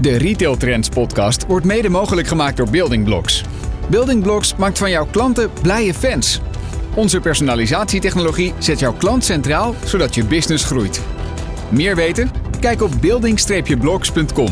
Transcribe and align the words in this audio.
De 0.00 0.16
Retail 0.16 0.56
Trends 0.56 0.88
podcast 0.88 1.46
wordt 1.46 1.66
mede 1.66 1.88
mogelijk 1.88 2.28
gemaakt 2.28 2.56
door 2.56 2.70
Building 2.70 3.04
Blocks. 3.04 3.44
Building 3.90 4.22
Blocks 4.22 4.56
maakt 4.56 4.78
van 4.78 4.90
jouw 4.90 5.06
klanten 5.06 5.50
blije 5.62 5.94
fans. 5.94 6.40
Onze 6.94 7.20
personalisatietechnologie 7.20 8.54
zet 8.58 8.78
jouw 8.78 8.92
klant 8.92 9.24
centraal, 9.24 9.74
zodat 9.84 10.14
je 10.14 10.24
business 10.24 10.64
groeit. 10.64 11.02
Meer 11.68 11.96
weten? 11.96 12.30
Kijk 12.60 12.82
op 12.82 12.92
building-blocks.com. 13.00 14.48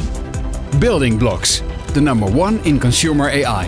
Building 0.79 1.19
Blocks, 1.19 1.63
the 1.93 2.01
number 2.01 2.39
one 2.39 2.59
in 2.63 2.81
consumer 2.81 3.47
AI. 3.47 3.67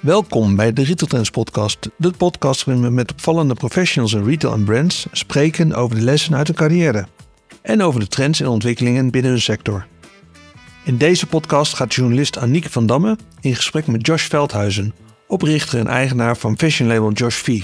Welkom 0.00 0.56
bij 0.56 0.72
de 0.72 0.82
Retail 0.82 1.08
Trends 1.08 1.30
podcast. 1.30 1.88
De 1.96 2.10
podcast 2.10 2.64
waarin 2.64 2.84
we 2.84 2.90
met 2.90 3.12
opvallende 3.12 3.54
professionals 3.54 4.12
in 4.12 4.24
retail 4.24 4.52
en 4.52 4.64
brands 4.64 5.06
spreken 5.12 5.74
over 5.74 5.96
de 5.96 6.02
lessen 6.02 6.34
uit 6.34 6.46
hun 6.46 6.56
carrière. 6.56 7.06
En 7.62 7.82
over 7.82 8.00
de 8.00 8.06
trends 8.06 8.40
en 8.40 8.48
ontwikkelingen 8.48 9.10
binnen 9.10 9.30
hun 9.30 9.40
sector. 9.40 9.86
In 10.86 10.96
deze 10.96 11.26
podcast 11.26 11.74
gaat 11.74 11.94
journalist 11.94 12.38
Aniek 12.38 12.66
van 12.70 12.86
Damme 12.86 13.18
in 13.40 13.54
gesprek 13.54 13.86
met 13.86 14.06
Josh 14.06 14.28
Veldhuizen, 14.28 14.94
oprichter 15.26 15.78
en 15.78 15.86
eigenaar 15.86 16.36
van 16.36 16.58
fashion 16.58 16.88
label 16.88 17.12
Josh 17.12 17.34
V. 17.34 17.62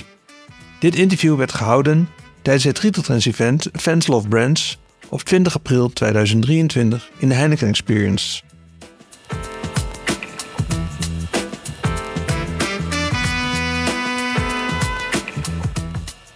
Dit 0.78 0.94
interview 0.94 1.36
werd 1.36 1.52
gehouden 1.52 2.08
tijdens 2.42 2.64
het 2.64 2.78
Retail 2.78 3.04
Trends 3.04 3.26
event 3.26 3.68
Fans 3.72 4.06
Love 4.06 4.28
Brands 4.28 4.78
op 5.08 5.20
20 5.20 5.54
april 5.54 5.88
2023 5.88 7.10
in 7.18 7.28
de 7.28 7.34
Heineken 7.34 7.68
Experience. 7.68 8.42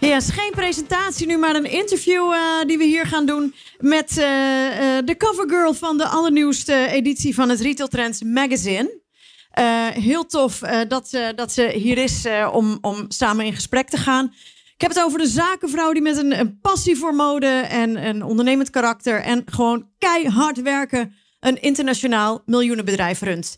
Ja, 0.06 0.16
is 0.16 0.30
geen 0.30 0.50
presentatie 0.50 1.26
nu, 1.26 1.36
maar 1.36 1.54
een 1.54 1.70
interview 1.70 2.32
uh, 2.32 2.40
die 2.66 2.78
we 2.78 2.84
hier 2.84 3.06
gaan 3.06 3.26
doen 3.26 3.54
met 3.78 4.16
uh, 4.18 4.24
uh, 4.24 4.98
de 5.04 5.14
covergirl 5.16 5.74
van 5.74 5.98
de 5.98 6.06
allernieuwste 6.06 6.86
editie 6.88 7.34
van 7.34 7.48
het 7.48 7.60
Retail 7.60 7.88
Trends 7.88 8.22
magazine. 8.22 9.00
heel 9.92 10.26
tof 10.26 10.58
dat, 10.88 11.10
dat 11.34 11.52
ze 11.52 11.68
hier 11.68 11.98
is 11.98 12.26
om, 12.52 12.78
om 12.80 13.04
samen 13.08 13.44
in 13.44 13.54
gesprek 13.54 13.88
te 13.88 13.96
gaan. 13.96 14.34
Ik 14.74 14.80
heb 14.80 14.90
het 14.90 15.02
over 15.02 15.18
de 15.18 15.26
zakenvrouw 15.26 15.92
die 15.92 16.02
met 16.02 16.16
een, 16.16 16.38
een 16.38 16.60
passie 16.60 16.96
voor 16.96 17.14
mode 17.14 17.46
en 17.68 18.06
een 18.06 18.22
ondernemend 18.22 18.70
karakter 18.70 19.22
en 19.22 19.42
gewoon 19.46 19.88
keihard 19.98 20.62
werken 20.62 21.14
een 21.40 21.62
internationaal 21.62 22.42
miljoenenbedrijf 22.44 23.20
runt. 23.20 23.56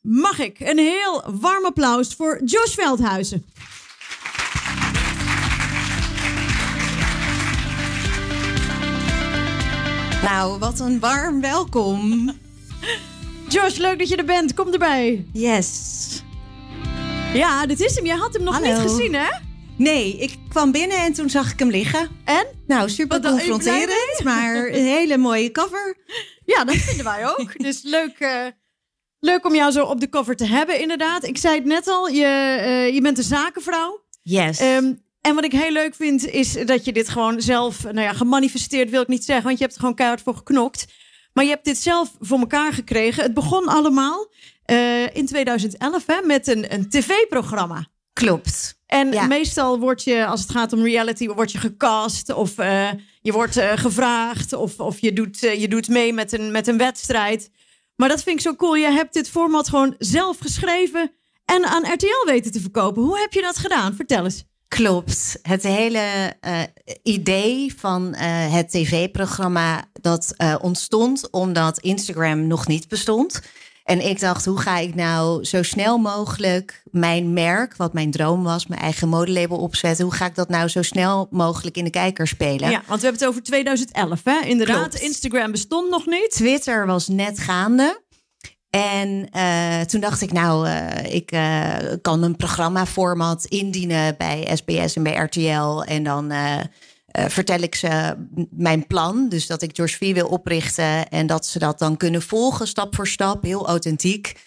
mag 0.00 0.38
ik 0.38 0.60
een 0.60 0.78
heel 0.78 1.24
warm 1.40 1.64
applaus 1.64 2.14
voor 2.14 2.40
Josh 2.44 2.74
Veldhuizen. 2.74 3.44
Nou, 10.28 10.58
wat 10.58 10.80
een 10.80 11.00
warm 11.00 11.40
welkom. 11.40 12.30
Josh, 13.48 13.76
leuk 13.76 13.98
dat 13.98 14.08
je 14.08 14.16
er 14.16 14.24
bent. 14.24 14.54
Kom 14.54 14.72
erbij. 14.72 15.26
Yes. 15.32 16.22
Ja, 17.34 17.66
dit 17.66 17.80
is 17.80 17.94
hem. 17.94 18.06
Jij 18.06 18.16
had 18.16 18.32
hem 18.32 18.42
nog 18.42 18.54
Hallo. 18.54 18.68
niet 18.68 18.90
gezien, 18.90 19.14
hè? 19.14 19.28
Nee, 19.76 20.16
ik 20.16 20.36
kwam 20.48 20.72
binnen 20.72 20.96
en 20.96 21.12
toen 21.12 21.30
zag 21.30 21.52
ik 21.52 21.58
hem 21.58 21.70
liggen. 21.70 22.08
En? 22.24 22.46
Nou, 22.66 22.88
super 22.88 23.20
Wat 23.20 23.30
confronterend, 23.30 24.20
maar 24.24 24.66
een 24.66 24.84
hele 24.84 25.16
mooie 25.16 25.50
cover. 25.50 25.96
Ja, 26.44 26.64
dat 26.64 26.76
vinden 26.76 27.04
wij 27.04 27.26
ook. 27.26 27.58
Dus 27.62 27.82
leuk, 27.82 28.18
eh, 28.18 28.46
leuk 29.20 29.46
om 29.46 29.54
jou 29.54 29.72
zo 29.72 29.84
op 29.84 30.00
de 30.00 30.08
cover 30.08 30.36
te 30.36 30.46
hebben, 30.46 30.80
inderdaad. 30.80 31.24
Ik 31.24 31.38
zei 31.38 31.54
het 31.54 31.64
net 31.64 31.88
al, 31.88 32.08
je, 32.08 32.24
eh, 32.24 32.94
je 32.94 33.00
bent 33.00 33.18
een 33.18 33.24
zakenvrouw. 33.24 34.04
Yes. 34.22 34.58
Ehm, 34.58 34.92
en 35.28 35.34
wat 35.34 35.44
ik 35.44 35.52
heel 35.52 35.72
leuk 35.72 35.94
vind, 35.94 36.26
is 36.26 36.52
dat 36.52 36.84
je 36.84 36.92
dit 36.92 37.08
gewoon 37.08 37.40
zelf, 37.40 37.82
nou 37.82 38.00
ja, 38.00 38.12
gemanifesteerd 38.12 38.90
wil 38.90 39.02
ik 39.02 39.08
niet 39.08 39.24
zeggen, 39.24 39.44
want 39.44 39.56
je 39.58 39.62
hebt 39.62 39.74
er 39.74 39.80
gewoon 39.80 39.94
keihard 39.94 40.22
voor 40.22 40.34
geknokt. 40.34 40.86
Maar 41.32 41.44
je 41.44 41.50
hebt 41.50 41.64
dit 41.64 41.78
zelf 41.78 42.10
voor 42.20 42.38
elkaar 42.38 42.72
gekregen. 42.72 43.22
Het 43.22 43.34
begon 43.34 43.66
allemaal 43.68 44.32
eh, 44.64 45.16
in 45.16 45.26
2011 45.26 46.06
hè, 46.06 46.20
met 46.24 46.46
een, 46.46 46.72
een 46.74 46.88
tv-programma. 46.88 47.86
Klopt. 48.12 48.80
En 48.86 49.12
Ja. 49.12 49.26
meestal 49.26 49.78
word 49.78 50.04
je, 50.04 50.26
als 50.26 50.40
het 50.40 50.50
gaat 50.50 50.72
om 50.72 50.82
reality, 50.82 51.28
word 51.28 51.52
je 51.52 51.58
gecast 51.58 52.32
of 52.32 52.58
eh, 52.58 52.88
je 53.22 53.32
wordt 53.32 53.56
eh, 53.56 53.72
gevraagd 53.76 54.52
of, 54.52 54.80
of 54.80 54.98
je, 55.00 55.12
doet, 55.12 55.38
je 55.40 55.68
doet 55.68 55.88
mee 55.88 56.12
met 56.12 56.32
een, 56.32 56.50
met 56.50 56.66
een 56.66 56.78
wedstrijd. 56.78 57.50
Maar 57.96 58.08
dat 58.08 58.22
vind 58.22 58.36
ik 58.36 58.42
zo 58.42 58.54
cool. 58.54 58.76
Je 58.76 58.90
hebt 58.90 59.12
dit 59.14 59.30
format 59.30 59.68
gewoon 59.68 59.94
zelf 59.98 60.38
geschreven 60.38 61.12
en 61.44 61.64
aan 61.64 61.92
RTL 61.92 62.26
weten 62.26 62.52
te 62.52 62.60
verkopen. 62.60 63.02
Hoe 63.02 63.18
heb 63.18 63.32
je 63.32 63.42
dat 63.42 63.56
gedaan? 63.58 63.94
Vertel 63.94 64.24
eens. 64.24 64.44
Klopt. 64.68 65.38
Het 65.42 65.62
hele 65.62 66.34
eh, 66.40 66.60
idee 67.02 67.74
van 67.76 68.14
eh, 68.14 68.52
het 68.52 68.70
tv-programma 68.70 69.84
dat 70.00 70.34
eh, 70.36 70.54
ontstond 70.60 71.30
omdat 71.30 71.78
Instagram 71.78 72.46
nog 72.46 72.66
niet 72.66 72.88
bestond. 72.88 73.40
En 73.84 74.08
ik 74.08 74.20
dacht, 74.20 74.44
hoe 74.44 74.60
ga 74.60 74.78
ik 74.78 74.94
nou 74.94 75.44
zo 75.44 75.62
snel 75.62 75.98
mogelijk 75.98 76.82
mijn 76.90 77.32
merk, 77.32 77.76
wat 77.76 77.92
mijn 77.92 78.10
droom 78.10 78.42
was, 78.42 78.66
mijn 78.66 78.80
eigen 78.80 79.08
modelabel 79.08 79.58
opzetten? 79.58 80.04
Hoe 80.04 80.14
ga 80.14 80.26
ik 80.26 80.34
dat 80.34 80.48
nou 80.48 80.68
zo 80.68 80.82
snel 80.82 81.28
mogelijk 81.30 81.76
in 81.76 81.84
de 81.84 81.90
kijker 81.90 82.26
spelen? 82.26 82.70
Ja, 82.70 82.82
want 82.86 83.00
we 83.00 83.06
hebben 83.06 83.20
het 83.20 83.26
over 83.26 83.42
2011, 83.42 84.20
hè? 84.24 84.40
Inderdaad, 84.40 84.88
Klopt. 84.88 85.00
Instagram 85.00 85.50
bestond 85.50 85.90
nog 85.90 86.06
niet. 86.06 86.30
Twitter 86.30 86.86
was 86.86 87.08
net 87.08 87.38
gaande. 87.38 88.00
En 88.78 89.28
eh, 89.30 89.80
toen 89.80 90.00
dacht 90.00 90.20
ik, 90.20 90.32
nou, 90.32 90.66
eh, 90.68 91.14
ik 91.14 91.30
eh, 91.30 91.74
kan 92.02 92.22
een 92.22 92.36
programmaformat 92.36 93.44
indienen 93.44 94.14
bij 94.18 94.50
SBS 94.54 94.96
en 94.96 95.02
bij 95.02 95.14
RTL. 95.14 95.82
En 95.82 96.02
dan 96.02 96.32
vertel 97.12 97.58
ik 97.58 97.74
ze 97.74 98.16
mijn 98.50 98.86
plan. 98.86 99.28
Dus 99.28 99.46
dat 99.46 99.62
ik 99.62 99.76
George 99.76 99.96
V 99.96 100.14
wil 100.14 100.28
oprichten. 100.28 101.08
En 101.08 101.26
dat 101.26 101.46
ze 101.46 101.58
dat 101.58 101.78
dan 101.78 101.96
kunnen 101.96 102.22
volgen, 102.22 102.66
stap 102.66 102.94
voor 102.94 103.08
stap, 103.08 103.42
heel 103.42 103.66
authentiek. 103.66 104.46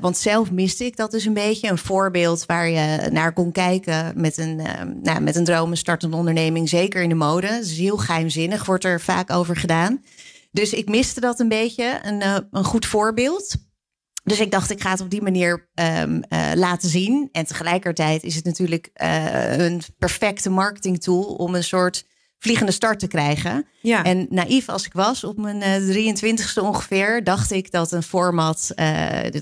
Want 0.00 0.16
zelf 0.16 0.50
miste 0.50 0.84
ik 0.84 0.96
dat 0.96 1.10
dus 1.10 1.24
een 1.24 1.34
beetje. 1.34 1.68
Een 1.68 1.78
voorbeeld 1.78 2.46
waar 2.46 2.68
je 2.68 3.08
naar 3.12 3.32
kon 3.32 3.52
kijken 3.52 4.12
met 4.16 4.38
een, 4.38 4.60
nou, 5.02 5.20
met 5.20 5.36
een 5.36 5.44
droom, 5.44 5.70
een 5.70 5.76
startende 5.76 6.16
onderneming. 6.16 6.68
Zeker 6.68 7.02
in 7.02 7.08
de 7.08 7.14
mode. 7.14 7.46
Is 7.46 7.78
heel 7.78 7.96
geheimzinnig, 7.96 8.64
wordt 8.64 8.84
er 8.84 9.00
vaak 9.00 9.30
over 9.30 9.56
gedaan. 9.56 10.00
Dus 10.50 10.72
ik 10.72 10.88
miste 10.88 11.20
dat 11.20 11.40
een 11.40 11.48
beetje, 11.48 12.00
een, 12.02 12.22
eh, 12.22 12.38
een 12.50 12.64
goed 12.64 12.86
voorbeeld. 12.86 13.56
Dus 14.22 14.40
ik 14.40 14.50
dacht, 14.50 14.70
ik 14.70 14.80
ga 14.80 14.90
het 14.90 15.00
op 15.00 15.10
die 15.10 15.22
manier 15.22 15.68
ehm, 15.74 16.20
eh, 16.20 16.50
laten 16.54 16.88
zien. 16.88 17.28
En 17.32 17.46
tegelijkertijd 17.46 18.22
is 18.22 18.34
het 18.34 18.44
natuurlijk 18.44 18.90
eh, 18.92 19.58
een 19.58 19.82
perfecte 19.98 20.50
marketingtool 20.50 21.22
om 21.22 21.54
een 21.54 21.64
soort 21.64 22.04
vliegende 22.38 22.72
start 22.72 22.98
te 22.98 23.06
krijgen. 23.06 23.66
Ja. 23.80 24.04
En 24.04 24.26
naïef 24.30 24.68
als 24.68 24.86
ik 24.86 24.92
was, 24.92 25.24
op 25.24 25.36
mijn 25.36 25.62
eh, 25.62 25.88
23ste 25.88 26.62
ongeveer, 26.62 27.24
dacht 27.24 27.50
ik 27.50 27.70
dat 27.70 27.92
een 27.92 28.02
format, 28.02 28.72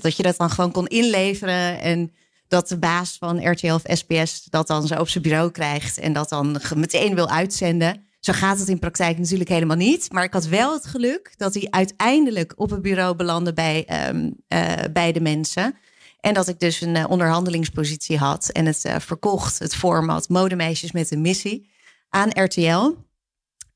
dat 0.01 0.15
je 0.15 0.23
dat 0.23 0.37
dan 0.37 0.49
gewoon 0.49 0.71
kon 0.71 0.87
inleveren. 0.87 1.81
En 1.81 2.13
dat 2.47 2.67
de 2.67 2.77
baas 2.77 3.15
van 3.19 3.49
RTL 3.49 3.73
of 3.73 3.81
SBS 3.85 4.43
dat 4.43 4.67
dan 4.67 4.87
zo 4.87 4.95
op 4.95 5.09
zijn 5.09 5.23
bureau 5.23 5.51
krijgt 5.51 5.97
en 5.97 6.13
dat 6.13 6.29
dan 6.29 6.61
meteen 6.75 7.15
wil 7.15 7.29
uitzenden. 7.29 8.08
Zo 8.19 8.33
gaat 8.33 8.59
het 8.59 8.67
in 8.67 8.79
praktijk 8.79 9.17
natuurlijk 9.17 9.49
helemaal 9.49 9.77
niet. 9.77 10.11
Maar 10.11 10.23
ik 10.23 10.33
had 10.33 10.45
wel 10.45 10.73
het 10.73 10.85
geluk 10.85 11.33
dat 11.37 11.53
hij 11.53 11.67
uiteindelijk 11.69 12.53
op 12.55 12.69
het 12.69 12.81
bureau 12.81 13.15
belandde 13.15 13.53
bij, 13.53 13.85
ehm, 13.85 14.31
eh, 14.47 14.73
bij 14.93 15.11
de 15.11 15.21
mensen. 15.21 15.75
En 16.19 16.33
dat 16.33 16.47
ik 16.47 16.59
dus 16.59 16.81
een 16.81 16.95
eh, 16.95 17.09
onderhandelingspositie 17.09 18.17
had 18.17 18.49
en 18.49 18.65
het 18.65 18.85
eh, 18.85 18.99
verkocht, 18.99 19.59
het 19.59 19.75
format 19.75 20.29
Modemeisjes 20.29 20.91
met 20.91 21.11
een 21.11 21.21
missie 21.21 21.69
aan 22.09 22.29
RTL. 22.29 22.93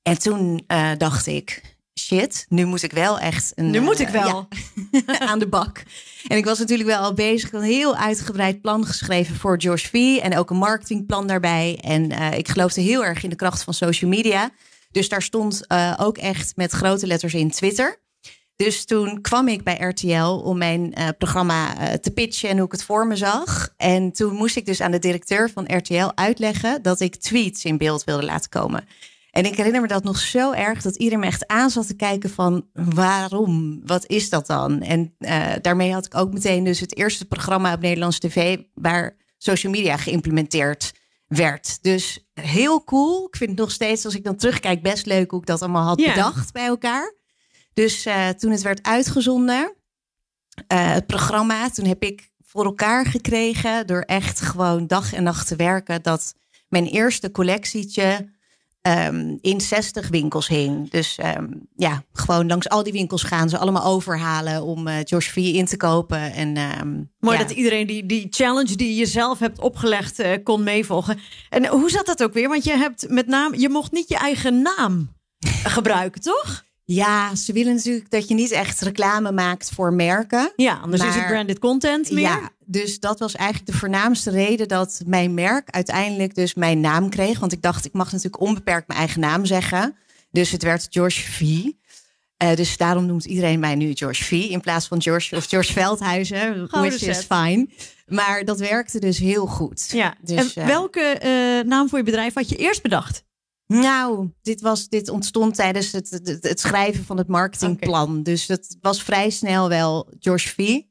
En 0.02 0.20
toen 0.20 0.64
dacht 0.98 1.28
ik, 1.28 1.73
shit, 2.00 2.46
nu 2.50 2.66
moet 2.66 2.84
ik 2.84 2.92
wel 2.92 3.20
echt 3.20 3.52
een, 3.56 3.70
Nu 3.70 3.80
moet 3.80 4.00
ik 4.00 4.08
eh, 4.08 4.24
wel. 4.24 4.48
ja, 4.92 5.20
aan 5.30 5.40
de 5.40 5.48
bak. 5.48 5.84
En 6.28 6.38
ik 6.38 6.46
was 6.46 6.60
natuurlijk 6.60 6.90
wel 6.90 7.02
al 7.02 7.14
bezig, 7.14 7.52
een 7.52 7.62
heel 7.62 7.96
uitgebreid 7.96 8.62
plan 8.62 8.86
geschreven 8.86 9.36
voor 9.36 9.62
George 9.62 9.88
V. 9.88 10.22
En 10.22 10.38
ook 10.38 10.50
een 10.50 10.58
marketingplan 10.58 11.28
daarbij. 11.28 11.80
En 11.82 12.12
eh, 12.12 12.38
ik 12.38 12.48
geloofde 12.48 12.82
heel 12.82 13.06
erg 13.06 13.24
in 13.24 13.30
de 13.30 13.36
kracht 13.36 13.64
van 13.64 13.74
social 13.74 14.10
media. 14.10 14.50
Dus 14.92 15.10
daar 15.10 15.22
stond 15.22 15.68
eh, 15.68 15.94
ook 15.98 16.18
echt 16.18 16.56
met 16.56 16.72
grote 16.72 17.08
letters 17.08 17.34
in 17.34 17.52
Twitter. 17.52 18.02
Dus 18.56 18.86
toen 18.86 19.22
kwam 19.22 19.48
ik 19.48 19.64
bij 19.64 19.78
RTL 19.78 20.42
om 20.44 20.58
mijn 20.58 20.94
programma 21.18 21.74
te 21.98 22.12
pitchen 22.12 22.50
en 22.50 22.58
hoe 22.58 22.66
ik 22.66 22.72
het 22.72 22.84
voor 22.84 23.08
me 23.08 23.16
zag. 23.16 23.74
En 23.78 24.12
toen 24.12 24.36
moest 24.36 24.56
ik 24.56 24.66
dus 24.66 24.82
aan 24.82 24.92
de 24.92 25.00
directeur 25.00 25.50
van 25.50 25.76
RTL 25.76 26.10
uitleggen 26.16 26.82
dat 26.82 27.00
ik 27.00 27.16
tweets 27.16 27.66
in 27.66 27.78
beeld 27.78 28.04
wilde 28.04 28.26
laten 28.26 28.50
komen. 28.50 28.88
En 29.34 29.46
ik 29.46 29.56
herinner 29.56 29.82
me 29.82 29.88
dat 29.88 30.04
nog 30.04 30.18
zo 30.18 30.52
erg 30.52 30.82
dat 30.82 30.96
iedereen 30.96 31.20
me 31.20 31.26
echt 31.26 31.48
aan 31.48 31.70
zat 31.70 31.88
te 31.88 31.96
kijken 31.96 32.30
van 32.30 32.68
waarom? 32.74 33.82
Wat 33.86 34.08
is 34.08 34.30
dat 34.30 34.48
dan? 34.48 34.82
En 34.82 35.16
eh, 35.18 35.54
daarmee 35.62 35.94
had 35.94 36.06
ik 36.06 36.16
ook 36.16 36.34
meteen 36.34 36.64
dus 36.64 36.80
het 36.80 36.98
eerste 36.98 37.26
programma 37.26 37.74
op 37.74 37.82
Nederlands 37.82 38.20
tv 38.20 38.58
waar 38.74 39.18
social 39.38 39.72
media 39.72 39.98
geïmplementeerd 39.98 40.94
werd. 41.28 41.84
Dus 41.84 42.26
heel 42.34 42.84
cool. 42.84 43.28
Ik 43.28 43.36
vind 43.36 43.50
het 43.50 43.60
nog 43.60 43.72
steeds, 43.72 44.06
als 44.06 44.16
ik 44.16 44.24
dan 44.24 44.36
terugkijk, 44.36 44.82
best 44.82 45.06
leuk 45.06 45.32
hoe 45.32 45.40
ik 45.40 45.46
dat 45.46 45.62
allemaal 45.62 45.88
had 45.88 45.98
bedacht 45.98 46.52
bij 46.52 46.66
elkaar. 46.66 47.16
Dus 47.74 48.06
eh, 48.06 48.30
toen 48.30 48.52
het 48.52 48.62
werd 48.62 48.84
uitgezonden, 48.84 49.74
eh, 50.68 50.94
het 50.94 51.08
programma, 51.08 51.70
toen 51.70 51.86
heb 51.86 52.04
ik 52.04 52.32
voor 52.46 52.66
elkaar 52.66 53.06
gekregen 53.06 53.88
door 53.88 54.02
echt 54.02 54.42
gewoon 54.42 54.88
dag 54.88 55.14
en 55.14 55.24
nacht 55.24 55.48
te 55.48 55.56
werken 55.56 56.02
dat 56.02 56.36
mijn 56.68 56.86
eerste 56.86 57.32
collectietje 57.32 58.32
ehm, 58.84 59.38
in 59.42 59.62
60 59.62 60.08
winkels 60.08 60.48
hing. 60.48 60.90
Dus 60.90 61.18
ehm, 61.18 61.48
ja, 61.76 62.04
gewoon 62.14 62.48
langs 62.48 62.70
al 62.70 62.84
die 62.84 62.94
winkels 62.94 63.24
gaan 63.24 63.50
ze 63.50 63.58
allemaal 63.58 63.86
overhalen 63.86 64.64
om 64.64 64.88
uh, 64.88 65.04
Josh 65.04 65.30
V 65.30 65.36
in 65.36 65.66
te 65.66 65.78
kopen. 65.78 66.34
En, 66.34 66.58
ehm, 66.58 66.92
Mooi 67.20 67.38
ja. 67.38 67.44
dat 67.44 67.52
iedereen 67.52 67.88
die, 67.88 68.06
die 68.06 68.28
challenge 68.30 68.76
die 68.76 68.96
je 68.96 69.06
zelf 69.06 69.40
hebt 69.40 69.60
opgelegd 69.60 70.20
eh, 70.20 70.32
kon 70.44 70.64
meevolgen. 70.64 71.20
En 71.50 71.68
hoe 71.68 71.90
zat 71.90 72.06
dat 72.06 72.24
ook 72.24 72.34
weer? 72.34 72.50
Want 72.50 72.64
je 72.64 72.78
hebt 72.78 73.10
met 73.10 73.28
naam, 73.28 73.54
je 73.56 73.70
mocht 73.70 73.92
niet 73.92 74.10
je 74.10 74.18
eigen 74.18 74.62
naam 74.62 75.10
gebruiken, 75.76 76.22
toch? 76.22 76.64
Ja, 76.86 77.36
ze 77.36 77.54
willen 77.54 77.76
natuurlijk 77.76 78.12
dat 78.12 78.28
je 78.28 78.34
niet 78.34 78.52
echt 78.52 78.82
reclame 78.82 79.32
maakt 79.32 79.72
voor 79.74 79.94
merken. 79.94 80.54
Ja, 80.56 80.80
anders 80.82 81.04
is 81.04 81.16
het 81.16 81.28
branded 81.28 81.60
content 81.60 82.12
meer. 82.12 82.24
Ja, 82.24 82.50
dus 82.66 83.00
dat 83.00 83.20
was 83.20 83.36
eigenlijk 83.36 83.72
de 83.72 83.78
voornaamste 83.78 84.30
reden 84.30 84.68
dat 84.68 85.02
mijn 85.06 85.34
merk 85.34 85.70
uiteindelijk 85.70 86.36
dus 86.36 86.54
mijn 86.54 86.80
naam 86.80 87.10
kreeg. 87.10 87.40
Want 87.40 87.52
ik 87.52 87.62
dacht, 87.62 87.86
ik 87.86 87.94
mag 87.94 88.12
natuurlijk 88.12 88.42
onbeperkt 88.42 88.88
mijn 88.88 89.00
eigen 89.00 89.20
naam 89.20 89.46
zeggen. 89.46 89.96
Dus 90.32 90.52
het 90.52 90.64
werd 90.64 90.88
George 90.90 91.32
V. 91.32 91.42
Eh, 92.38 92.56
dus 92.56 92.78
daarom 92.78 93.06
noemt 93.06 93.26
iedereen 93.26 93.60
mij 93.60 93.76
nu 93.76 93.94
George 93.94 94.24
V. 94.24 94.32
In 94.32 94.62
plaats 94.62 94.88
van 94.88 95.02
George 95.02 95.36
of 95.36 95.46
George 95.46 95.74
Veldhuizen. 95.74 96.68
Which 96.70 97.02
is 97.02 97.18
fine. 97.18 97.68
Maar 98.08 98.46
dat 98.46 98.60
werkte 98.60 99.00
dus 99.00 99.18
heel 99.18 99.46
goed. 99.46 99.90
Ja. 99.92 100.16
Dus, 100.22 100.54
en 100.54 100.62
eh, 100.62 100.68
welke 100.68 101.02
eh, 101.02 101.68
naam 101.68 101.90
voor 101.90 101.98
je 101.98 102.04
bedrijf 102.04 102.34
had 102.34 102.50
je 102.50 102.56
eerst 102.56 102.82
bedacht? 102.82 103.24
Nou, 103.68 104.30
dit, 104.42 104.62
was, 104.62 104.88
dit 104.88 105.10
ontstond 105.10 105.56
tijdens 105.56 105.92
het, 105.92 106.10
het, 106.10 106.38
het 106.42 106.60
schrijven 106.60 107.06
van 107.06 107.18
het 107.18 107.28
marketingplan. 107.28 108.24
Dus 108.24 108.46
dat 108.46 108.78
was 108.82 109.04
vrij 109.04 109.30
snel 109.30 109.70
wel 109.70 110.14
George 110.20 110.50
V. 110.50 110.82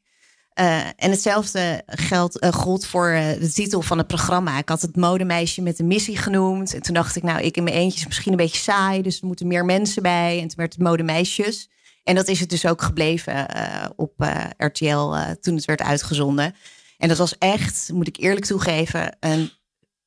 Eh, 0.55 0.87
en 0.87 1.11
hetzelfde 1.11 1.83
geldt, 1.87 2.39
eh, 2.39 2.53
voor 2.79 3.09
eh, 3.09 3.41
de 3.41 3.53
titel 3.53 3.83
van 3.83 3.99
het 3.99 4.07
programma. 4.07 4.59
Ik 4.59 4.69
had 4.69 4.83
het 4.83 4.97
modemeisje 4.97 5.63
met 5.63 5.79
een 5.79 5.87
missie 5.87 6.17
genoemd. 6.17 6.75
En 6.75 6.83
toen 6.83 6.95
dacht 6.95 7.17
ik, 7.17 7.23
nou, 7.23 7.43
ik 7.43 7.57
in 7.57 7.63
mijn 7.63 7.77
eentje 7.77 7.99
is 7.99 8.07
misschien 8.07 8.33
een 8.33 8.39
beetje 8.39 8.61
saai. 8.61 9.03
Dus 9.03 9.21
er 9.21 9.27
moeten 9.27 9.47
meer 9.47 9.65
mensen 9.65 10.03
bij. 10.03 10.41
En 10.41 10.49
toen 10.49 10.57
werd 10.57 10.73
het 10.73 10.83
modemeisjes. 10.83 11.71
En 12.05 12.15
dat 12.15 12.29
is 12.29 12.41
het 12.41 12.51
dus 12.51 12.67
ook 12.67 12.83
gebleven 12.83 13.47
op 13.97 14.13
RTL 14.57 15.15
toen 15.41 15.55
het 15.55 15.65
werd 15.65 15.83
uitgezonden. 15.83 16.55
En 16.99 17.09
dat 17.09 17.19
was 17.19 17.39
echt, 17.39 17.91
moet 17.93 18.09
ik 18.09 18.17
eerlijk 18.17 18.47
toegeven, 18.47 19.17
een 19.21 19.51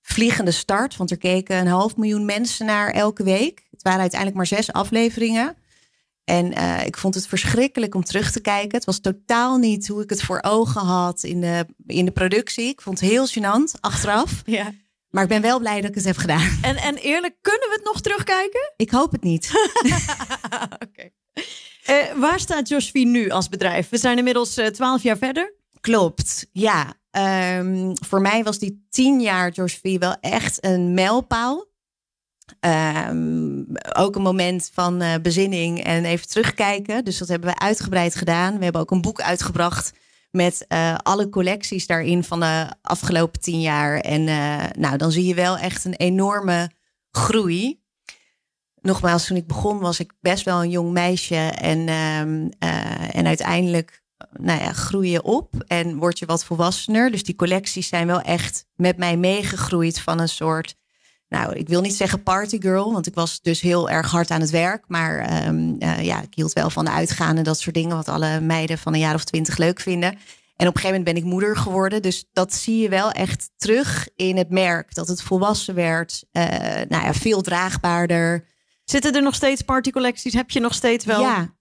vliegende 0.01 0.51
start. 0.51 0.97
Want 0.97 1.11
er 1.11 1.17
keken 1.17 1.57
een 1.57 1.67
half 1.67 1.97
miljoen 1.97 2.25
mensen 2.25 2.65
naar 2.65 2.91
elke 2.91 3.23
week. 3.23 3.67
Het 3.71 3.81
waren 3.81 3.99
uiteindelijk 3.99 4.37
maar 4.37 4.47
zes 4.59 4.73
afleveringen. 4.73 5.55
En 6.25 6.53
eh, 6.53 6.85
ik 6.85 6.97
vond 6.97 7.15
het 7.15 7.27
verschrikkelijk 7.27 7.95
om 7.95 8.03
terug 8.03 8.31
te 8.31 8.41
kijken. 8.41 8.77
Het 8.77 8.85
was 8.85 8.99
totaal 8.99 9.57
niet 9.57 9.87
hoe 9.87 10.03
ik 10.03 10.09
het 10.09 10.23
voor 10.23 10.39
ogen 10.41 10.81
had 10.81 11.23
in 11.23 11.41
de, 11.41 11.65
in 11.87 12.05
de 12.05 12.11
productie. 12.11 12.67
Ik 12.67 12.81
vond 12.81 12.99
het 12.99 13.09
heel 13.09 13.27
gênant 13.27 13.79
achteraf. 13.79 14.41
Ja. 14.45 14.71
Maar 15.09 15.23
ik 15.23 15.29
ben 15.29 15.41
wel 15.41 15.59
blij 15.59 15.81
dat 15.81 15.89
ik 15.89 15.95
het 15.95 16.05
heb 16.05 16.17
gedaan. 16.17 16.59
En, 16.61 16.75
en 16.75 16.95
eerlijk, 16.95 17.35
kunnen 17.41 17.69
we 17.69 17.73
het 17.75 17.83
nog 17.83 18.01
terugkijken? 18.01 18.73
Ik 18.77 18.89
hoop 18.89 19.11
het 19.11 19.23
niet. 19.23 19.51
Oké. 20.87 21.09
Eh, 21.85 21.95
waar 22.15 22.39
staat 22.39 22.67
V 22.67 22.93
nu 22.93 23.29
als 23.29 23.49
bedrijf? 23.49 23.89
We 23.89 23.97
zijn 23.97 24.17
inmiddels 24.17 24.57
eh, 24.57 24.67
twaalf 24.67 25.03
jaar 25.03 25.17
verder. 25.17 25.55
Klopt, 25.81 26.47
ja. 26.51 26.93
Ehm, 27.11 27.93
voor 28.05 28.21
mij 28.21 28.43
was 28.43 28.59
die 28.59 28.87
tien 28.89 29.21
jaar 29.21 29.53
V 29.53 29.97
wel 29.99 30.15
echt 30.21 30.65
een 30.65 30.93
mijlpaal. 30.93 31.65
Ehm, 32.59 33.63
ook 33.97 34.15
een 34.15 34.21
moment 34.21 34.69
van 34.73 35.01
eh, 35.01 35.13
bezinning 35.21 35.83
en 35.83 36.05
even 36.05 36.27
terugkijken. 36.27 37.05
Dus 37.05 37.17
dat 37.17 37.27
hebben 37.27 37.49
we 37.49 37.59
uitgebreid 37.59 38.15
gedaan. 38.15 38.57
We 38.57 38.63
hebben 38.63 38.81
ook 38.81 38.91
een 38.91 39.01
boek 39.01 39.21
uitgebracht 39.21 39.93
met 40.35 40.65
eh, 40.67 40.95
alle 40.95 41.29
collecties 41.29 41.87
daarin 41.87 42.23
van 42.23 42.39
de 42.39 42.73
afgelopen 42.81 43.41
tien 43.41 43.61
jaar. 43.61 43.99
En 43.99 44.27
eh, 44.27 44.63
nou, 44.77 44.97
dan 44.97 45.11
zie 45.11 45.25
je 45.25 45.33
wel 45.33 45.57
echt 45.57 45.85
een 45.85 45.95
enorme 45.95 46.71
groei. 47.11 47.83
Nogmaals, 48.81 49.25
toen 49.25 49.37
ik 49.37 49.47
begon 49.47 49.79
was 49.79 49.99
ik 49.99 50.13
best 50.19 50.45
wel 50.45 50.63
een 50.63 50.69
jong 50.69 50.91
meisje. 50.91 51.35
En, 51.35 51.87
ehm, 51.87 52.49
eh, 52.59 53.15
en 53.15 53.25
uiteindelijk 53.25 54.03
nou 54.31 54.59
ja, 54.59 54.73
groei 54.73 55.09
je 55.09 55.23
op 55.23 55.63
en 55.67 55.97
word 55.97 56.19
je 56.19 56.25
wat 56.25 56.45
volwassener. 56.45 57.11
Dus 57.11 57.23
die 57.23 57.35
collecties 57.35 57.87
zijn 57.87 58.07
wel 58.07 58.21
echt 58.21 58.65
met 58.75 58.97
mij 58.97 59.17
meegegroeid 59.17 59.99
van 59.99 60.19
een 60.19 60.29
soort... 60.29 60.75
Nou, 61.29 61.55
ik 61.55 61.67
wil 61.67 61.81
niet 61.81 61.95
zeggen 61.95 62.23
partygirl, 62.23 62.93
want 62.93 63.07
ik 63.07 63.13
was 63.13 63.41
dus 63.41 63.61
heel 63.61 63.89
erg 63.89 64.11
hard 64.11 64.31
aan 64.31 64.41
het 64.41 64.49
werk. 64.49 64.83
Maar 64.87 65.19
ehm, 65.19 65.75
eh, 65.79 66.03
ja, 66.03 66.21
ik 66.21 66.33
hield 66.33 66.53
wel 66.53 66.69
van 66.69 66.85
de 66.85 66.91
uitgaan 66.91 67.37
en 67.37 67.43
dat 67.43 67.59
soort 67.59 67.75
dingen... 67.75 67.95
wat 67.95 68.09
alle 68.09 68.39
meiden 68.39 68.77
van 68.77 68.93
een 68.93 68.99
jaar 68.99 69.15
of 69.15 69.23
twintig 69.23 69.57
leuk 69.57 69.79
vinden. 69.79 70.17
En 70.55 70.67
op 70.67 70.75
een 70.75 70.81
gegeven 70.81 70.97
moment 70.99 71.03
ben 71.03 71.23
ik 71.23 71.23
moeder 71.23 71.57
geworden. 71.57 72.01
Dus 72.01 72.25
dat 72.33 72.53
zie 72.53 72.81
je 72.81 72.89
wel 72.89 73.11
echt 73.11 73.49
terug 73.57 74.07
in 74.15 74.37
het 74.37 74.49
merk. 74.49 74.93
Dat 74.93 75.07
het 75.07 75.21
volwassen 75.21 75.75
werd, 75.75 76.23
eh, 76.31 76.43
nou 76.89 77.03
ja, 77.03 77.13
veel 77.13 77.41
draagbaarder. 77.41 78.45
Zitten 78.83 79.15
er 79.15 79.21
nog 79.21 79.35
steeds 79.35 79.61
partycollecties? 79.61 80.33
Heb 80.33 80.49
je 80.51 80.59
nog 80.59 80.73
steeds 80.73 81.05
wel? 81.05 81.21
Ja. 81.21 81.53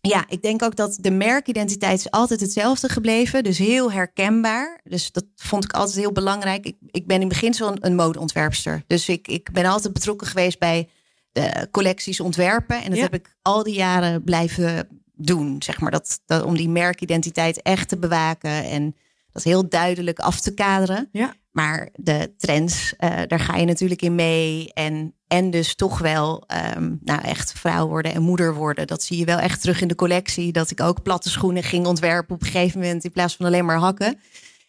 Ja, 0.00 0.24
ik 0.28 0.42
denk 0.42 0.62
ook 0.62 0.76
dat 0.76 0.98
de 1.00 1.10
merkidentiteit 1.10 1.98
is 1.98 2.10
altijd 2.10 2.40
hetzelfde 2.40 2.88
gebleven. 2.88 3.44
Dus 3.44 3.58
heel 3.58 3.92
herkenbaar. 3.92 4.80
Dus 4.84 5.12
dat 5.12 5.24
vond 5.36 5.64
ik 5.64 5.72
altijd 5.72 5.96
heel 5.96 6.12
belangrijk. 6.12 6.66
Ik, 6.66 6.76
ik 6.90 7.06
ben 7.06 7.20
in 7.20 7.28
beginsel 7.28 7.68
een, 7.70 7.78
een 7.80 7.94
modeontwerpster. 7.94 8.82
Dus 8.86 9.08
ik, 9.08 9.28
ik 9.28 9.52
ben 9.52 9.64
altijd 9.64 9.92
betrokken 9.92 10.26
geweest 10.26 10.58
bij 10.58 10.88
de 11.32 11.68
collecties 11.70 12.20
ontwerpen. 12.20 12.76
En 12.82 12.88
dat 12.88 12.96
Ja. 12.96 13.02
heb 13.02 13.14
ik 13.14 13.36
al 13.42 13.62
die 13.62 13.74
jaren 13.74 14.24
blijven 14.24 14.88
doen. 15.14 15.62
Zeg 15.62 15.80
maar. 15.80 15.90
dat, 15.90 16.20
dat, 16.26 16.42
om 16.42 16.56
die 16.56 16.68
merkidentiteit 16.68 17.62
echt 17.62 17.88
te 17.88 17.96
bewaken. 17.98 18.64
En 18.64 18.96
dat 19.32 19.42
heel 19.42 19.68
duidelijk 19.68 20.18
af 20.18 20.40
te 20.40 20.54
kaderen. 20.54 21.08
Ja. 21.12 21.34
Maar 21.50 21.88
de 21.92 22.34
trends, 22.36 22.94
eh, 22.96 23.20
daar 23.26 23.40
ga 23.40 23.56
je 23.56 23.66
natuurlijk 23.66 24.02
in 24.02 24.14
mee. 24.14 24.72
En, 24.72 25.14
en 25.26 25.50
dus 25.50 25.74
toch 25.74 25.98
wel 25.98 26.44
ehm, 26.46 26.94
nou 27.00 27.20
echt 27.22 27.52
vrouw 27.52 27.88
worden 27.88 28.14
en 28.14 28.22
moeder 28.22 28.54
worden. 28.54 28.86
Dat 28.86 29.02
zie 29.02 29.18
je 29.18 29.24
wel 29.24 29.38
echt 29.38 29.60
terug 29.60 29.80
in 29.80 29.88
de 29.88 29.94
collectie. 29.94 30.52
Dat 30.52 30.70
ik 30.70 30.80
ook 30.80 31.02
platte 31.02 31.30
schoenen 31.30 31.62
ging 31.62 31.86
ontwerpen 31.86 32.34
op 32.34 32.40
een 32.40 32.50
gegeven 32.50 32.80
moment 32.80 33.04
in 33.04 33.12
plaats 33.12 33.36
van 33.36 33.46
alleen 33.46 33.64
maar 33.64 33.78
hakken. 33.78 34.18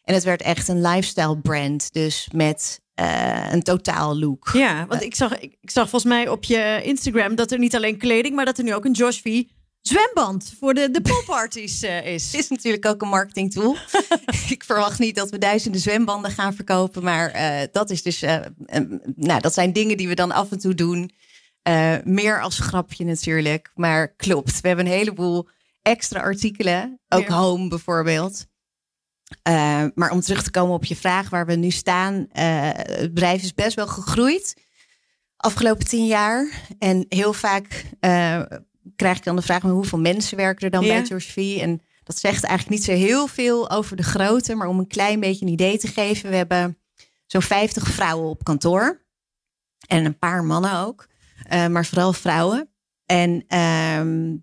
En 0.04 0.14
het 0.14 0.24
werd 0.24 0.42
echt 0.42 0.68
een 0.68 0.82
lifestyle 0.82 1.38
brand. 1.38 1.94
Dus 1.94 2.30
met 2.34 2.82
eh, 2.94 3.52
een 3.52 3.64
totaal 3.64 4.20
look. 4.20 4.50
Ja, 4.54 4.86
want 4.88 5.02
ik 5.02 5.16
zag, 5.16 5.40
ik, 5.40 5.58
zag 5.62 5.90
volgens 5.90 6.12
mij 6.14 6.30
op 6.30 6.44
je 6.44 6.82
Instagram 6.84 7.36
dat 7.36 7.52
er 7.52 7.60
niet 7.60 7.76
alleen 7.76 7.98
kleding, 7.98 8.36
maar 8.36 8.46
dat 8.46 8.58
er 8.58 8.64
nu 8.64 8.74
ook 8.74 8.86
een 8.86 8.92
Josh 8.92 9.20
V 9.22 9.44
zwemband 9.82 10.54
voor 10.60 10.74
de, 10.74 10.92
de 10.92 11.02
poolparties 11.02 11.82
eh, 11.82 12.06
is. 12.06 12.34
Is 12.36 12.50
natuurlijk 12.50 12.86
ook 12.86 13.02
een 13.02 13.08
marketingtool. 13.08 13.76
ik 14.50 14.64
verwacht 14.64 15.00
niet 15.00 15.16
dat 15.16 15.30
we 15.30 15.38
duizenden 15.38 15.82
zwembanden 15.82 16.32
gaan 16.32 16.54
verkopen. 16.54 17.04
Maar 17.04 17.30
eh, 17.30 17.68
dat 17.72 17.90
is 17.90 18.02
dus. 18.04 18.22
eh, 18.22 18.40
nou, 19.16 19.42
dat 19.42 19.54
zijn 19.54 19.74
dingen 19.74 19.98
die 19.98 20.08
we 20.08 20.16
dan 20.16 20.32
af 20.32 20.52
en 20.52 20.60
toe 20.60 20.74
doen. 20.74 21.12
Meer 22.04 22.42
als 22.42 22.60
grapje 22.60 23.06
natuurlijk. 23.06 23.72
Maar 23.76 24.16
klopt. 24.16 24.62
We 24.62 24.68
hebben 24.68 24.86
een 24.86 24.92
heleboel 24.92 25.50
extra 25.82 26.20
artikelen. 26.20 27.00
Ook 27.08 27.28
Ja. 27.28 27.36
home 27.36 27.68
bijvoorbeeld. 27.68 28.46
Maar 29.94 30.12
om 30.12 30.22
terug 30.22 30.44
te 30.44 30.52
komen 30.52 30.74
op 30.76 30.86
je 30.86 30.96
vraag 30.96 31.30
waar 31.30 31.46
we 31.46 31.56
nu 31.56 31.72
staan. 31.72 32.26
het 32.32 33.14
bedrijf 33.14 33.44
is 33.44 33.54
best 33.54 33.76
wel 33.76 33.88
gegroeid. 33.88 34.54
Afgelopen 35.38 35.88
tien 35.88 36.06
jaar. 36.06 36.52
En 36.80 37.06
heel 37.10 37.34
vaak 37.34 37.86
krijg 38.96 39.18
ik 39.18 39.24
dan 39.24 39.36
de 39.36 39.42
vraag: 39.42 39.62
hoeveel 39.62 40.00
mensen 40.00 40.38
werken 40.38 40.66
er 40.66 40.72
dan 40.72 40.84
Ja. 40.86 41.04
bij 41.10 41.20
V? 41.20 41.58
En 41.62 41.82
dat 42.04 42.20
zegt 42.20 42.44
eigenlijk 42.44 42.78
niet 42.80 42.84
zo 42.90 43.06
heel 43.06 43.28
veel 43.28 43.70
over 43.70 43.96
de 43.96 44.04
grootte. 44.04 44.56
Maar 44.56 44.68
om 44.68 44.80
een 44.80 44.88
klein 44.88 45.20
beetje 45.20 45.46
een 45.46 45.52
idee 45.52 45.78
te 45.78 45.88
geven. 45.88 46.30
We 46.30 46.36
hebben 46.36 46.78
zo'n 47.26 47.42
50 47.42 47.88
vrouwen 47.88 48.30
op 48.30 48.44
kantoor. 48.44 49.02
En 49.88 50.06
een 50.06 50.18
paar 50.18 50.44
mannen 50.44 50.78
ook. 50.78 51.08
Eh, 51.44 51.68
maar 51.68 51.86
vooral 51.86 52.14
vrouwen. 52.14 52.70
En 53.06 53.44
ehm, 53.48 54.36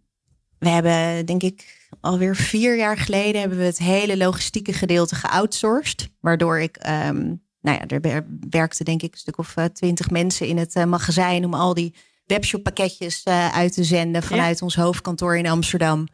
we 0.59 0.69
hebben, 0.69 1.27
denk 1.27 1.43
ik, 1.43 1.87
alweer 2.01 2.37
vier 2.37 2.77
jaar 2.77 2.97
geleden 2.97 3.41
hebben 3.41 3.59
we 3.59 3.65
het 3.65 3.79
hele 3.79 4.17
logistieke 4.17 4.73
gedeelte 4.73 5.15
geoutsourced. 5.15 6.09
Waardoor 6.21 6.61
ik, 6.61 6.77
ehm, 6.77 7.27
nou 7.61 7.79
ja, 7.79 7.87
er 7.87 8.01
wer- 8.01 8.27
werkten 8.51 8.85
denk 8.85 9.03
ik 9.03 9.13
een 9.13 9.19
stuk 9.19 9.39
of 9.39 9.55
twintig 9.73 10.11
mensen 10.11 10.47
in 10.47 10.57
het 10.57 10.75
eh, 10.75 10.85
magazijn 10.85 11.45
om 11.45 11.55
al 11.55 11.75
die 11.75 11.95
webshop 12.29 12.63
pakketjes 12.63 13.23
eh, 13.23 13.55
uit 13.57 13.73
te 13.73 13.85
zenden 13.85 14.23
vanuit 14.23 14.63
ons 14.63 14.75
hoofdkantoor 14.77 15.37
in 15.37 15.47
Amsterdam. 15.49 16.09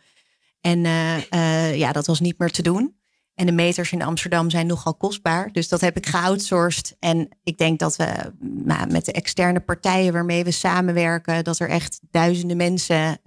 En 0.60 0.84
eh, 0.84 1.16
eh, 1.30 1.76
ja, 1.76 1.92
dat 1.92 2.06
was 2.06 2.20
niet 2.20 2.38
meer 2.38 2.50
te 2.50 2.62
doen. 2.62 2.96
En 3.34 3.46
de 3.46 3.52
meters 3.52 3.92
in 3.92 4.02
Amsterdam 4.02 4.50
zijn 4.50 4.66
nogal 4.66 4.94
kostbaar. 4.94 5.52
Dus 5.52 5.68
dat 5.68 5.80
heb 5.80 5.96
ik 5.96 6.06
geoutsourced. 6.06 6.96
En 6.98 7.28
ik 7.42 7.58
denk 7.58 7.78
dat 7.78 7.96
we 7.96 8.32
nou, 8.40 8.90
met 8.90 9.04
de 9.04 9.12
externe 9.12 9.60
partijen 9.60 10.12
waarmee 10.12 10.44
we 10.44 10.50
samenwerken, 10.50 11.44
dat 11.44 11.58
er 11.58 11.68
echt 11.68 12.00
duizenden 12.10 12.56
mensen 12.56 13.18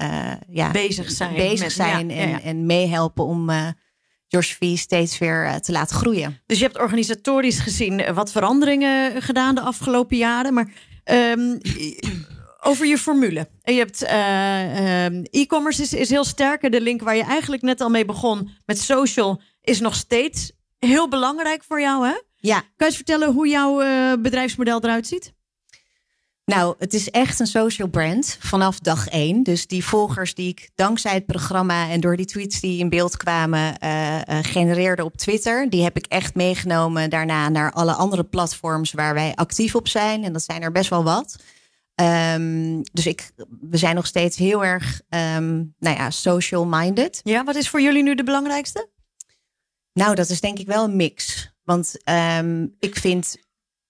ja, 0.50 0.72
Bezig 0.72 1.12
zijn 1.12 1.34
bezig 1.36 1.60
met- 1.64 1.72
zijn 1.72 2.10
ja, 2.10 2.16
en, 2.16 2.30
ja, 2.30 2.42
en 2.42 2.66
meehelpen 2.66 3.26
om 3.26 3.50
eh 3.50 3.68
Josh 4.30 4.56
steeds 4.74 5.18
weer 5.18 5.60
te 5.62 5.72
laten 5.72 5.96
groeien. 5.96 6.40
Dus 6.46 6.58
je 6.58 6.64
hebt 6.64 6.80
organisatorisch 6.80 7.60
gezien 7.60 8.14
wat 8.14 8.32
veranderingen 8.32 9.22
gedaan 9.22 9.56
de 9.56 9.62
afgelopen 9.62 10.18
jaren. 10.18 10.54
Maar 10.54 10.70
ehm, 11.04 11.58
over 12.62 12.86
je 12.86 12.98
formule. 12.98 13.48
En 13.62 13.74
je 13.74 13.80
hebt 13.80 14.04
eh, 14.04 15.06
ehm, 15.06 15.24
e-commerce 15.32 15.82
is, 15.82 15.94
is 15.94 16.10
heel 16.10 16.24
sterk. 16.24 16.72
De 16.72 16.82
link 16.82 17.02
waar 17.02 17.16
je 17.16 17.24
eigenlijk 17.24 17.62
net 17.62 17.82
al 17.82 17.90
mee 17.90 18.06
begon 18.06 18.50
met 18.66 18.80
social 18.80 19.42
is 19.62 19.80
nog 19.80 19.96
steeds 19.96 20.52
heel 20.80 21.10
belangrijk 21.10 21.64
voor 21.64 21.82
jou. 21.82 22.08
Hè? 22.08 22.16
Ja, 22.36 22.60
Kan 22.60 22.70
je 22.78 22.86
eens 22.86 22.96
vertellen 22.96 23.34
hoe 23.34 23.48
jouw 23.48 23.82
eh, 23.82 24.14
bedrijfsmodel 24.22 24.84
eruit 24.84 25.08
ziet? 25.08 25.36
Nou, 26.46 26.76
het 26.80 26.94
is 26.94 27.10
echt 27.10 27.40
een 27.40 27.48
social 27.48 27.88
brand 27.88 28.38
vanaf 28.40 28.80
dag 28.80 29.08
één. 29.08 29.44
Dus 29.44 29.68
die 29.68 29.86
volgers 29.86 30.34
die 30.34 30.48
ik 30.48 30.70
dankzij 30.76 31.14
het 31.14 31.26
programma 31.26 31.90
en 31.90 32.00
door 32.00 32.16
die 32.16 32.26
tweets 32.26 32.60
die 32.60 32.80
in 32.80 32.90
beeld 32.90 33.18
kwamen 33.18 33.76
uh, 33.84 34.16
uh, 34.16 34.22
genereerde 34.42 35.04
op 35.04 35.18
Twitter, 35.18 35.70
die 35.70 35.84
heb 35.84 35.98
ik 35.98 36.06
echt 36.06 36.36
meegenomen 36.36 37.10
daarna 37.10 37.50
naar 37.50 37.72
alle 37.72 37.94
andere 37.94 38.24
platforms 38.24 38.92
waar 38.92 39.14
wij 39.14 39.36
actief 39.36 39.76
op 39.76 39.88
zijn. 39.88 40.24
En 40.24 40.34
dat 40.34 40.44
zijn 40.44 40.62
er 40.62 40.72
best 40.72 40.90
wel 40.90 41.04
wat. 41.04 41.36
Um, 42.02 42.82
dus 42.92 43.06
ik, 43.06 43.32
we 43.62 43.78
zijn 43.78 43.96
nog 43.96 44.06
steeds 44.06 44.38
heel 44.38 44.66
erg 44.66 45.02
um, 45.10 45.76
nou 45.80 45.96
ja, 45.96 46.10
social 46.10 46.66
minded. 46.66 47.20
Ja, 47.24 47.44
wat 47.44 47.56
is 47.56 47.70
voor 47.70 47.82
jullie 47.82 48.04
nu 48.04 48.16
de 48.16 48.24
belangrijkste? 48.24 48.90
Nou, 49.94 50.16
dat 50.16 50.30
is 50.30 50.42
denk 50.42 50.60
ik 50.60 50.68
wel 50.68 50.84
een 50.84 50.96
mix. 50.96 51.50
Want 51.64 51.96
um, 52.40 52.76
ik 52.80 52.96
vind 52.96 53.38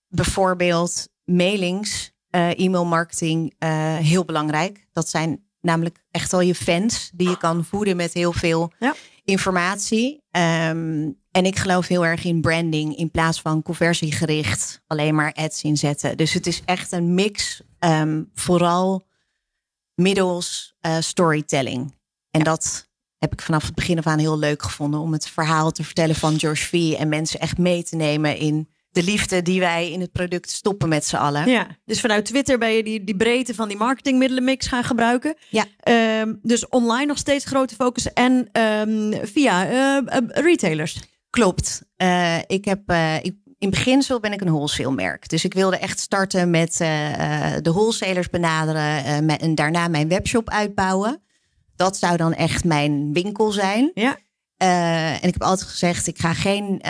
bijvoorbeeld 0.08 1.08
mailings 1.24 2.12
uh, 2.32 2.60
e-mail 2.60 2.86
marketing 2.86 3.54
uh, 3.60 3.96
heel 3.96 4.26
belangrijk. 4.26 4.88
Dat 4.92 5.10
zijn 5.10 5.46
namelijk 5.62 6.04
echt 6.12 6.34
al 6.34 6.42
je 6.42 6.56
fans 6.56 7.12
die 7.14 7.30
je 7.30 7.38
kan 7.38 7.66
voeden 7.66 7.96
met 7.96 8.14
heel 8.14 8.34
veel 8.34 8.72
ja. 8.80 8.96
informatie. 9.24 10.24
En 11.32 11.46
ik 11.46 11.58
geloof 11.58 11.88
heel 11.88 12.06
erg 12.06 12.24
in 12.24 12.42
branding 12.42 12.98
in 12.98 13.12
plaats 13.12 13.42
van 13.42 13.62
conversiegericht 13.62 14.82
alleen 14.88 15.16
maar 15.16 15.34
ads 15.34 15.62
inzetten. 15.62 16.18
Dus 16.18 16.34
het 16.34 16.48
is 16.48 16.62
echt 16.66 16.92
een 16.92 17.14
mix, 17.14 17.62
um, 17.80 18.30
vooral 18.34 19.08
middels 19.96 20.76
uh, 20.82 20.98
storytelling. 21.00 21.96
En 22.32 22.40
ja. 22.40 22.46
dat 22.46 22.90
heb 23.18 23.34
ik 23.34 23.42
vanaf 23.42 23.66
het 23.66 23.76
begin 23.76 23.98
af 23.98 24.08
aan 24.08 24.20
heel 24.20 24.40
leuk 24.40 24.64
gevonden 24.64 25.00
om 25.00 25.12
het 25.12 25.30
verhaal 25.30 25.72
te 25.72 25.84
vertellen 25.84 26.16
van 26.16 26.40
George 26.40 26.66
V. 26.66 26.96
En 27.00 27.10
mensen 27.10 27.40
echt 27.40 27.58
mee 27.58 27.84
te 27.84 27.96
nemen 27.96 28.38
in 28.38 28.70
de 28.90 29.04
liefde 29.04 29.42
die 29.42 29.60
wij 29.60 29.92
in 29.92 30.02
het 30.02 30.12
product 30.12 30.52
stoppen 30.52 30.90
met 30.90 31.06
z'n 31.06 31.16
allen. 31.16 31.50
Ja, 31.50 31.68
dus 31.86 32.00
vanuit 32.00 32.26
Twitter 32.26 32.58
ben 32.58 32.72
je 32.72 32.84
die, 32.84 33.04
die 33.04 33.16
breedte 33.16 33.56
van 33.56 33.68
die 33.68 33.78
marketingmiddelenmix 33.78 34.68
gaan 34.68 34.84
gebruiken. 34.84 35.36
Ja. 35.50 35.66
Um, 36.22 36.40
dus 36.42 36.68
online 36.68 37.06
nog 37.06 37.18
steeds 37.18 37.46
grote 37.46 37.76
focus 37.76 38.14
en 38.14 38.62
um, 38.62 39.14
via 39.26 39.70
uh, 39.70 40.02
uh, 40.06 40.18
retailers. 40.30 41.00
Klopt. 41.30 41.82
Uh, 41.98 42.38
ik 42.48 42.66
heb, 42.66 42.92
ik, 43.22 43.36
in 43.58 43.70
beginsel 43.70 44.20
ben 44.20 44.34
ik 44.34 44.42
een 44.42 44.52
wholesale 44.52 44.92
merk. 44.92 45.30
Dus 45.30 45.46
ik 45.46 45.54
wilde 45.54 45.78
echt 45.78 46.00
starten 46.00 46.50
met 46.50 46.78
de 46.78 47.72
wholesalers 47.72 48.30
benaderen 48.30 49.04
en 49.40 49.56
daarna 49.56 49.88
mijn 49.88 50.08
webshop 50.08 50.50
uitbouwen. 50.50 51.22
Dat 51.76 51.98
zou 51.98 52.18
dan 52.18 52.34
echt 52.34 52.64
mijn 52.64 53.14
winkel 53.14 53.52
zijn. 53.52 53.92
Ja. 53.94 54.18
Uh, 54.64 55.12
en 55.12 55.28
ik 55.28 55.34
heb 55.34 55.44
altijd 55.44 55.70
gezegd, 55.70 56.08
ik 56.08 56.20
ga 56.20 56.34
geen 56.34 56.82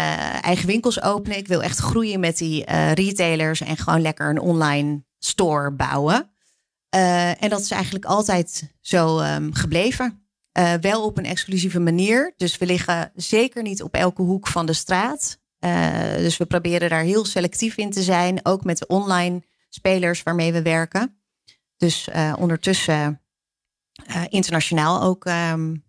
eigen 0.41 0.67
winkels 0.67 1.01
openen. 1.01 1.37
Ik 1.37 1.47
wil 1.47 1.63
echt 1.63 1.79
groeien 1.79 2.19
met 2.19 2.37
die 2.37 2.65
retailers 2.93 3.61
en 3.61 3.77
gewoon 3.77 4.01
lekker 4.01 4.29
een 4.29 4.39
online 4.39 5.03
store 5.19 5.71
bouwen. 5.71 6.31
en 6.89 7.49
dat 7.49 7.61
is 7.61 7.71
eigenlijk 7.71 8.05
altijd 8.05 8.73
zo 8.81 9.19
um, 9.19 9.53
gebleven. 9.53 10.27
wel 10.81 11.05
op 11.05 11.17
een 11.17 11.25
exclusieve 11.25 11.79
manier. 11.79 12.33
Dus 12.37 12.57
we 12.57 12.65
liggen 12.65 13.11
zeker 13.15 13.61
niet 13.61 13.83
op 13.83 13.93
elke 13.93 14.21
hoek 14.21 14.47
van 14.47 14.65
de 14.65 14.73
straat. 14.73 15.39
Dus 16.17 16.37
we 16.37 16.45
proberen 16.45 16.89
daar 16.89 17.03
heel 17.03 17.25
selectief 17.25 17.77
in 17.77 17.91
te 17.91 18.01
zijn. 18.01 18.45
Ook 18.45 18.63
met 18.63 18.77
de 18.77 18.87
online 18.87 19.43
spelers 19.69 20.23
waarmee 20.23 20.53
we 20.53 20.61
werken. 20.61 21.21
Dus 21.77 22.09
ondertussen 22.37 23.21
internationaal 24.29 25.01
ook... 25.01 25.25
Um, 25.25 25.85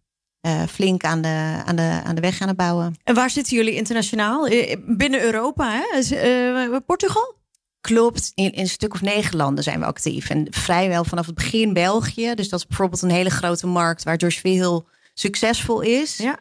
uh, 0.47 0.63
flink 0.63 1.05
aan 1.05 1.21
de, 1.21 1.63
aan, 1.65 1.77
de, 1.77 2.01
aan 2.05 2.15
de 2.15 2.21
weg 2.21 2.37
gaan 2.37 2.57
bouwen. 2.57 2.97
En 3.05 3.15
waar 3.15 3.31
zitten 3.31 3.57
jullie 3.57 3.75
internationaal? 3.75 4.49
Binnen 4.87 5.23
Europa, 5.23 5.83
hè? 5.83 6.81
Portugal? 6.81 7.37
Klopt, 7.81 8.33
in, 8.35 8.53
in, 8.53 8.61
een 8.61 8.69
stuk 8.69 8.95
of 8.95 9.01
negen 9.01 9.37
landen 9.37 9.65
zijn 9.65 9.81
we 9.81 9.87
actief. 9.87 10.31
En 10.31 10.47
vrijwel 10.51 11.05
vanaf 11.05 11.27
het 11.27 11.35
begin 11.35 11.73
België. 11.73 12.35
Dus 12.35 12.49
dat 12.49 12.61
is 12.61 12.67
bijvoorbeeld 12.67 13.03
een 13.03 13.11
hele 13.11 13.31
grote 13.31 13.67
markt 13.67 14.05
waar 14.05 14.19
George 14.19 14.41
V 14.41 14.43
heel 14.43 14.89
succesvol 15.15 15.81
is. 15.81 16.17
Ja. 16.17 16.39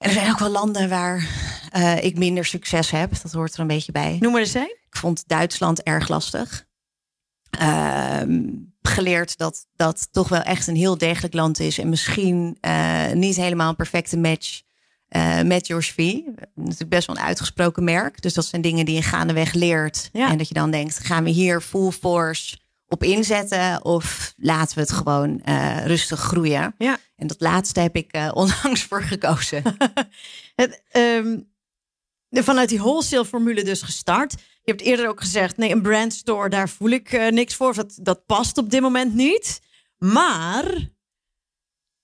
En 0.00 0.08
er 0.08 0.14
zijn 0.14 0.30
ook 0.30 0.38
wel 0.38 0.50
landen 0.50 0.88
waar 0.88 1.28
uh, 1.76 2.04
ik 2.04 2.18
minder 2.18 2.44
succes 2.44 2.90
heb. 2.90 3.22
Dat 3.22 3.32
hoort 3.32 3.54
er 3.54 3.60
een 3.60 3.66
beetje 3.66 3.92
bij. 3.92 4.16
Noem 4.20 4.32
maar 4.32 4.40
eens 4.40 4.54
een. 4.54 4.76
Ik 4.86 4.96
vond 4.96 5.24
Duitsland 5.26 5.82
erg 5.82 6.08
lastig. 6.08 6.66
Uh, 7.60 8.22
geleerd 8.82 9.38
dat 9.38 9.66
dat 9.76 10.08
toch 10.10 10.28
wel 10.28 10.40
echt 10.40 10.66
een 10.66 10.76
heel 10.76 10.98
degelijk 10.98 11.34
land 11.34 11.60
is. 11.60 11.78
En 11.78 11.88
misschien 11.88 12.58
uh, 12.60 13.12
niet 13.12 13.36
helemaal 13.36 13.68
een 13.68 13.76
perfecte 13.76 14.18
match 14.18 14.62
uh, 15.08 15.42
met 15.42 15.66
George 15.66 15.92
V. 15.92 15.96
Natuurlijk 16.54 16.90
best 16.90 17.06
wel 17.06 17.16
een 17.16 17.22
uitgesproken 17.22 17.84
merk. 17.84 18.22
Dus 18.22 18.34
dat 18.34 18.44
zijn 18.44 18.62
dingen 18.62 18.84
die 18.84 18.94
je 18.94 19.02
gaandeweg 19.02 19.52
leert. 19.52 20.08
Ja. 20.12 20.30
En 20.30 20.38
dat 20.38 20.48
je 20.48 20.54
dan 20.54 20.70
denkt, 20.70 20.98
gaan 20.98 21.24
we 21.24 21.30
hier 21.30 21.60
full 21.60 21.90
force 21.90 22.58
op 22.90 23.02
inzetten? 23.02 23.84
Of 23.84 24.34
laten 24.36 24.74
we 24.74 24.80
het 24.80 24.92
gewoon 24.92 25.42
uh, 25.44 25.86
rustig 25.86 26.20
groeien? 26.20 26.74
Ja. 26.78 26.98
En 27.16 27.26
dat 27.26 27.40
laatste 27.40 27.80
heb 27.80 27.96
ik 27.96 28.10
onlangs 28.32 28.82
voor 28.82 29.02
gekozen. 29.02 29.62
het, 30.54 30.82
um, 30.92 31.50
vanuit 32.30 32.68
die 32.68 32.78
wholesale 32.78 33.24
formule 33.24 33.62
dus 33.62 33.82
gestart. 33.82 34.32
Je 34.62 34.70
hebt 34.70 34.80
eerder 34.80 35.08
ook 35.08 35.20
gezegd, 35.20 35.56
nee, 35.56 35.70
een 35.70 35.82
brandstore, 35.82 36.48
daar 36.48 36.68
voel 36.68 36.88
ik 36.88 37.12
uh, 37.12 37.28
niks 37.28 37.54
voor. 37.54 37.74
Dat, 37.74 37.98
dat 38.02 38.26
past 38.26 38.58
op 38.58 38.70
dit 38.70 38.80
moment 38.80 39.14
niet. 39.14 39.60
Maar 39.98 40.64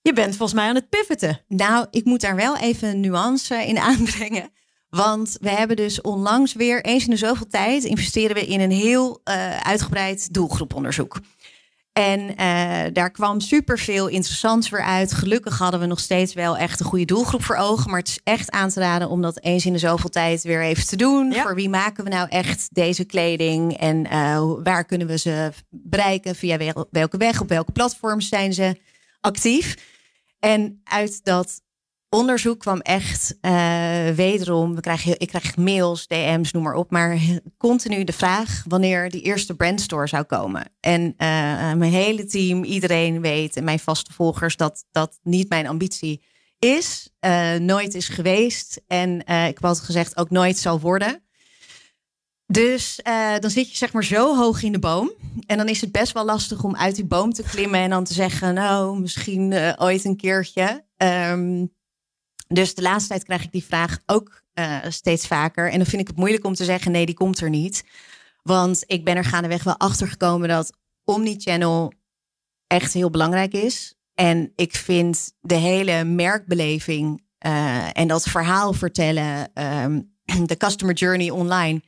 je 0.01 0.13
bent 0.13 0.35
volgens 0.35 0.53
mij 0.59 0.67
aan 0.67 0.75
het 0.75 0.89
pivoten. 0.89 1.43
Nou, 1.47 1.87
ik 1.91 2.05
moet 2.05 2.21
daar 2.21 2.35
wel 2.35 2.57
even 2.57 2.99
nuance 2.99 3.55
in 3.55 3.77
aanbrengen. 3.77 4.51
Want 4.97 5.37
we 5.41 5.49
hebben 5.49 5.75
dus 5.75 6.01
onlangs 6.01 6.53
weer, 6.53 6.83
eens 6.83 7.03
in 7.03 7.09
de 7.09 7.17
zoveel 7.17 7.47
tijd, 7.47 7.83
investeren 7.83 8.35
we 8.35 8.45
in 8.45 8.59
een 8.59 8.71
heel 8.71 9.21
uh, 9.23 9.57
uitgebreid 9.57 10.33
doelgroeponderzoek. 10.33 11.19
En 11.93 12.19
uh, 12.19 12.93
daar 12.93 13.11
kwam 13.11 13.39
superveel 13.39 14.07
interessants 14.07 14.69
weer 14.69 14.83
uit. 14.83 15.13
Gelukkig 15.13 15.57
hadden 15.57 15.79
we 15.79 15.85
nog 15.85 15.99
steeds 15.99 16.33
wel 16.33 16.57
echt 16.57 16.79
een 16.79 16.85
goede 16.85 17.05
doelgroep 17.05 17.43
voor 17.43 17.55
ogen. 17.55 17.89
Maar 17.89 17.99
het 17.99 18.07
is 18.07 18.19
echt 18.23 18.51
aan 18.51 18.69
te 18.69 18.79
raden 18.79 19.09
om 19.09 19.21
dat 19.21 19.41
eens 19.41 19.65
in 19.65 19.73
de 19.73 19.79
zoveel 19.79 20.09
tijd 20.09 20.43
weer 20.43 20.61
even 20.61 20.87
te 20.87 20.95
doen. 20.95 21.31
Ja. 21.31 21.41
Voor 21.41 21.55
wie 21.55 21.69
maken 21.69 22.03
we 22.03 22.09
nou 22.09 22.29
echt 22.29 22.67
deze 22.71 23.03
kleding? 23.03 23.77
En 23.77 24.05
uh, 24.05 24.51
waar 24.63 24.85
kunnen 24.85 25.07
we 25.07 25.17
ze 25.17 25.51
bereiken? 25.69 26.35
Via 26.35 26.73
welke 26.89 27.17
weg? 27.17 27.41
Op 27.41 27.49
welke 27.49 27.71
platforms 27.71 28.27
zijn 28.27 28.53
ze 28.53 28.79
actief? 29.21 29.75
En 30.39 30.81
uit 30.83 31.23
dat 31.23 31.61
onderzoek 32.09 32.59
kwam 32.59 32.79
echt 32.79 33.37
uh, 33.41 34.09
wederom, 34.09 34.75
we 34.75 34.81
krijgen, 34.81 35.19
ik 35.19 35.27
krijg 35.27 35.57
mails, 35.57 36.07
DM's, 36.07 36.51
noem 36.51 36.63
maar 36.63 36.73
op, 36.73 36.91
maar 36.91 37.19
continu 37.57 38.03
de 38.03 38.13
vraag 38.13 38.63
wanneer 38.67 39.09
die 39.09 39.21
eerste 39.21 39.55
brandstore 39.55 40.07
zou 40.07 40.23
komen. 40.23 40.71
En 40.79 41.01
uh, 41.01 41.17
mijn 41.73 41.91
hele 41.91 42.25
team, 42.25 42.63
iedereen 42.63 43.21
weet 43.21 43.55
en 43.55 43.63
mijn 43.63 43.79
vaste 43.79 44.13
volgers 44.13 44.55
dat 44.55 44.85
dat 44.91 45.19
niet 45.23 45.49
mijn 45.49 45.67
ambitie 45.67 46.23
is, 46.59 47.09
uh, 47.25 47.53
nooit 47.53 47.95
is 47.95 48.07
geweest 48.07 48.81
en 48.87 49.19
ik 49.19 49.57
heb 49.61 49.75
gezegd 49.75 50.17
ook 50.17 50.29
nooit 50.29 50.57
zal 50.57 50.79
worden. 50.79 51.21
Dus 52.45 52.99
dan 53.39 53.49
zit 53.49 53.71
je 53.71 53.77
zeg 53.77 53.93
maar 53.93 54.03
zo 54.03 54.35
hoog 54.35 54.63
in 54.63 54.71
de 54.71 54.79
boom. 54.79 55.11
En 55.45 55.57
dan 55.57 55.67
is 55.67 55.81
het 55.81 55.91
best 55.91 56.11
wel 56.11 56.25
lastig 56.25 56.63
om 56.63 56.75
uit 56.75 56.95
die 56.95 57.05
boom 57.05 57.33
te 57.33 57.43
klimmen 57.43 57.79
en 57.79 57.89
dan 57.89 58.03
te 58.03 58.13
zeggen, 58.13 58.53
nou, 58.53 58.99
misschien 58.99 59.53
ooit 59.77 60.05
een 60.05 60.17
keertje. 60.17 60.85
Um, 60.97 61.75
dus 62.47 62.75
de 62.75 62.81
laatste 62.81 63.09
tijd 63.09 63.23
krijg 63.23 63.43
ik 63.43 63.51
die 63.51 63.63
vraag 63.63 63.99
ook 64.05 64.43
uh, 64.53 64.77
steeds 64.87 65.27
vaker. 65.27 65.71
En 65.71 65.77
dan 65.77 65.87
vind 65.87 66.01
ik 66.01 66.07
het 66.07 66.17
moeilijk 66.17 66.45
om 66.45 66.53
te 66.53 66.63
zeggen: 66.63 66.91
nee, 66.91 67.05
die 67.05 67.15
komt 67.15 67.39
er 67.39 67.49
niet. 67.49 67.83
Want 68.43 68.83
ik 68.85 69.05
ben 69.05 69.15
er 69.15 69.25
gaandeweg 69.25 69.63
wel 69.63 69.77
achter 69.77 70.07
gekomen 70.07 70.49
dat 70.49 70.77
omnichannel 71.03 71.93
echt 72.67 72.93
heel 72.93 73.09
belangrijk 73.09 73.53
is. 73.53 73.95
En 74.13 74.51
ik 74.55 74.75
vind 74.75 75.31
de 75.41 75.55
hele 75.55 76.03
merkbeleving 76.03 77.21
uh, 77.45 77.97
en 77.97 78.07
dat 78.07 78.23
verhaal 78.23 78.73
vertellen, 78.73 79.51
um, 79.83 80.15
de 80.45 80.57
customer 80.57 80.95
journey 80.95 81.29
online, 81.29 81.81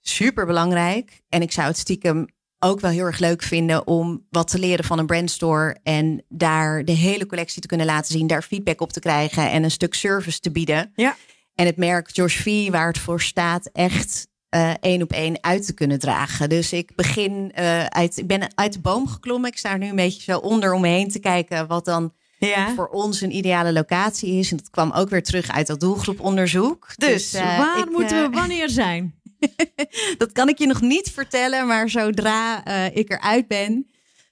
super 0.00 0.46
belangrijk. 0.46 1.22
En 1.28 1.42
ik 1.42 1.52
zou 1.52 1.66
het 1.66 1.78
stiekem 1.78 2.26
ook 2.66 2.80
wel 2.80 2.90
heel 2.90 3.04
erg 3.04 3.18
leuk 3.18 3.42
vinden 3.42 3.86
om 3.86 4.26
wat 4.30 4.48
te 4.48 4.58
leren 4.58 4.84
van 4.84 4.98
een 4.98 5.06
brandstore 5.06 5.76
en 5.82 6.24
daar 6.28 6.84
de 6.84 6.92
hele 6.92 7.26
collectie 7.26 7.60
te 7.60 7.68
kunnen 7.68 7.86
laten 7.86 8.12
zien, 8.12 8.26
daar 8.26 8.42
feedback 8.42 8.80
op 8.80 8.92
te 8.92 9.00
krijgen 9.00 9.50
en 9.50 9.64
een 9.64 9.70
stuk 9.70 9.94
service 9.94 10.40
te 10.40 10.50
bieden. 10.50 10.92
Ja. 10.94 11.16
En 11.54 11.66
het 11.66 11.76
merk 11.76 12.10
George 12.12 12.42
V, 12.42 12.70
waar 12.70 12.86
het 12.86 12.98
voor 12.98 13.20
staat, 13.20 13.70
echt 13.72 14.28
uh, 14.50 14.70
één 14.80 15.02
op 15.02 15.12
één 15.12 15.38
uit 15.40 15.66
te 15.66 15.74
kunnen 15.74 15.98
dragen. 15.98 16.48
Dus 16.48 16.72
ik 16.72 16.92
begin 16.94 17.52
uh, 17.58 17.84
uit, 17.84 18.16
ik 18.16 18.26
ben 18.26 18.48
uit 18.54 18.72
de 18.72 18.80
boom 18.80 19.08
geklommen. 19.08 19.50
Ik 19.50 19.58
sta 19.58 19.72
er 19.72 19.78
nu 19.78 19.88
een 19.88 19.96
beetje 19.96 20.32
zo 20.32 20.38
onder 20.38 20.72
om 20.72 20.80
me 20.80 20.88
heen 20.88 21.10
te 21.10 21.18
kijken 21.18 21.66
wat 21.66 21.84
dan 21.84 22.12
ja. 22.38 22.74
voor 22.74 22.88
ons 22.88 23.20
een 23.20 23.36
ideale 23.36 23.72
locatie 23.72 24.32
is. 24.32 24.50
En 24.50 24.56
dat 24.56 24.70
kwam 24.70 24.92
ook 24.92 25.08
weer 25.08 25.22
terug 25.22 25.50
uit 25.50 25.66
dat 25.66 25.80
doelgroeponderzoek. 25.80 26.92
Dus, 26.96 27.30
dus 27.30 27.40
uh, 27.40 27.58
waar 27.58 27.78
ik, 27.78 27.90
moeten 27.90 28.30
we 28.30 28.36
wanneer 28.36 28.70
zijn? 28.70 29.14
dat 30.18 30.32
kan 30.32 30.48
ik 30.48 30.58
je 30.58 30.66
nog 30.66 30.80
niet 30.80 31.10
vertellen, 31.10 31.66
maar 31.66 31.90
zodra 31.90 32.66
uh, 32.68 32.96
ik 32.96 33.10
eruit 33.10 33.48
ben, 33.48 33.90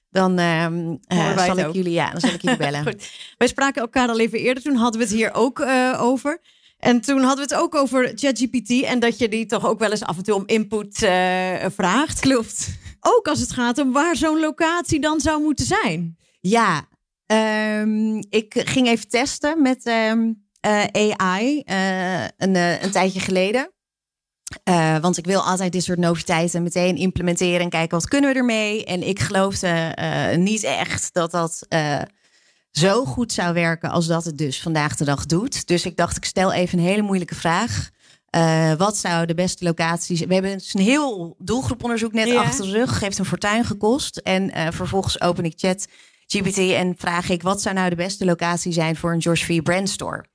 dan 0.09 0.39
uh, 0.39 0.67
uh, 1.07 1.45
zal 1.45 1.57
ik 1.57 1.73
jullie, 1.73 1.93
ja, 1.93 2.11
dan 2.11 2.19
zal 2.19 2.33
ik 2.33 2.41
jullie 2.41 2.57
bellen. 2.65 2.83
Goed. 2.83 3.09
Wij 3.37 3.47
spraken 3.47 3.81
elkaar 3.81 4.09
al 4.09 4.19
even 4.19 4.39
eerder, 4.39 4.63
toen 4.63 4.75
hadden 4.75 4.99
we 4.99 5.05
het 5.05 5.15
hier 5.15 5.33
ook 5.33 5.59
uh, 5.59 5.97
over. 6.01 6.41
En 6.79 7.01
toen 7.01 7.21
hadden 7.21 7.47
we 7.47 7.53
het 7.53 7.63
ook 7.63 7.75
over 7.75 8.11
ChatGPT 8.15 8.83
en 8.83 8.99
dat 8.99 9.17
je 9.17 9.29
die 9.29 9.45
toch 9.45 9.67
ook 9.67 9.79
wel 9.79 9.91
eens 9.91 10.03
af 10.03 10.17
en 10.17 10.23
toe 10.23 10.35
om 10.35 10.43
input 10.45 10.97
vraagt. 11.75 12.19
Klopt. 12.19 12.77
ook 12.99 13.27
als 13.27 13.39
het 13.39 13.51
gaat 13.51 13.77
om 13.77 13.91
waar 13.91 14.15
zo'n 14.15 14.39
locatie 14.39 14.99
dan 14.99 15.19
zou 15.19 15.41
moeten 15.41 15.65
zijn. 15.65 16.17
Ja, 16.41 16.87
ehm, 17.25 18.15
ik 18.29 18.61
ging 18.65 18.87
even 18.87 19.07
testen 19.07 19.61
met 19.61 19.85
ehm, 19.85 20.31
eh, 20.65 21.13
AI 21.17 21.61
eh, 21.65 22.23
een, 22.23 22.55
eh, 22.55 22.81
een 22.81 22.91
tijdje 22.91 23.19
geleden. 23.19 23.71
Eh, 24.63 24.97
want 24.97 25.17
ik 25.17 25.25
wil 25.25 25.41
altijd 25.41 25.71
dit 25.71 25.83
soort 25.83 25.99
noviteiten 25.99 26.63
meteen 26.63 26.95
implementeren 26.95 27.59
en 27.59 27.69
kijken 27.69 27.97
wat 27.97 28.07
kunnen 28.07 28.33
we 28.33 28.39
ermee. 28.39 28.85
En 28.85 29.07
ik 29.07 29.19
geloofde 29.19 29.67
eh, 29.67 30.37
niet 30.37 30.63
echt 30.63 31.13
dat 31.13 31.31
dat 31.31 31.65
eh, 31.69 32.01
zo 32.71 33.05
goed 33.05 33.31
zou 33.31 33.53
werken 33.53 33.89
als 33.89 34.07
dat 34.07 34.25
het 34.25 34.37
dus 34.37 34.61
vandaag 34.61 34.95
de 34.95 35.05
dag 35.05 35.25
doet. 35.25 35.67
Dus 35.67 35.85
ik 35.85 35.97
dacht, 35.97 36.17
ik 36.17 36.25
stel 36.25 36.53
even 36.53 36.79
een 36.79 36.85
hele 36.85 37.01
moeilijke 37.01 37.35
vraag. 37.35 37.93
Wat 38.77 38.97
zou 38.97 39.25
de 39.25 39.33
beste 39.33 39.63
locaties 39.63 40.17
zijn? 40.17 40.29
We 40.29 40.33
hebben 40.35 40.57
dus 40.57 40.73
een 40.73 40.81
heel 40.81 41.35
doelgroeponderzoek 41.37 42.13
net 42.13 42.27
Ja. 42.27 42.41
achter 42.41 42.65
de 42.65 42.71
rug. 42.71 42.99
Heeft 42.99 43.17
een 43.17 43.25
fortuin 43.25 43.65
gekost. 43.65 44.17
En 44.17 44.73
vervolgens 44.73 45.21
open 45.21 45.45
ik 45.45 45.53
chat 45.55 45.87
GPT 46.25 46.57
en 46.57 46.93
vraag 46.97 47.29
ik... 47.29 47.41
wat 47.41 47.61
zou 47.61 47.75
nou 47.75 47.89
de 47.89 47.95
beste 47.95 48.25
locatie 48.25 48.71
zijn 48.71 48.95
voor 48.95 49.13
een 49.13 49.21
George 49.21 49.45
V. 49.45 49.61
Brandstore? 49.61 50.25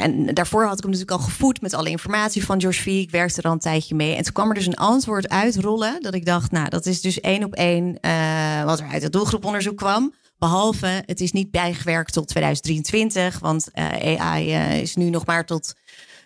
En 0.00 0.34
daarvoor 0.34 0.64
had 0.64 0.76
ik 0.76 0.82
hem 0.82 0.90
natuurlijk 0.90 1.20
al 1.20 1.26
gevoed 1.26 1.60
met 1.60 1.74
alle 1.74 1.90
informatie 1.90 2.44
van 2.44 2.60
George 2.60 2.82
V. 2.82 2.86
Ik 2.86 3.10
werkte 3.10 3.40
er 3.40 3.46
al 3.46 3.52
een 3.52 3.58
tijdje 3.58 3.94
mee. 3.94 4.14
En 4.14 4.22
toen 4.22 4.32
kwam 4.32 4.48
er 4.48 4.54
dus 4.54 4.66
een 4.66 4.76
antwoord 4.76 5.28
uitrollen. 5.28 6.02
Dat 6.02 6.14
ik 6.14 6.24
dacht, 6.24 6.50
nou, 6.50 6.68
dat 6.68 6.86
is 6.86 7.00
dus 7.00 7.20
één 7.20 7.44
op 7.44 7.54
één 7.54 8.00
eh, 8.00 8.64
wat 8.64 8.80
er 8.80 8.86
uit 8.86 9.02
het 9.02 9.12
doelgroeponderzoek 9.12 9.76
kwam. 9.76 10.14
Behalve, 10.38 11.02
het 11.06 11.20
is 11.20 11.32
niet 11.32 11.50
bijgewerkt 11.50 12.12
tot 12.12 12.28
2023. 12.28 13.38
Want 13.38 13.70
eh, 13.72 14.20
AI 14.20 14.52
eh, 14.52 14.80
is 14.80 14.96
nu 14.96 15.10
nog 15.10 15.26
maar 15.26 15.46
tot 15.46 15.74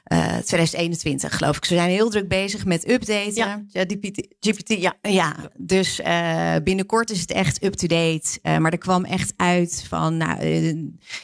eh, 0.08 0.36
2021, 0.36 1.36
geloof 1.36 1.56
ik. 1.56 1.64
Ze 1.64 1.74
zijn 1.74 1.90
heel 1.90 2.10
druk 2.10 2.28
bezig 2.28 2.64
met 2.64 2.90
updaten. 2.90 3.34
Ja, 3.34 3.64
ja 3.68 3.84
GPT, 3.84 4.26
GPT 4.40 4.68
ja. 4.80 4.94
Ja, 5.02 5.36
dus 5.56 6.00
eh, 6.00 6.54
binnenkort 6.64 7.10
is 7.10 7.20
het 7.20 7.30
echt 7.30 7.64
up-to-date. 7.64 8.38
Eh, 8.42 8.56
maar 8.58 8.72
er 8.72 8.78
kwam 8.78 9.04
echt 9.04 9.32
uit 9.36 9.84
van, 9.88 10.16
nou, 10.16 10.38
eh, 10.38 10.74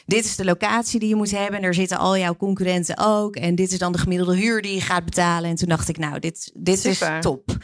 dit 0.05 0.25
is 0.25 0.35
de 0.35 0.45
locatie 0.45 0.99
die 0.99 1.09
je 1.09 1.15
moet 1.15 1.31
hebben. 1.31 1.59
En 1.59 1.65
er 1.65 1.73
zitten 1.73 1.97
al 1.97 2.17
jouw 2.17 2.35
concurrenten 2.35 2.97
ook. 2.97 3.35
En 3.35 3.55
dit 3.55 3.71
is 3.71 3.77
dan 3.77 3.91
de 3.91 3.97
gemiddelde 3.97 4.35
huur 4.35 4.61
die 4.61 4.73
je 4.73 4.81
gaat 4.81 5.05
betalen. 5.05 5.49
En 5.49 5.55
toen 5.55 5.69
dacht 5.69 5.89
ik, 5.89 5.97
nou, 5.97 6.19
dit, 6.19 6.51
dit 6.57 6.79
Super. 6.79 7.15
is 7.15 7.21
top. 7.21 7.57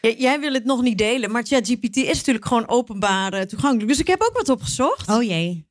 J- 0.00 0.14
Jij 0.18 0.40
wil 0.40 0.52
het 0.52 0.64
nog 0.64 0.82
niet 0.82 0.98
delen, 0.98 1.30
maar 1.30 1.42
ChatGPT 1.46 1.96
is 1.96 2.16
natuurlijk 2.18 2.46
gewoon 2.46 2.68
openbaar 2.68 3.32
eh, 3.32 3.42
toegankelijk. 3.42 3.88
Dus 3.88 4.00
ik 4.00 4.06
heb 4.06 4.22
ook 4.22 4.36
wat 4.36 4.48
opgezocht. 4.48 5.08
Oh 5.10 5.22
jee. 5.22 5.66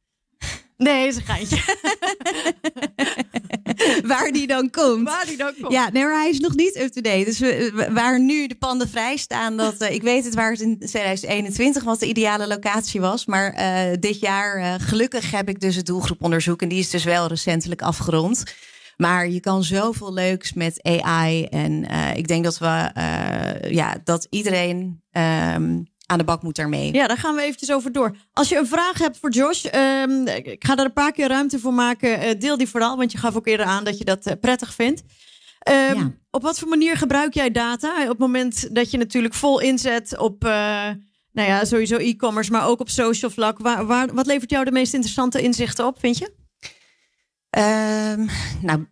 Nee, 0.78 1.08
is 1.08 1.16
een 1.16 1.22
geintje. 1.26 1.58
Waar 4.14 4.32
die 4.32 4.48
dan 4.48 4.70
komt. 4.70 5.04
Waar 5.10 5.26
die 5.26 5.38
dan 5.38 5.54
komt. 5.62 5.74
Ja, 5.74 5.90
nee, 5.92 6.04
maar 6.04 6.20
hij 6.20 6.30
is 6.30 6.40
nog 6.40 6.56
niet 6.56 6.78
up-to-date. 6.78 7.26
Dus 7.26 7.40
we, 7.40 7.88
waar 7.92 8.20
nu 8.20 8.48
de 8.48 8.56
panden 8.56 8.90
vrij 8.90 9.18
staan, 9.18 9.58
dat, 9.58 9.78
eh, 9.78 9.94
ik 9.94 10.02
weet 10.02 10.26
het 10.26 10.36
waar 10.36 10.52
het 10.52 10.62
in 10.62 10.80
2021 10.80 11.84
wat 11.84 12.00
de 12.00 12.08
ideale 12.08 12.48
locatie 12.48 13.02
was. 13.02 13.26
Maar 13.26 13.54
eh, 13.54 13.98
dit 14.00 14.20
jaar, 14.20 14.56
eh, 14.56 14.74
gelukkig 14.78 15.32
heb 15.32 15.50
ik 15.50 15.60
dus 15.60 15.76
het 15.76 15.86
doelgroeponderzoek. 15.86 16.62
En 16.62 16.70
die 16.70 16.80
is 16.80 16.90
dus 16.90 17.04
wel 17.04 17.28
recentelijk 17.28 17.82
afgerond. 17.82 18.44
Maar 18.98 19.30
je 19.30 19.40
kan 19.40 19.64
zoveel 19.64 20.14
leuks 20.14 20.54
met 20.54 20.80
AI. 20.84 21.44
En 21.44 21.86
ik 22.16 22.28
denk 22.28 22.44
dat 22.44 22.58
we, 22.58 22.92
ja, 23.70 23.98
dat 24.04 24.28
iedereen 24.30 25.02
ehm, 25.12 25.80
aan 26.08 26.18
de 26.18 26.24
bak 26.24 26.42
moet 26.42 26.56
daarmee. 26.56 26.94
Ja, 26.94 27.08
daar 27.08 27.18
gaan 27.18 27.36
we 27.36 27.42
eventjes 27.42 27.72
over 27.72 27.92
door. 27.92 28.16
Als 28.34 28.50
je 28.50 28.58
een 28.58 28.68
vraag 28.68 28.98
hebt 28.98 29.18
voor 29.18 29.32
Josh, 29.32 29.66
ehm, 29.66 30.28
ik 30.28 30.66
ga 30.66 30.76
daar 30.76 30.86
een 30.86 30.94
paar 30.94 31.12
keer 31.12 31.28
ruimte 31.28 31.60
voor 31.60 31.74
maken. 31.74 32.20
Eh, 32.20 32.40
deel 32.40 32.58
die 32.58 32.68
vooral, 32.70 32.98
want 32.98 33.12
je 33.12 33.18
gaf 33.18 33.36
ook 33.36 33.48
eerder 33.48 33.66
aan 33.66 33.84
dat 33.84 33.98
je 33.98 34.04
dat 34.06 34.26
eh, 34.26 34.34
prettig 34.42 34.74
vindt. 34.74 35.04
Ehm, 35.60 35.96
Ja. 35.98 36.12
Op 36.32 36.42
wat 36.42 36.60
voor 36.60 36.68
manier 36.68 36.98
gebruik 36.98 37.34
jij 37.34 37.52
data? 37.52 38.02
Op 38.02 38.08
het 38.08 38.18
moment 38.18 38.76
dat 38.76 38.92
je 38.92 38.98
natuurlijk 38.98 39.34
vol 39.34 39.60
inzet 39.60 40.18
op, 40.18 40.44
eh, 40.44 40.52
nou 41.32 41.48
ja, 41.50 41.66
sowieso 41.66 41.96
e-commerce, 41.98 42.52
maar 42.52 42.68
ook 42.68 42.80
op 42.80 42.90
social 42.90 43.32
vlak. 43.32 43.60
Waar, 43.60 43.86
waar, 43.86 44.14
wat 44.14 44.26
levert 44.26 44.50
jou 44.50 44.66
de 44.66 44.72
meest 44.72 44.94
interessante 44.94 45.42
inzichten 45.42 45.86
op, 45.86 46.00
vind 46.00 46.18
je? 46.18 46.34
Ehm, 47.50 48.26
nou, 48.62 48.86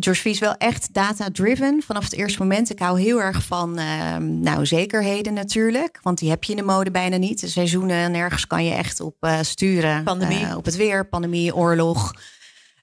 George 0.00 0.20
V 0.20 0.24
is 0.24 0.38
wel 0.38 0.54
echt 0.54 0.94
data-driven 0.94 1.82
vanaf 1.82 2.04
het 2.04 2.12
eerste 2.12 2.38
moment. 2.38 2.70
Ik 2.70 2.78
hou 2.78 3.00
heel 3.00 3.22
erg 3.22 3.42
van 3.42 3.78
ehm, 3.78 4.40
nou, 4.40 4.66
zekerheden 4.66 5.34
natuurlijk. 5.34 5.98
Want 6.02 6.18
die 6.18 6.30
heb 6.30 6.44
je 6.44 6.52
in 6.52 6.58
de 6.58 6.64
mode 6.64 6.90
bijna 6.90 7.16
niet. 7.16 7.40
De 7.40 7.48
seizoenen, 7.48 8.10
nergens 8.10 8.46
kan 8.46 8.64
je 8.64 8.74
echt 8.74 9.00
op 9.00 9.16
eh, 9.20 9.38
sturen. 9.40 10.04
Pandemie. 10.04 10.46
Eh, 10.46 10.56
op 10.56 10.64
het 10.64 10.76
weer, 10.76 11.08
pandemie, 11.08 11.54
oorlog. 11.54 12.14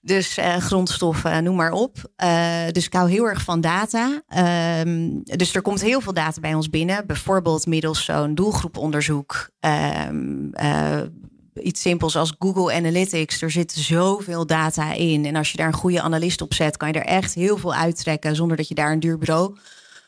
Dus 0.01 0.37
eh, 0.37 0.55
grondstoffen, 0.55 1.43
noem 1.43 1.55
maar 1.55 1.71
op. 1.71 2.11
Dus 2.71 2.85
ik 2.85 2.93
hou 2.93 3.09
heel 3.09 3.27
erg 3.27 3.41
van 3.41 3.61
data. 3.61 4.21
Ehm, 4.27 5.09
dus 5.23 5.55
er 5.55 5.61
komt 5.61 5.81
heel 5.81 6.01
veel 6.01 6.13
data 6.13 6.41
bij 6.41 6.53
ons 6.53 6.69
binnen. 6.69 7.07
Bijvoorbeeld 7.07 7.65
middels 7.65 8.05
zo'n 8.05 8.35
doelgroeponderzoek. 8.35 9.49
Iets 11.61 11.81
simpels 11.81 12.15
als 12.15 12.35
Google 12.39 12.73
Analytics. 12.73 13.41
Er 13.41 13.51
zit 13.51 13.71
zoveel 13.71 14.45
data 14.45 14.93
in. 14.93 15.25
En 15.25 15.35
als 15.35 15.51
je 15.51 15.57
daar 15.57 15.67
een 15.67 15.73
goede 15.73 16.01
analist 16.01 16.41
op 16.41 16.53
zet, 16.53 16.77
kan 16.77 16.87
je 16.87 16.93
er 16.93 17.05
echt 17.05 17.33
heel 17.33 17.57
veel 17.57 17.73
uittrekken. 17.73 18.35
Zonder 18.35 18.57
dat 18.57 18.67
je 18.67 18.75
daar 18.75 18.91
een 18.91 18.99
duur 18.99 19.17
bureau 19.17 19.57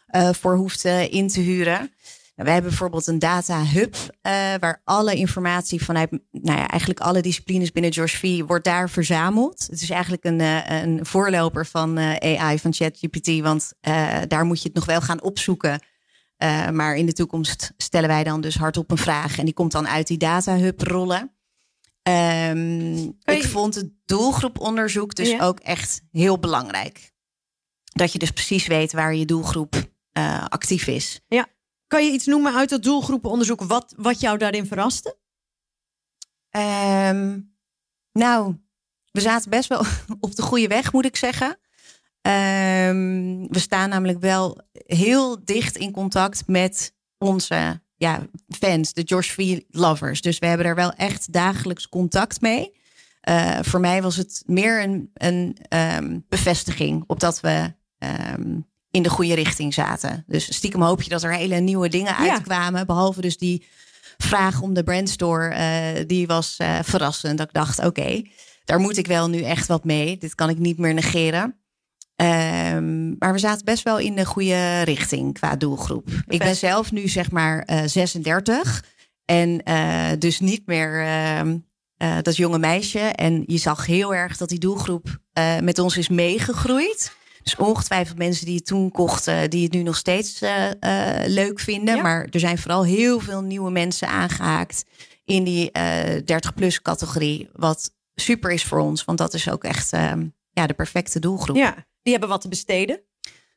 eh, 0.10 0.30
voor 0.34 0.56
hoeft 0.56 0.86
eh, 0.86 1.14
in 1.14 1.28
te 1.28 1.40
huren. 1.40 1.78
Nou, 1.80 2.52
wij 2.52 2.54
hebben 2.54 2.70
bijvoorbeeld 2.70 3.08
een 3.08 3.20
data 3.20 3.66
hub, 3.66 3.96
eh, 4.22 4.34
waar 4.60 4.82
alle 4.84 5.16
informatie 5.16 5.84
vanuit, 5.84 6.12
nou 6.32 6.60
ja, 6.60 6.68
eigenlijk 6.68 7.00
alle 7.00 7.22
disciplines 7.22 7.72
binnen 7.72 7.94
George 7.94 8.18
V 8.18 8.48
wordt 8.48 8.66
daar 8.66 8.90
verzameld. 8.90 9.68
Het 9.70 9.82
is 9.82 9.90
eigenlijk 9.90 10.24
een, 10.24 10.40
een 10.74 11.06
voorloper 11.06 11.66
van 11.66 11.98
AI, 11.98 12.60
van 12.60 12.74
ChatGPT, 12.74 13.40
want 13.40 13.74
daar 14.28 14.46
moet 14.46 14.62
je 14.62 14.68
het 14.68 14.78
nog 14.78 14.86
wel 14.86 15.02
gaan 15.02 15.22
opzoeken. 15.22 15.82
Maar 16.72 16.96
in 16.96 17.06
de 17.06 17.14
toekomst 17.14 17.74
stellen 17.78 18.10
wij 18.10 18.24
dan 18.24 18.42
dus 18.42 18.58
hardop 18.58 18.92
een 18.92 18.98
vraag 18.98 19.38
en 19.38 19.46
die 19.46 19.54
komt 19.54 19.72
dan 19.72 19.88
uit 19.88 20.08
die 20.08 20.18
data 20.18 20.58
hub 20.58 20.82
rollen. 20.82 21.39
Ehm, 22.10 22.98
Ik 23.24 23.44
vond 23.44 23.76
het 23.76 23.90
doelgroeponderzoek 24.06 25.16
dus 25.16 25.30
Ja. 25.30 25.46
ook 25.46 25.60
echt 25.60 26.02
heel 26.12 26.40
belangrijk. 26.40 27.12
Dat 27.84 28.14
je 28.14 28.20
dus 28.20 28.32
precies 28.32 28.68
weet 28.68 28.92
waar 28.92 29.16
je 29.16 29.26
doelgroep 29.26 29.76
eh, 30.12 30.46
actief 30.48 30.88
is. 30.88 31.20
Kan 31.88 32.06
je 32.06 32.12
iets 32.12 32.26
noemen 32.26 32.56
uit 32.56 32.70
dat 32.70 32.84
doelgroepenonderzoek 32.84 33.62
wat, 33.62 33.94
wat 33.98 34.20
jou 34.20 34.38
daarin 34.38 34.66
verraste? 34.66 35.18
Ehm, 36.50 37.40
nou, 38.12 38.56
we 39.12 39.22
zaten 39.22 39.50
best 39.50 39.70
wel 39.70 39.84
op 40.20 40.36
de 40.36 40.42
goede 40.42 40.68
weg, 40.68 40.94
moet 40.94 41.06
ik 41.06 41.16
zeggen. 41.16 41.60
Ehm, 42.22 43.46
we 43.48 43.60
staan 43.60 43.90
namelijk 43.90 44.20
wel 44.20 44.62
heel 44.72 45.46
dicht 45.46 45.78
in 45.78 45.92
contact 45.92 46.48
met 46.48 46.96
onze 47.18 47.82
ja, 48.00 48.28
fans, 48.60 48.94
de 48.94 49.02
George 49.06 49.32
V. 49.34 49.60
lovers. 49.70 50.22
Dus 50.22 50.40
we 50.40 50.46
hebben 50.46 50.66
er 50.66 50.76
wel 50.76 50.92
echt 50.94 51.34
dagelijks 51.34 51.90
contact 51.90 52.42
mee. 52.42 52.78
Eh, 53.22 53.60
voor 53.62 53.80
mij 53.80 54.02
was 54.02 54.16
het 54.16 54.44
meer 54.46 54.84
een, 54.84 55.10
een 55.14 55.58
ehm, 55.68 56.20
bevestiging 56.30 57.04
op 57.08 57.20
dat 57.20 57.40
we 57.40 57.74
ehm, 57.98 58.58
in 58.92 59.04
de 59.04 59.10
goede 59.10 59.34
richting 59.36 59.74
zaten. 59.74 60.24
Dus 60.28 60.54
stiekem 60.56 60.82
hoop 60.82 61.02
je 61.02 61.10
dat 61.10 61.24
er 61.24 61.34
hele 61.34 61.60
nieuwe 61.60 61.90
dingen 61.90 62.24
Ja. 62.24 62.32
uitkwamen. 62.32 62.86
Behalve 62.88 63.22
dus 63.22 63.38
die 63.38 63.66
vraag 64.18 64.62
om 64.62 64.74
de 64.74 64.84
brandstore, 64.84 65.48
eh, 65.50 66.04
die 66.08 66.28
was 66.28 66.56
eh, 66.58 66.80
verrassend. 66.84 67.38
Dat 67.38 67.48
ik 67.48 67.54
dacht, 67.54 67.86
oké, 67.86 68.22
daar 68.66 68.80
moet 68.80 68.98
ik 68.98 69.08
wel 69.08 69.30
nu 69.30 69.42
echt 69.42 69.68
wat 69.68 69.84
mee. 69.84 70.18
Dit 70.18 70.36
kan 70.36 70.50
ik 70.50 70.58
niet 70.58 70.78
meer 70.78 70.94
negeren. 70.94 71.59
Ehm, 72.20 73.18
maar 73.18 73.34
we 73.34 73.40
zaten 73.40 73.66
best 73.66 73.84
wel 73.84 73.98
in 73.98 74.16
de 74.16 74.26
goede 74.26 74.82
richting 74.82 75.34
qua 75.34 75.56
doelgroep. 75.56 76.10
Ik 76.28 76.40
ben 76.40 76.56
zelf 76.56 76.92
nu 76.92 77.08
zeg 77.08 77.32
maar 77.32 77.64
eh, 77.64 77.82
36 77.86 78.84
en 79.26 79.64
eh, 79.64 80.08
dus 80.20 80.40
niet 80.40 80.62
meer 80.66 81.04
ehm, 81.06 81.58
eh, 81.98 82.18
dat 82.22 82.36
jonge 82.36 82.60
meisje. 82.60 83.00
En 83.00 83.44
je 83.46 83.58
zag 83.58 83.86
heel 83.86 84.14
erg 84.16 84.38
dat 84.38 84.50
die 84.50 84.60
doelgroep 84.60 85.20
eh, 85.34 85.60
met 85.60 85.80
ons 85.80 85.98
is 85.98 86.10
meegegroeid. 86.10 87.12
Dus 87.44 87.56
ongetwijfeld 87.56 88.18
mensen 88.18 88.46
die 88.46 88.56
het 88.56 88.66
toen 88.66 88.92
kochten, 88.92 89.50
die 89.50 89.64
het 89.64 89.74
nu 89.74 89.84
nog 89.84 89.96
steeds 89.98 90.42
eh, 90.42 90.70
eh, 90.70 91.28
leuk 91.28 91.60
vinden. 91.60 91.96
Ja. 91.96 92.02
Maar 92.02 92.28
er 92.30 92.40
zijn 92.40 92.58
vooral 92.58 92.84
heel 92.86 93.20
veel 93.20 93.42
nieuwe 93.42 93.72
mensen 93.72 94.08
aangehaakt 94.08 94.84
in 95.26 95.44
die 95.44 95.72
30-plus 96.22 96.82
categorie. 96.82 97.50
Wat 97.54 97.92
super 98.16 98.52
is 98.52 98.64
voor 98.64 98.80
ons, 98.80 99.06
want 99.06 99.18
dat 99.18 99.34
is 99.34 99.50
ook 99.50 99.64
echt 99.64 99.94
ehm, 99.94 100.28
ja, 100.52 100.68
de 100.68 100.74
perfecte 100.74 101.20
doelgroep. 101.20 101.56
Ja, 101.56 101.88
die 102.02 102.12
hebben 102.12 102.30
wat 102.30 102.42
te 102.42 102.48
besteden. 102.48 103.02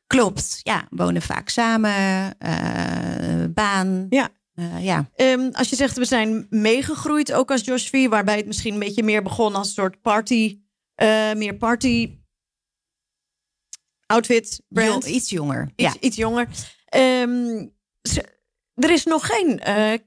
Klopt, 0.07 0.59
ja, 0.63 0.87
wonen 0.89 1.21
vaak 1.21 1.49
samen, 1.49 1.91
eh, 2.39 3.45
baan. 3.49 4.05
Ja. 4.09 4.29
Eh, 4.53 4.83
ja. 4.83 5.09
Ehm, 5.15 5.49
als 5.51 5.69
je 5.69 5.75
zegt 5.75 5.97
we 5.97 6.05
zijn 6.05 6.47
meegegroeid, 6.49 7.33
ook 7.33 7.51
als 7.51 7.63
Josh 7.65 7.89
V, 7.89 8.07
waarbij 8.09 8.37
het 8.37 8.45
misschien 8.45 8.73
een 8.73 8.79
beetje 8.79 9.03
meer 9.03 9.23
begon 9.23 9.55
als 9.55 9.67
een 9.67 9.73
soort 9.73 10.01
party, 10.01 10.59
eh, 10.95 11.33
meer 11.33 11.55
party 11.55 12.17
outfit 14.05 14.61
brand, 14.67 15.05
Jo- 15.05 15.11
iets 15.11 15.29
jonger. 15.29 15.63
iets, 15.75 15.93
ja. 15.93 15.93
iets 15.99 16.15
jonger. 16.15 16.47
Ehm, 16.85 17.65
er 18.73 18.91
is 18.91 19.03
nog 19.03 19.25
geen 19.25 19.59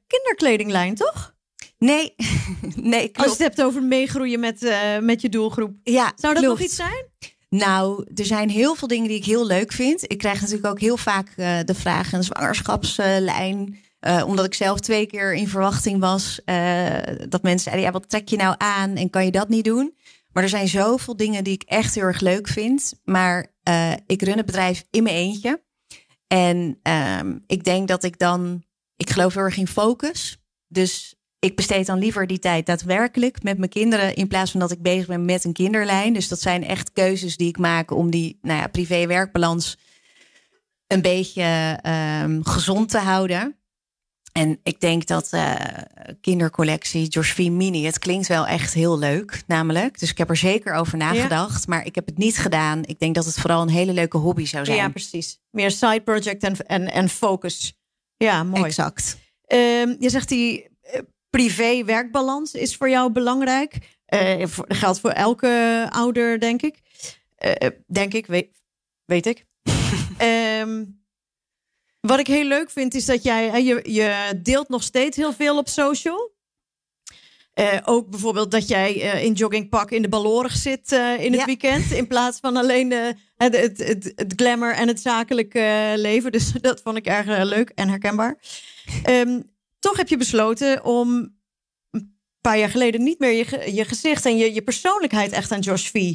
kinderkledinglijn, 0.06 0.94
toch? 0.94 1.34
Nee, 1.78 2.14
nee, 2.76 3.02
Als 3.02 3.10
klopt. 3.12 3.38
je 3.38 3.44
het 3.44 3.56
hebt 3.56 3.62
over 3.62 3.82
meegroeien 3.82 4.40
met, 4.40 4.60
met 5.00 5.20
je 5.20 5.28
doelgroep. 5.28 5.76
Ja, 5.82 6.12
Zou 6.16 6.34
dat 6.34 6.42
klopt. 6.42 6.58
nog 6.58 6.60
iets 6.68 6.76
zijn? 6.76 7.04
Nou, 7.56 8.06
er 8.14 8.24
zijn 8.24 8.50
heel 8.50 8.74
veel 8.74 8.88
dingen 8.88 9.08
die 9.08 9.16
ik 9.16 9.24
heel 9.24 9.46
leuk 9.46 9.72
vind. 9.72 10.12
Ik 10.12 10.18
krijg 10.18 10.40
natuurlijk 10.40 10.66
ook 10.66 10.80
heel 10.80 10.96
vaak 10.96 11.28
eh, 11.36 11.58
de 11.64 11.74
vraag: 11.74 12.12
een 12.12 12.24
zwangerschapslijn. 12.24 13.84
eh, 14.00 14.22
omdat 14.26 14.44
ik 14.44 14.54
zelf 14.54 14.80
twee 14.80 15.06
keer 15.06 15.34
in 15.34 15.48
verwachting 15.48 16.00
was. 16.00 16.40
eh, 16.44 16.96
dat 17.28 17.42
mensen 17.42 17.60
zeiden, 17.60 17.84
ja, 17.84 17.90
wat 17.90 18.08
trek 18.08 18.28
je 18.28 18.36
nou 18.36 18.54
aan 18.58 18.96
en 18.96 19.10
kan 19.10 19.24
je 19.24 19.30
dat 19.30 19.48
niet 19.48 19.64
doen? 19.64 19.96
Maar 20.32 20.42
er 20.42 20.48
zijn 20.48 20.68
zoveel 20.68 21.16
dingen 21.16 21.44
die 21.44 21.52
ik 21.54 21.62
echt 21.62 21.94
heel 21.94 22.04
erg 22.04 22.20
leuk 22.20 22.48
vind. 22.48 22.92
Maar 23.04 23.54
ik 24.06 24.22
run 24.22 24.36
het 24.36 24.46
bedrijf 24.46 24.84
in 24.90 25.02
mijn 25.02 25.14
eentje. 25.14 25.62
En 26.26 26.78
ehm, 26.82 27.38
ik 27.46 27.64
denk 27.64 27.88
dat 27.88 28.04
ik 28.04 28.18
dan, 28.18 28.64
ik 28.96 29.10
geloof 29.10 29.34
heel 29.34 29.42
erg 29.42 29.56
in 29.56 29.66
focus. 29.68 30.38
Dus 30.68 31.15
ik 31.46 31.56
besteed 31.56 31.86
dan 31.86 31.98
liever 31.98 32.26
die 32.26 32.38
tijd 32.38 32.66
daadwerkelijk 32.66 33.42
met 33.42 33.58
mijn 33.58 33.70
kinderen. 33.70 34.14
In 34.14 34.28
plaats 34.28 34.50
van 34.50 34.60
dat 34.60 34.70
ik 34.70 34.82
bezig 34.82 35.06
ben 35.06 35.24
met 35.24 35.44
een 35.44 35.52
kinderlijn. 35.52 36.12
Dus 36.12 36.28
dat 36.28 36.40
zijn 36.40 36.64
echt 36.64 36.92
keuzes 36.92 37.36
die 37.36 37.48
ik 37.48 37.58
maak 37.58 37.90
om 37.90 38.10
die 38.10 38.38
nou 38.42 38.60
ja, 38.60 38.66
privé-werkbalans 38.66 39.78
een 40.86 41.02
beetje 41.02 41.78
ehm, 41.82 42.42
gezond 42.42 42.88
te 42.88 42.98
houden. 42.98 43.56
En 44.32 44.60
ik 44.62 44.80
denk 44.80 45.06
dat 45.06 45.28
eh, 45.30 45.54
kindercollectie 46.20 47.08
Josephine 47.08 47.56
Mini, 47.56 47.84
het 47.84 47.98
klinkt 47.98 48.26
wel 48.26 48.46
echt 48.46 48.74
heel 48.74 48.98
leuk, 48.98 49.42
namelijk. 49.46 49.98
Dus 49.98 50.10
ik 50.10 50.18
heb 50.18 50.30
er 50.30 50.36
zeker 50.36 50.74
over 50.74 50.98
nagedacht, 50.98 51.66
maar 51.66 51.86
ik 51.86 51.94
heb 51.94 52.06
het 52.06 52.18
niet 52.18 52.38
gedaan. 52.38 52.84
Ik 52.84 52.98
denk 52.98 53.14
dat 53.14 53.24
het 53.24 53.38
vooral 53.40 53.62
een 53.62 53.68
hele 53.68 53.92
leuke 53.92 54.16
hobby 54.16 54.44
zou 54.44 54.64
zijn. 54.64 54.76
Ja, 54.76 54.88
precies. 54.88 55.40
Meer 55.50 55.70
side 55.70 56.00
project 56.00 56.42
en, 56.42 56.66
en, 56.66 56.92
en 56.92 57.08
focus. 57.08 57.78
Ja, 58.16 58.42
mooi. 58.42 58.64
Exact. 58.64 59.16
Ehm, 59.46 59.94
je 59.98 60.10
zegt 60.10 60.28
die 60.28 60.68
eh, 60.80 61.00
privé-werkbalans 61.30 62.52
is 62.52 62.76
voor 62.76 62.88
jou 62.90 63.12
belangrijk. 63.12 63.78
Eh, 64.06 64.46
geldt 64.68 65.00
voor 65.00 65.10
elke 65.10 65.86
ouder, 65.90 66.40
denk 66.40 66.62
ik. 66.62 66.78
Eh, 67.36 67.68
denk 67.86 68.14
ik, 68.14 68.26
weet, 68.26 68.62
weet 69.04 69.26
ik. 69.26 69.44
Ehm, 70.18 70.84
wat 72.00 72.18
ik 72.18 72.26
heel 72.26 72.44
leuk 72.44 72.70
vind, 72.70 72.94
is 72.94 73.04
dat 73.04 73.22
jij, 73.22 73.62
je, 73.64 73.80
je 73.92 74.40
deelt 74.42 74.68
nog 74.68 74.82
steeds 74.82 75.16
heel 75.16 75.32
veel 75.32 75.58
op 75.58 75.68
social. 75.68 76.34
Eh, 77.54 77.78
ook 77.84 78.10
bijvoorbeeld 78.10 78.50
dat 78.50 78.68
jij 78.68 79.00
eh, 79.02 79.24
in 79.24 79.32
joggingpak 79.32 79.90
in 79.90 80.02
de 80.02 80.08
Balorig 80.08 80.56
zit 80.56 80.92
eh, 80.92 81.18
in 81.24 81.30
het 81.30 81.40
Ja. 81.40 81.44
weekend. 81.46 81.90
In 81.90 82.06
plaats 82.06 82.38
van 82.40 82.56
alleen 82.56 82.92
eh, 82.92 83.08
het, 83.36 83.56
het, 83.56 83.78
het, 83.78 84.12
het 84.16 84.32
glamour 84.36 84.74
en 84.74 84.88
het 84.88 85.00
zakelijke 85.00 85.58
eh, 85.60 85.92
leven. 85.96 86.32
Dus 86.32 86.52
dat 86.60 86.80
vond 86.82 86.96
ik 86.96 87.06
erg 87.06 87.26
eh, 87.26 87.44
leuk 87.44 87.68
en 87.74 87.88
herkenbaar. 87.88 88.38
Ehm, 89.02 89.40
toch 89.86 89.96
heb 89.96 90.08
je 90.08 90.16
besloten 90.16 90.84
om 90.84 91.36
een 91.90 92.18
paar 92.40 92.58
jaar 92.58 92.70
geleden 92.70 93.02
niet 93.02 93.18
meer 93.18 93.32
je, 93.32 93.74
je 93.74 93.84
gezicht 93.84 94.24
en 94.24 94.36
je, 94.36 94.54
je 94.54 94.62
persoonlijkheid 94.62 95.32
echt 95.32 95.52
aan 95.52 95.60
Josh 95.60 95.90
V. 95.90 96.14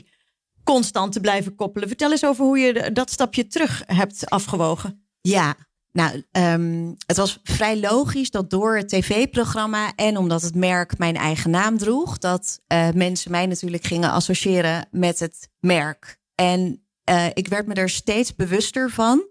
constant 0.63 1.11
te 1.11 1.19
blijven 1.19 1.55
koppelen. 1.55 1.87
Vertel 1.87 2.11
eens 2.11 2.25
over 2.25 2.45
hoe 2.45 2.59
je 2.59 2.91
dat 2.91 3.11
stapje 3.11 3.47
terug 3.47 3.83
hebt 3.85 4.29
afgewogen. 4.29 5.07
Ja, 5.21 5.55
nou, 5.91 6.23
ehm, 6.31 6.93
het 7.05 7.17
was 7.17 7.39
vrij 7.43 7.79
logisch 7.79 8.31
dat 8.31 8.49
door 8.49 8.77
het 8.77 8.89
tv-programma 8.89 9.95
en 9.95 10.17
omdat 10.17 10.41
het 10.41 10.55
merk 10.55 10.97
mijn 10.97 11.15
eigen 11.15 11.49
naam 11.49 11.77
droeg, 11.77 12.17
dat 12.17 12.59
eh, 12.67 12.89
mensen 12.89 13.31
mij 13.31 13.45
natuurlijk 13.45 13.83
gingen 13.83 14.11
associëren 14.11 14.87
met 14.91 15.19
het 15.19 15.49
merk. 15.59 16.17
En 16.35 16.85
eh, 17.03 17.25
ik 17.33 17.47
werd 17.47 17.67
me 17.67 17.73
er 17.73 17.89
steeds 17.89 18.35
bewuster 18.35 18.89
van 18.89 19.27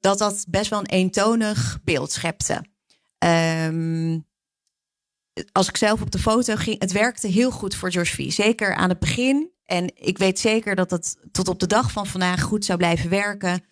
dat 0.00 0.18
dat 0.18 0.44
best 0.48 0.70
wel 0.70 0.78
een 0.78 0.86
eentonig 0.86 1.78
beeld 1.84 2.12
schepte. 2.12 2.72
Ehm, 3.24 4.18
als 5.52 5.68
ik 5.68 5.76
zelf 5.76 6.00
op 6.00 6.10
de 6.10 6.18
foto 6.18 6.56
ging, 6.56 6.80
het 6.80 6.92
werkte 6.92 7.28
heel 7.28 7.50
goed 7.50 7.74
voor 7.74 7.92
George 7.92 8.14
V. 8.14 8.32
Zeker 8.32 8.74
aan 8.74 8.88
het 8.88 8.98
begin. 8.98 9.50
En 9.64 9.90
ik 9.94 10.18
weet 10.18 10.38
zeker 10.38 10.74
dat 10.74 10.90
het 10.90 11.16
tot 11.32 11.48
op 11.48 11.60
de 11.60 11.66
dag 11.66 11.92
van 11.92 12.06
vandaag 12.06 12.42
goed 12.42 12.64
zou 12.64 12.78
blijven 12.78 13.10
werken. 13.10 13.64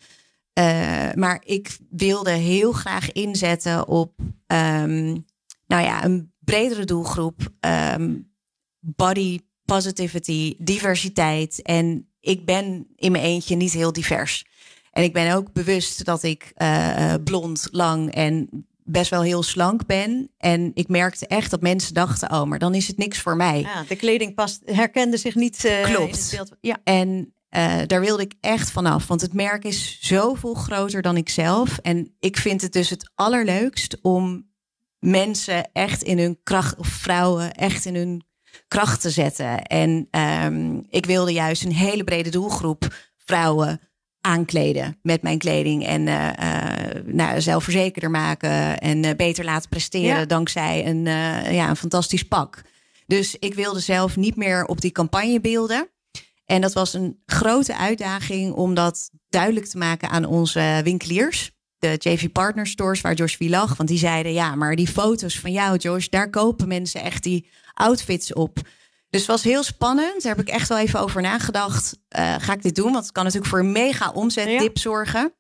Uh, 0.59 1.13
maar 1.15 1.43
ik 1.45 1.79
wilde 1.91 2.31
heel 2.31 2.73
graag 2.73 3.13
inzetten 3.13 3.89
op 3.89 4.13
um, 4.47 5.27
nou 5.67 5.83
ja, 5.83 6.05
een 6.05 6.33
bredere 6.39 6.85
doelgroep. 6.85 7.53
Um, 7.61 8.33
body 8.79 9.39
positivity, 9.65 10.55
diversiteit. 10.59 11.63
En 11.63 12.09
ik 12.21 12.45
ben 12.47 12.87
in 12.97 13.13
mijn 13.13 13.25
eentje 13.25 13.57
niet 13.57 13.73
heel 13.73 13.93
divers. 13.93 14.45
En 14.91 15.03
ik 15.03 15.13
ben 15.13 15.35
ook 15.35 15.53
bewust 15.53 16.05
dat 16.05 16.23
ik 16.23 16.53
uh, 16.57 17.15
blond, 17.25 17.69
lang 17.71 18.11
en 18.15 18.67
best 18.85 19.11
wel 19.11 19.23
heel 19.23 19.43
slank 19.43 19.87
ben. 19.87 20.31
En 20.39 20.71
ik 20.75 20.89
merkte 20.89 21.27
echt 21.27 21.51
dat 21.51 21.61
mensen 21.61 21.95
dachten: 21.95 22.33
oh, 22.33 22.45
maar 22.45 22.59
dan 22.59 22.75
is 22.75 22.87
het 22.87 22.97
niks 22.97 23.19
voor 23.19 23.37
mij. 23.37 23.61
Ja, 23.61 23.85
de 23.89 23.97
kleding 23.97 24.35
past, 24.35 24.63
herkende 24.65 25.17
zich 25.17 25.35
niet. 25.35 25.65
Uh, 25.65 25.83
Klopt. 25.83 26.01
In 26.01 26.11
het 26.11 26.31
beeld. 26.31 26.57
Ja. 26.61 26.79
En 26.85 27.35
uh, 27.57 27.81
daar 27.87 28.01
wilde 28.01 28.23
ik 28.23 28.35
echt 28.41 28.71
vanaf. 28.71 29.07
Want 29.07 29.21
het 29.21 29.33
merk 29.35 29.65
is 29.65 29.99
zoveel 30.01 30.55
groter 30.55 31.03
dan 31.03 31.17
ik 31.17 31.29
zelf. 31.29 31.79
En 31.79 32.15
ik 32.21 32.37
vind 32.37 32.61
het 32.61 32.73
dus 32.73 32.91
het 32.91 33.11
allerleukst 33.15 33.99
om 34.01 34.51
mensen 34.99 35.71
echt 35.73 36.03
in 36.03 36.19
hun 36.19 36.39
kracht, 36.43 36.77
of 36.77 36.87
vrouwen 36.87 37.55
echt 37.55 37.85
in 37.85 37.95
hun 37.95 38.23
kracht 38.69 39.01
te 39.01 39.11
zetten. 39.11 39.63
En 39.63 40.09
um, 40.45 40.87
ik 40.89 41.07
wilde 41.07 41.33
juist 41.33 41.65
een 41.65 41.73
hele 41.73 42.05
brede 42.05 42.31
doelgroep 42.31 42.95
vrouwen 43.17 43.81
aankleden 44.21 44.99
met 45.03 45.23
mijn 45.23 45.39
kleding. 45.39 45.87
En 45.87 46.07
uh, 46.07 46.31
uh, 46.41 46.62
nou, 47.05 47.41
zelfverzekerder 47.41 48.11
maken 48.11 48.79
en 48.79 49.05
uh, 49.05 49.11
beter 49.17 49.45
laten 49.45 49.69
presteren 49.69 50.19
ja. 50.19 50.25
dankzij 50.25 50.87
een, 50.87 51.05
ja, 51.55 51.69
een 51.69 51.77
fantastisch 51.77 52.23
pak. 52.23 52.63
Dus 53.07 53.37
ik 53.39 53.55
wilde 53.55 53.81
zelf 53.81 54.17
niet 54.17 54.37
meer 54.37 54.65
op 54.65 54.81
die 54.81 54.93
campagnebeelden. 54.93 55.89
En 56.45 56.61
dat 56.61 56.73
was 56.73 56.93
een 56.95 57.23
grote 57.27 57.77
uitdaging 57.77 58.53
om 58.53 58.75
dat 58.75 59.11
duidelijk 59.29 59.67
te 59.67 59.79
maken 59.79 60.09
aan 60.09 60.25
onze 60.25 60.81
winkeliers. 60.85 61.51
De 61.79 61.95
JV 61.99 62.33
Partner 62.33 62.67
Stores 62.67 63.01
waar 63.01 63.15
Josh 63.15 63.37
V 63.37 63.49
lag. 63.49 63.77
Want 63.77 63.89
die 63.89 63.99
zeiden, 63.99 64.33
ja, 64.33 64.55
maar 64.55 64.77
die 64.77 64.89
foto's 64.89 65.39
van 65.39 65.53
jou, 65.53 65.77
Josh, 65.77 66.07
daar 66.07 66.31
kopen 66.31 66.69
mensen 66.69 67.03
echt 67.03 67.23
die 67.23 67.49
outfits 67.75 68.33
op. 68.33 68.59
Dus 69.11 69.21
het 69.21 69.31
was 69.31 69.43
heel 69.43 69.63
spannend. 69.63 70.23
Daar 70.23 70.37
heb 70.37 70.47
ik 70.47 70.53
echt 70.53 70.69
wel 70.69 70.79
even 70.79 71.01
over 71.01 71.23
nagedacht. 71.23 71.99
Uh, 72.19 72.35
ga 72.39 72.53
ik 72.53 72.63
dit 72.63 72.75
doen? 72.75 72.93
Want 72.93 73.05
het 73.05 73.13
kan 73.13 73.25
natuurlijk 73.25 73.51
voor 73.51 73.61
een 73.61 73.73
mega 73.73 74.11
omzetdip 74.11 74.77
ja. 74.77 74.83
zorgen. 74.83 75.35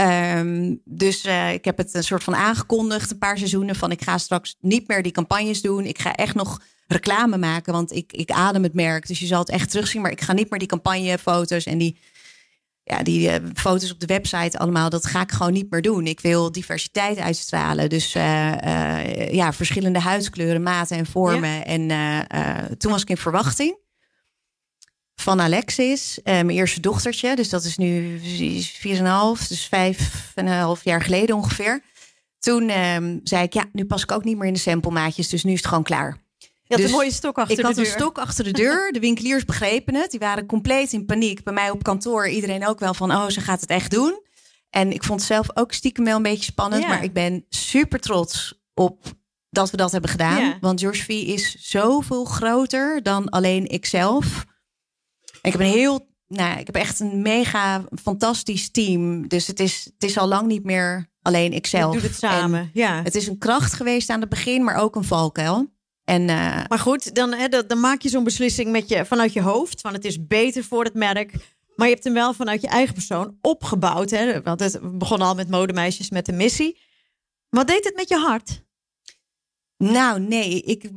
Um, 0.00 0.80
dus 0.84 1.24
uh, 1.24 1.52
ik 1.52 1.64
heb 1.64 1.76
het 1.76 1.94
een 1.94 2.04
soort 2.04 2.24
van 2.24 2.34
aangekondigd, 2.34 3.10
een 3.10 3.18
paar 3.18 3.38
seizoenen. 3.38 3.74
Van 3.74 3.90
ik 3.90 4.02
ga 4.02 4.18
straks 4.18 4.56
niet 4.60 4.88
meer 4.88 5.02
die 5.02 5.12
campagnes 5.12 5.62
doen. 5.62 5.84
Ik 5.84 5.98
ga 5.98 6.14
echt 6.14 6.34
nog 6.34 6.60
reclame 6.86 7.38
maken, 7.38 7.72
want 7.72 7.92
ik, 7.92 8.12
ik 8.12 8.30
adem 8.30 8.62
het 8.62 8.74
merk. 8.74 9.06
Dus 9.06 9.18
je 9.18 9.26
zal 9.26 9.38
het 9.38 9.48
echt 9.48 9.70
terugzien. 9.70 10.02
Maar 10.02 10.10
ik 10.10 10.20
ga 10.20 10.32
niet 10.32 10.50
meer 10.50 10.58
die 10.58 10.68
campagnefoto's 10.68 11.64
en 11.64 11.78
die, 11.78 11.98
ja, 12.84 13.02
die 13.02 13.28
uh, 13.28 13.34
foto's 13.54 13.92
op 13.92 14.00
de 14.00 14.06
website 14.06 14.58
allemaal. 14.58 14.90
Dat 14.90 15.06
ga 15.06 15.20
ik 15.20 15.32
gewoon 15.32 15.52
niet 15.52 15.70
meer 15.70 15.82
doen. 15.82 16.06
Ik 16.06 16.20
wil 16.20 16.52
diversiteit 16.52 17.18
uitstralen. 17.18 17.88
Dus 17.88 18.14
uh, 18.14 18.52
uh, 18.64 19.32
ja, 19.32 19.52
verschillende 19.52 19.98
huidskleuren, 19.98 20.62
maten 20.62 20.96
en 20.96 21.06
vormen. 21.06 21.50
Ja. 21.50 21.64
En 21.64 22.76
toen 22.78 22.90
was 22.90 23.02
ik 23.02 23.10
in 23.10 23.16
verwachting 23.16 23.80
van 25.14 25.40
Alexis, 25.40 26.20
mijn 26.24 26.50
eerste 26.50 26.80
dochtertje. 26.80 27.36
Dus 27.36 27.48
dat 27.48 27.64
is 27.64 27.76
nu 27.76 28.20
4,5, 28.20 29.48
dus 29.48 29.66
vijf 29.68 30.32
en 30.34 30.46
een 30.46 30.58
half 30.58 30.84
jaar 30.84 31.02
geleden 31.02 31.36
ongeveer. 31.36 31.82
Toen 32.38 32.70
um, 32.70 33.20
zei 33.24 33.42
ik, 33.42 33.52
ja, 33.52 33.64
nu 33.72 33.84
pas 33.84 34.02
ik 34.02 34.12
ook 34.12 34.24
niet 34.24 34.36
meer 34.36 34.46
in 34.46 34.52
de 34.52 34.58
samplemaatjes. 34.58 35.28
Dus 35.28 35.44
nu 35.44 35.52
is 35.52 35.58
het 35.58 35.66
gewoon 35.66 35.82
klaar. 35.82 36.20
Je 36.38 36.48
had 36.68 36.76
dus 36.76 36.86
een 36.86 36.92
mooie 36.92 37.12
stok 37.12 37.38
achter 37.38 37.52
ik 37.52 37.60
de 37.60 37.66
had 37.66 37.74
deur. 37.74 37.84
een 37.84 37.90
stok 37.90 38.18
achter 38.18 38.44
de 38.44 38.50
deur. 38.50 38.92
De 38.92 39.00
winkeliers 39.00 39.44
begrepen 39.44 39.94
het. 39.94 40.10
Die 40.10 40.20
waren 40.20 40.46
compleet 40.46 40.92
in 40.92 41.06
paniek. 41.06 41.42
Bij 41.42 41.52
mij 41.52 41.70
op 41.70 41.82
kantoor 41.82 42.28
iedereen 42.28 42.66
ook 42.66 42.80
wel 42.80 42.94
van... 42.94 43.10
oh, 43.10 43.28
ze 43.28 43.40
gaat 43.40 43.60
het 43.60 43.70
echt 43.70 43.90
doen. 43.90 44.20
En 44.70 44.92
ik 44.92 45.04
vond 45.04 45.20
het 45.20 45.28
zelf 45.28 45.46
ook 45.54 45.72
stiekem 45.72 46.04
wel 46.04 46.16
een 46.16 46.22
beetje 46.22 46.44
spannend. 46.44 46.82
Ja. 46.82 46.88
Maar 46.88 47.02
ik 47.02 47.12
ben 47.12 47.46
super 47.48 48.00
trots 48.00 48.62
op 48.74 49.04
dat 49.50 49.70
we 49.70 49.76
dat 49.76 49.92
hebben 49.92 50.10
gedaan. 50.10 50.44
Ja. 50.44 50.58
Want 50.60 50.80
George 50.80 51.02
V 51.02 51.08
is 51.08 51.56
zoveel 51.58 52.24
groter 52.24 53.02
dan 53.02 53.28
alleen 53.28 53.66
ikzelf. 53.66 54.44
Ik 55.42 55.52
heb 55.52 55.60
een 55.60 55.66
heel... 55.66 56.10
Nou, 56.26 56.58
ik 56.58 56.66
heb 56.66 56.76
echt 56.76 57.00
een 57.00 57.22
mega 57.22 57.84
fantastisch 58.02 58.70
team. 58.70 59.28
Dus 59.28 59.46
het 59.46 59.60
is, 59.60 59.84
het 59.84 60.10
is 60.10 60.18
al 60.18 60.28
lang 60.28 60.46
niet 60.46 60.64
meer 60.64 61.10
alleen 61.22 61.52
ikzelf. 61.52 61.94
Je 61.94 62.00
doet 62.00 62.10
het 62.10 62.18
samen, 62.18 62.60
En 62.60 62.70
ja. 62.72 63.02
Het 63.02 63.14
is 63.14 63.26
een 63.26 63.38
kracht 63.38 63.72
geweest 63.72 64.10
aan 64.10 64.20
het 64.20 64.28
begin, 64.28 64.64
maar 64.64 64.76
ook 64.76 64.96
een 64.96 65.04
valkuil. 65.04 65.70
En, 66.04 66.22
uh, 66.22 66.64
Maar 66.68 66.78
goed, 66.78 67.14
dan, 67.14 67.32
hè, 67.32 67.48
dan, 67.48 67.64
dan 67.66 67.80
maak 67.80 68.00
je 68.02 68.08
zo'n 68.08 68.24
beslissing 68.24 68.70
met 68.70 68.88
je, 68.88 69.04
vanuit 69.04 69.32
je 69.32 69.42
hoofd. 69.42 69.80
Van 69.80 69.92
het 69.92 70.04
is 70.04 70.26
beter 70.26 70.64
voor 70.64 70.84
het 70.84 70.94
merk. 70.94 71.32
Maar 71.76 71.86
je 71.86 71.92
hebt 71.92 72.04
hem 72.04 72.14
wel 72.14 72.34
vanuit 72.34 72.60
je 72.60 72.68
eigen 72.68 72.94
persoon 72.94 73.36
opgebouwd. 73.40 74.10
Hè? 74.10 74.42
Want 74.42 74.60
het 74.60 74.98
begon 74.98 75.20
al 75.20 75.34
met 75.34 75.50
modemeisjes 75.50 76.10
met 76.10 76.26
de 76.26 76.32
missie. 76.32 76.78
Wat 77.48 77.66
deed 77.66 77.84
het 77.84 77.96
met 77.96 78.08
je 78.08 78.16
hart? 78.16 78.62
Nou, 79.76 80.20
nee. 80.20 80.62
Ik, 80.62 80.90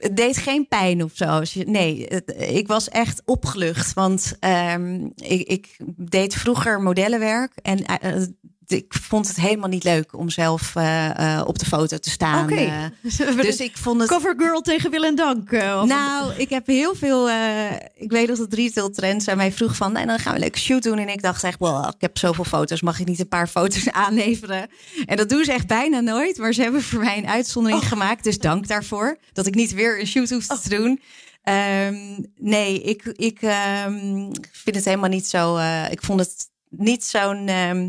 het 0.00 0.16
deed 0.16 0.36
geen 0.36 0.68
pijn 0.68 1.04
of 1.04 1.12
zo. 1.14 1.42
Nee, 1.66 2.06
ik 2.36 2.66
was 2.66 2.88
echt 2.88 3.22
opgelucht. 3.24 3.94
Want 3.94 4.36
um, 4.74 5.12
ik, 5.16 5.48
ik, 5.48 5.76
deed 5.96 6.34
vroeger 6.34 6.80
modellenwerk. 6.80 7.52
En 7.62 7.78
het 7.86 8.32
ik 8.70 8.94
vond 9.02 9.28
het 9.28 9.36
helemaal 9.36 9.68
niet 9.68 9.84
leuk 9.84 10.16
om 10.16 10.30
zelf 10.30 10.76
eh, 10.76 11.36
eh, 11.38 11.46
op 11.46 11.58
de 11.58 11.64
foto 11.64 11.98
te 11.98 12.10
staan. 12.10 12.44
Oké. 12.44 12.54
Eh, 12.54 13.36
dus 13.46 13.60
ik 13.60 13.76
vond 13.76 14.00
het. 14.00 14.10
Cover 14.10 14.34
girl 14.38 14.60
tegen 14.60 14.90
Wil 14.90 15.04
en 15.04 15.14
Dank. 15.14 15.50
Nou, 15.50 16.32
ik 16.36 16.50
heb 16.50 16.66
heel 16.66 16.94
veel. 16.94 17.30
ik 17.94 18.10
weet 18.10 18.28
dat 18.28 18.38
het 18.38 18.54
retail 18.54 18.90
trends 18.90 19.28
aan 19.28 19.36
mij 19.36 19.52
vroeg 19.52 19.76
van. 19.76 19.96
En 19.96 20.06
dan 20.06 20.18
gaan 20.18 20.32
we 20.32 20.38
een 20.38 20.44
leuke 20.44 20.58
shoot 20.58 20.82
doen. 20.82 20.98
En 20.98 21.08
ik 21.08 21.22
dacht 21.22 21.44
echt, 21.44 21.60
ik 21.94 22.00
heb 22.00 22.18
zoveel 22.18 22.44
foto's. 22.44 22.80
Mag 22.82 23.00
ik 23.00 23.06
niet 23.06 23.20
een 23.20 23.28
paar 23.28 23.48
foto's 23.48 23.90
aanleveren? 24.06 24.68
En 25.06 25.16
dat 25.16 25.28
doen 25.28 25.44
ze 25.44 25.52
echt 25.52 25.66
bijna 25.66 26.00
nooit. 26.00 26.38
Maar 26.38 26.52
ze 26.52 26.62
hebben 26.62 26.82
voor 26.82 27.04
mij 27.04 27.18
een 27.18 27.28
uitzondering 27.28 27.88
gemaakt. 27.88 28.24
Dus 28.24 28.38
dank 28.38 28.68
daarvoor. 28.68 29.18
Dat 29.32 29.46
ik 29.46 29.54
niet 29.54 29.74
weer 29.74 30.00
een 30.00 30.06
shoot 30.06 30.30
hoef 30.30 30.46
te 30.46 30.68
doen. 30.68 31.00
Ehm, 31.42 31.96
nee, 32.36 32.82
ik, 32.82 33.02
ik 33.04 33.42
ehm, 33.42 34.32
vind 34.52 34.76
het 34.76 34.84
helemaal 34.84 35.08
niet 35.08 35.26
zo. 35.26 35.58
ik 35.90 36.02
vond 36.02 36.20
het 36.20 36.48
niet 36.68 37.04
zo'n. 37.04 37.48
ehm, 37.48 37.88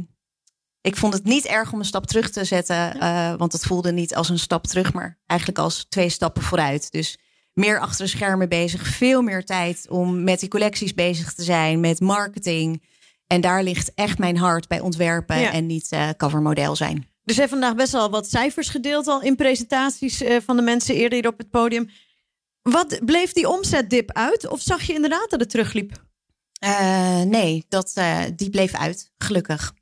ik 0.81 0.95
vond 0.95 1.13
het 1.13 1.23
niet 1.23 1.45
erg 1.45 1.73
om 1.73 1.79
een 1.79 1.85
stap 1.85 2.05
terug 2.05 2.29
te 2.29 2.45
zetten. 2.45 2.99
eh, 2.99 3.33
want 3.35 3.53
het 3.53 3.63
voelde 3.63 3.91
niet 3.91 4.15
als 4.15 4.29
een 4.29 4.39
stap 4.39 4.67
terug, 4.67 4.93
maar 4.93 5.19
eigenlijk 5.25 5.59
als 5.59 5.85
twee 5.89 6.09
stappen 6.09 6.41
vooruit. 6.41 6.91
Dus 6.91 7.17
meer 7.53 7.79
achter 7.79 8.05
de 8.05 8.11
schermen 8.11 8.49
bezig. 8.49 8.87
Veel 8.87 9.21
meer 9.21 9.45
tijd 9.45 9.85
om 9.89 10.23
met 10.23 10.39
die 10.39 10.49
collecties 10.49 10.93
bezig 10.93 11.33
te 11.33 11.43
zijn. 11.43 11.79
Met 11.79 11.99
marketing. 11.99 12.83
En 13.27 13.41
daar 13.41 13.63
ligt 13.63 13.91
echt 13.95 14.17
mijn 14.17 14.37
hart 14.37 14.67
bij 14.67 14.79
ontwerpen. 14.79 15.39
Ja. 15.39 15.51
En 15.51 15.65
niet 15.65 15.91
eh, 15.91 16.09
covermodel 16.17 16.75
zijn. 16.75 17.09
Dus 17.23 17.37
hebt 17.37 17.49
vandaag 17.49 17.75
best 17.75 17.91
wel 17.91 18.09
wat 18.09 18.29
cijfers 18.29 18.69
gedeeld 18.69 19.07
al 19.07 19.21
in 19.21 19.35
presentaties 19.35 20.21
eh, 20.21 20.37
van 20.45 20.55
de 20.55 20.61
mensen 20.61 20.95
eerder 20.95 21.19
hier 21.19 21.27
op 21.31 21.37
het 21.37 21.49
podium. 21.49 21.89
Wat 22.61 22.99
bleef 23.05 23.33
die 23.33 23.49
omzetdip 23.49 24.11
uit? 24.11 24.47
Of 24.47 24.61
zag 24.61 24.83
je 24.83 24.93
inderdaad 24.93 25.29
dat 25.29 25.39
het 25.39 25.49
terugliep? 25.49 26.03
Nee, 27.25 27.65
dat, 27.69 27.93
die 28.35 28.49
bleef 28.49 28.73
uit. 28.73 29.11
Gelukkig. 29.17 29.73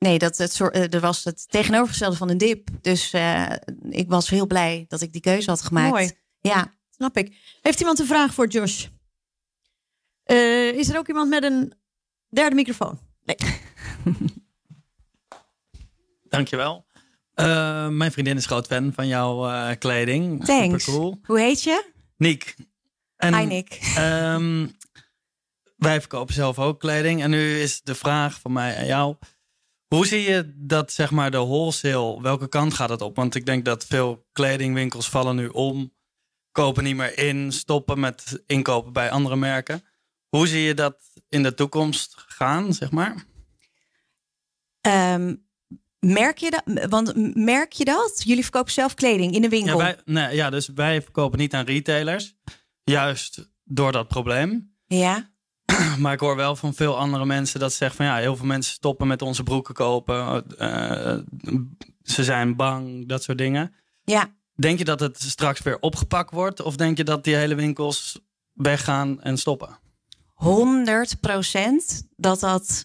Nee, 0.00 0.18
dat, 0.18 0.36
het, 0.36 0.52
soort- 0.52 0.74
eh, 0.74 0.94
er 0.94 1.00
was 1.00 1.24
het 1.24 1.50
tegenovergestelde 1.50 2.16
van 2.16 2.28
een 2.28 2.38
dip. 2.38 2.68
Dus 2.80 3.12
eh, 3.12 3.50
ik 3.90 4.08
was 4.08 4.28
heel 4.30 4.46
blij 4.46 4.84
dat 4.88 5.00
ik 5.00 5.12
die 5.12 5.20
keuze 5.20 5.50
had 5.50 5.62
gemaakt. 5.62 5.90
Mooi. 5.90 6.10
Ja. 6.40 6.72
Snap 6.90 7.16
ik. 7.16 7.36
Heeft 7.62 7.80
iemand 7.80 7.98
een 7.98 8.06
vraag 8.06 8.34
voor 8.34 8.46
Josh? 8.46 8.86
Eh, 10.24 10.68
is 10.72 10.88
er 10.88 10.98
ook 10.98 11.08
iemand 11.08 11.28
met 11.28 11.42
een 11.44 11.72
derde 12.28 12.54
microfoon? 12.54 12.98
Nee. 13.24 13.36
Dankjewel. 16.28 16.86
Eh 17.34 17.88
mijn 17.88 18.12
vriendin 18.12 18.36
is 18.36 18.46
groot 18.46 18.66
fan 18.66 18.92
van 18.94 19.06
jouw 19.06 19.48
eh, 19.50 19.70
kleding. 19.78 20.44
Thanks. 20.44 20.84
Super 20.84 20.98
cool. 21.00 21.18
Hoe 21.24 21.38
heet 21.40 21.62
je? 21.62 21.90
Niek. 22.16 22.54
En, 23.16 23.34
Hi 23.38 23.44
Nick. 23.44 23.78
ehm, 23.96 24.66
wij 25.76 26.00
verkopen 26.00 26.34
zelf 26.34 26.58
ook 26.58 26.80
kleding. 26.80 27.22
En 27.22 27.30
nu 27.30 27.60
is 27.60 27.80
de 27.82 27.94
vraag 27.94 28.40
van 28.40 28.52
mij 28.52 28.76
aan 28.76 28.86
jou. 28.86 29.16
Hoe 29.94 30.06
zie 30.06 30.20
je 30.22 30.52
dat, 30.56 30.92
zeg 30.92 31.10
maar, 31.10 31.30
de 31.30 31.36
wholesale, 31.36 32.22
welke 32.22 32.48
kant 32.48 32.74
gaat 32.74 32.88
het 32.88 33.00
op? 33.00 33.16
Want 33.16 33.34
ik 33.34 33.46
denk 33.46 33.64
dat 33.64 33.84
veel 33.86 34.26
kledingwinkels 34.32 35.08
vallen 35.08 35.36
nu 35.36 35.48
om. 35.48 35.92
Kopen 36.52 36.84
niet 36.84 36.96
meer 36.96 37.18
in, 37.18 37.52
stoppen 37.52 38.00
met 38.00 38.42
inkopen 38.46 38.92
bij 38.92 39.10
andere 39.10 39.36
merken. 39.36 39.84
Hoe 40.28 40.46
zie 40.46 40.62
je 40.62 40.74
dat 40.74 40.96
in 41.28 41.42
de 41.42 41.54
toekomst 41.54 42.14
gaan, 42.16 42.74
zeg 42.74 42.90
maar? 42.90 43.24
Ehm, 44.80 45.34
merk 45.98 46.38
je 46.38 46.50
dat? 46.50 46.88
Want 46.88 47.34
merk 47.36 47.72
je 47.72 47.84
dat? 47.84 48.22
Jullie 48.24 48.42
verkopen 48.42 48.72
zelf 48.72 48.94
kleding 48.94 49.34
in 49.34 49.42
de 49.42 49.48
Ja, 49.48 49.56
winkel. 49.56 49.78
wij, 49.78 49.96
nee, 50.04 50.34
ja, 50.34 50.50
dus 50.50 50.68
wij 50.74 51.02
verkopen 51.02 51.38
niet 51.38 51.54
aan 51.54 51.64
retailers. 51.64 52.34
Juist 52.84 53.50
door 53.64 53.92
dat 53.92 54.08
probleem. 54.08 54.76
Ja. 54.86 55.30
Maar 55.98 56.12
ik 56.12 56.20
hoor 56.20 56.36
wel 56.36 56.56
van 56.56 56.74
veel 56.74 56.98
andere 56.98 57.24
mensen 57.26 57.60
dat 57.60 57.70
ze 57.70 57.76
zeggen 57.76 57.96
van 57.96 58.06
ja, 58.06 58.16
heel 58.16 58.36
veel 58.36 58.46
mensen 58.46 58.72
stoppen 58.72 59.06
met 59.06 59.22
onze 59.22 59.42
broeken 59.42 59.74
kopen. 59.74 60.44
Eh, 60.58 61.18
ze 62.02 62.24
zijn 62.24 62.56
bang, 62.56 63.08
dat 63.08 63.22
soort 63.22 63.38
dingen. 63.38 63.74
Ja. 64.04 64.34
Denk 64.54 64.78
je 64.78 64.84
dat 64.84 65.00
het 65.00 65.22
straks 65.22 65.62
weer 65.62 65.78
opgepakt 65.78 66.30
wordt? 66.30 66.62
Of 66.62 66.76
denk 66.76 66.96
je 66.96 67.04
dat 67.04 67.24
die 67.24 67.34
hele 67.34 67.54
winkels 67.54 68.20
weggaan 68.52 69.22
en 69.22 69.38
stoppen? 69.38 69.78
100 70.34 71.20
procent 71.20 72.08
dat 72.16 72.40
dat 72.40 72.84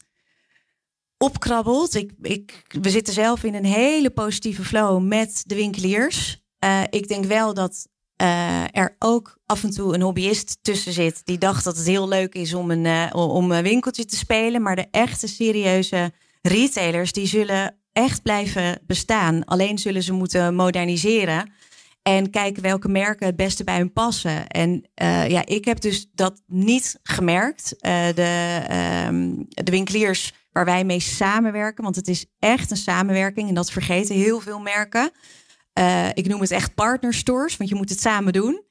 opkrabbelt. 1.17 1.95
Ik, 1.95 2.11
ik, 2.21 2.65
we 2.81 2.89
zitten 2.89 3.13
zelf 3.13 3.43
in 3.43 3.55
een 3.55 3.65
hele 3.65 4.09
positieve 4.09 4.63
flow 4.63 5.03
met 5.03 5.43
de 5.45 5.55
winkeliers. 5.55 6.43
Eh, 6.59 6.83
ik 6.89 7.07
denk 7.07 7.25
wel 7.25 7.53
dat 7.53 7.87
eh, 8.15 8.63
er 8.71 8.95
ook 8.99 9.37
af 9.45 9.63
en 9.63 9.69
toe 9.69 9.93
een 9.93 10.01
hobbyist 10.01 10.57
tussen 10.61 10.93
zit 10.93 11.21
die 11.25 11.37
dacht 11.37 11.63
dat 11.63 11.77
het 11.77 11.87
heel 11.87 12.07
leuk 12.07 12.35
is 12.35 12.53
om 12.53 12.71
een, 12.71 12.85
eh, 12.85 13.09
om 13.13 13.51
een 13.51 13.63
winkeltje 13.63 14.05
te 14.05 14.15
spelen. 14.15 14.61
Maar 14.61 14.75
de 14.75 14.87
echte 14.91 15.27
serieuze 15.27 16.11
retailers 16.41 17.11
die 17.11 17.27
zullen 17.27 17.75
echt 17.93 18.21
blijven 18.21 18.79
bestaan. 18.85 19.45
Alleen 19.45 19.77
zullen 19.77 20.03
ze 20.03 20.13
moeten 20.13 20.55
moderniseren. 20.55 21.51
En 22.01 22.29
kijken 22.29 22.61
welke 22.61 22.87
merken 22.87 23.25
het 23.25 23.35
beste 23.35 23.63
bij 23.63 23.77
hun 23.77 23.93
passen. 23.93 24.47
En 24.47 24.89
eh, 24.93 25.29
ja, 25.29 25.45
ik 25.45 25.65
heb 25.65 25.81
dus 25.81 26.07
dat 26.13 26.41
niet 26.47 26.99
gemerkt. 27.03 27.75
De, 27.79 28.61
ehm, 28.67 29.33
de 29.47 29.71
winkeliers 29.71 30.33
waar 30.51 30.65
wij 30.65 30.83
mee 30.83 30.99
samenwerken, 30.99 31.83
want 31.83 31.95
het 31.95 32.07
is 32.07 32.25
echt 32.39 32.71
een 32.71 32.77
samenwerking 32.77 33.49
en 33.49 33.55
dat 33.55 33.71
vergeten 33.71 34.15
heel 34.15 34.39
veel 34.39 34.59
merken. 34.59 35.11
Eh, 35.75 36.07
ik 36.13 36.27
noem 36.27 36.41
het 36.41 36.51
echt 36.51 36.75
partnerstores, 36.75 37.57
want 37.57 37.69
je 37.69 37.75
moet 37.75 37.89
het 37.89 37.99
samen 37.99 38.33
doen. 38.33 38.63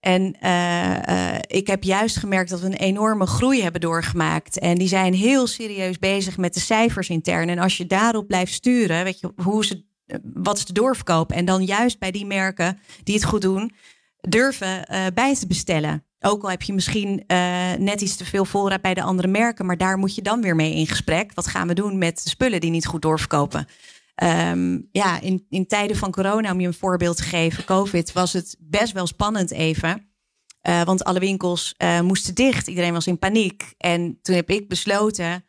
En 0.00 0.36
eh, 0.40 1.34
eh, 1.34 1.40
ik 1.46 1.66
heb 1.66 1.82
juist 1.82 2.16
gemerkt 2.16 2.50
dat 2.50 2.60
we 2.60 2.66
een 2.66 2.72
enorme 2.72 3.26
groei 3.26 3.62
hebben 3.62 3.80
doorgemaakt. 3.80 4.58
En 4.58 4.78
die 4.78 4.88
zijn 4.88 5.14
heel 5.14 5.46
serieus 5.46 5.98
bezig 5.98 6.36
met 6.36 6.54
de 6.54 6.60
cijfers 6.60 7.08
intern. 7.08 7.48
En 7.48 7.58
als 7.58 7.76
je 7.76 7.86
daarop 7.86 8.26
blijft 8.26 8.52
sturen, 8.52 9.04
weet 9.04 9.20
je, 9.20 9.32
hoe 9.42 9.64
ze, 9.64 9.84
wat 10.22 10.56
is 10.56 10.64
de 10.64 10.72
doorverkoop? 10.72 11.32
En 11.32 11.44
dan 11.44 11.64
juist 11.64 11.98
bij 11.98 12.10
die 12.10 12.26
merken 12.26 12.78
die 13.02 13.14
het 13.14 13.24
goed 13.24 13.42
doen, 13.42 13.72
durven 14.20 14.86
bij 15.14 15.34
te 15.34 15.46
bestellen. 15.46 16.04
Ook 16.20 16.42
al 16.42 16.50
heb 16.50 16.62
je 16.62 16.72
misschien 16.72 17.24
net 17.78 18.00
iets 18.00 18.16
te 18.16 18.24
veel 18.24 18.44
voorraad 18.44 18.82
bij 18.82 18.94
de 18.94 19.02
andere 19.02 19.28
merken, 19.28 19.66
maar 19.66 19.76
daar 19.76 19.98
moet 19.98 20.14
je 20.14 20.22
dan 20.22 20.42
weer 20.42 20.56
mee 20.56 20.74
in 20.74 20.86
gesprek. 20.86 21.34
Wat 21.34 21.46
gaan 21.46 21.68
we 21.68 21.74
doen 21.74 21.98
met 21.98 22.22
de 22.22 22.28
spullen 22.28 22.60
die 22.60 22.70
niet 22.70 22.86
goed 22.86 23.02
doorverkopen? 23.02 23.66
Ehm, 24.16 24.78
ja, 24.92 25.20
in, 25.20 25.46
in 25.48 25.66
tijden 25.66 25.96
van 25.96 26.10
corona, 26.10 26.52
om 26.52 26.60
je 26.60 26.66
een 26.66 26.74
voorbeeld 26.74 27.16
te 27.16 27.22
geven, 27.22 27.64
COVID, 27.64 28.12
was 28.12 28.32
het 28.32 28.56
best 28.60 28.92
wel 28.92 29.06
spannend 29.06 29.50
even. 29.50 30.10
Eh, 30.60 30.82
want 30.82 31.04
alle 31.04 31.18
winkels 31.18 31.74
eh, 31.76 32.00
moesten 32.00 32.34
dicht. 32.34 32.66
Iedereen 32.66 32.92
was 32.92 33.06
in 33.06 33.18
paniek. 33.18 33.74
En 33.78 34.18
toen 34.22 34.34
heb 34.34 34.50
ik 34.50 34.68
besloten, 34.68 35.44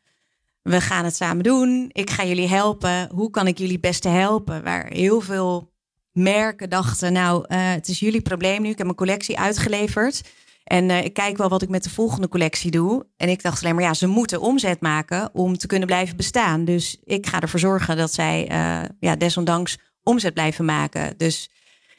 we 0.62 0.82
gaan 0.82 1.06
het 1.06 1.16
samen 1.16 1.44
doen. 1.44 1.90
Ik 1.92 2.10
ga 2.10 2.26
jullie 2.26 2.48
helpen. 2.48 3.10
Hoe 3.14 3.30
kan 3.30 3.48
ik 3.48 3.58
jullie 3.58 3.80
beste 3.80 4.10
helpen? 4.10 4.64
Waar 4.64 4.88
heel 4.88 5.22
veel 5.22 5.72
merken 6.12 6.70
dachten, 6.70 7.14
nou, 7.14 7.46
eh, 7.48 7.72
het 7.72 7.88
is 7.88 8.00
jullie 8.00 8.22
probleem 8.22 8.62
nu. 8.62 8.70
Ik 8.70 8.78
heb 8.78 8.86
mijn 8.86 8.98
collectie 8.98 9.40
uitgeleverd. 9.40 10.22
En 10.68 10.90
eh, 10.90 11.04
ik 11.04 11.14
kijk 11.14 11.38
wel 11.38 11.50
wat 11.50 11.62
ik 11.62 11.70
met 11.70 11.84
de 11.84 11.90
volgende 11.90 12.28
collectie 12.28 12.72
doe. 12.72 13.06
En 13.18 13.30
ik 13.30 13.44
dacht 13.44 13.64
alleen 13.64 13.76
maar, 13.76 13.84
ja, 13.84 13.94
ze 13.94 14.08
moeten 14.08 14.42
omzet 14.42 14.82
maken 14.82 15.30
om 15.34 15.58
te 15.58 15.68
kunnen 15.68 15.88
blijven 15.88 16.18
bestaan. 16.18 16.66
Dus 16.66 16.98
ik 17.04 17.28
ga 17.28 17.40
ervoor 17.40 17.60
zorgen 17.60 17.98
dat 17.98 18.14
zij 18.14 18.48
eh, 18.48 18.90
ja, 19.00 19.16
desondanks 19.16 19.78
omzet 20.04 20.34
blijven 20.34 20.66
maken. 20.66 21.18
Dus 21.18 21.50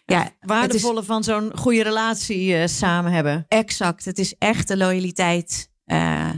ja, 0.04 0.22
het 0.22 0.32
is 0.40 0.48
Waardevolle 0.48 1.02
van 1.02 1.24
zo'n 1.24 1.52
goede 1.54 1.82
relatie 1.82 2.56
eh, 2.56 2.66
samen 2.66 3.12
hebben. 3.12 3.44
exact. 3.48 4.04
Het 4.04 4.18
is 4.18 4.34
echt 4.38 4.68
de 4.68 4.76
loyaliteit 4.76 5.70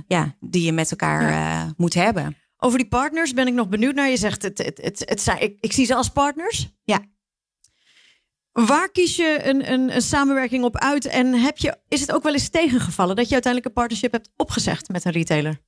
ja, 0.06 0.36
die 0.40 0.62
je 0.62 0.72
met 0.72 0.90
elkaar 0.90 1.72
moet 1.76 1.94
hebben. 1.94 2.36
Over 2.56 2.78
die 2.78 2.88
partners 2.88 3.32
ben 3.32 3.46
ik 3.46 3.54
nog 3.54 3.68
benieuwd 3.68 3.94
naar. 3.94 4.08
Je 4.08 4.16
zegt, 4.16 4.42
het, 4.42 4.58
het, 4.58 4.78
het, 4.82 5.02
het 5.04 5.20
zijn, 5.20 5.42
ik, 5.42 5.56
ik 5.60 5.72
zie 5.72 5.86
ze 5.86 5.94
als 5.94 6.08
partners. 6.08 6.68
Ja. 6.84 7.00
Waar 8.52 8.90
kies 8.90 9.16
je 9.16 9.40
een, 9.42 9.72
een, 9.72 9.94
een 9.94 10.02
samenwerking 10.02 10.64
op 10.64 10.78
uit? 10.78 11.06
En 11.06 11.34
heb 11.34 11.58
je, 11.58 11.76
is 11.88 12.00
het 12.00 12.12
ook 12.12 12.22
wel 12.22 12.32
eens 12.32 12.48
tegengevallen 12.48 13.16
dat 13.16 13.26
je 13.26 13.32
uiteindelijk 13.32 13.66
een 13.72 13.80
partnership 13.80 14.12
hebt 14.12 14.30
opgezegd 14.36 14.88
met 14.88 15.04
een 15.04 15.12
retailer? 15.12 15.60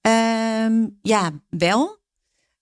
Ehm, 0.00 0.86
ja, 1.02 1.30
wel. 1.48 1.98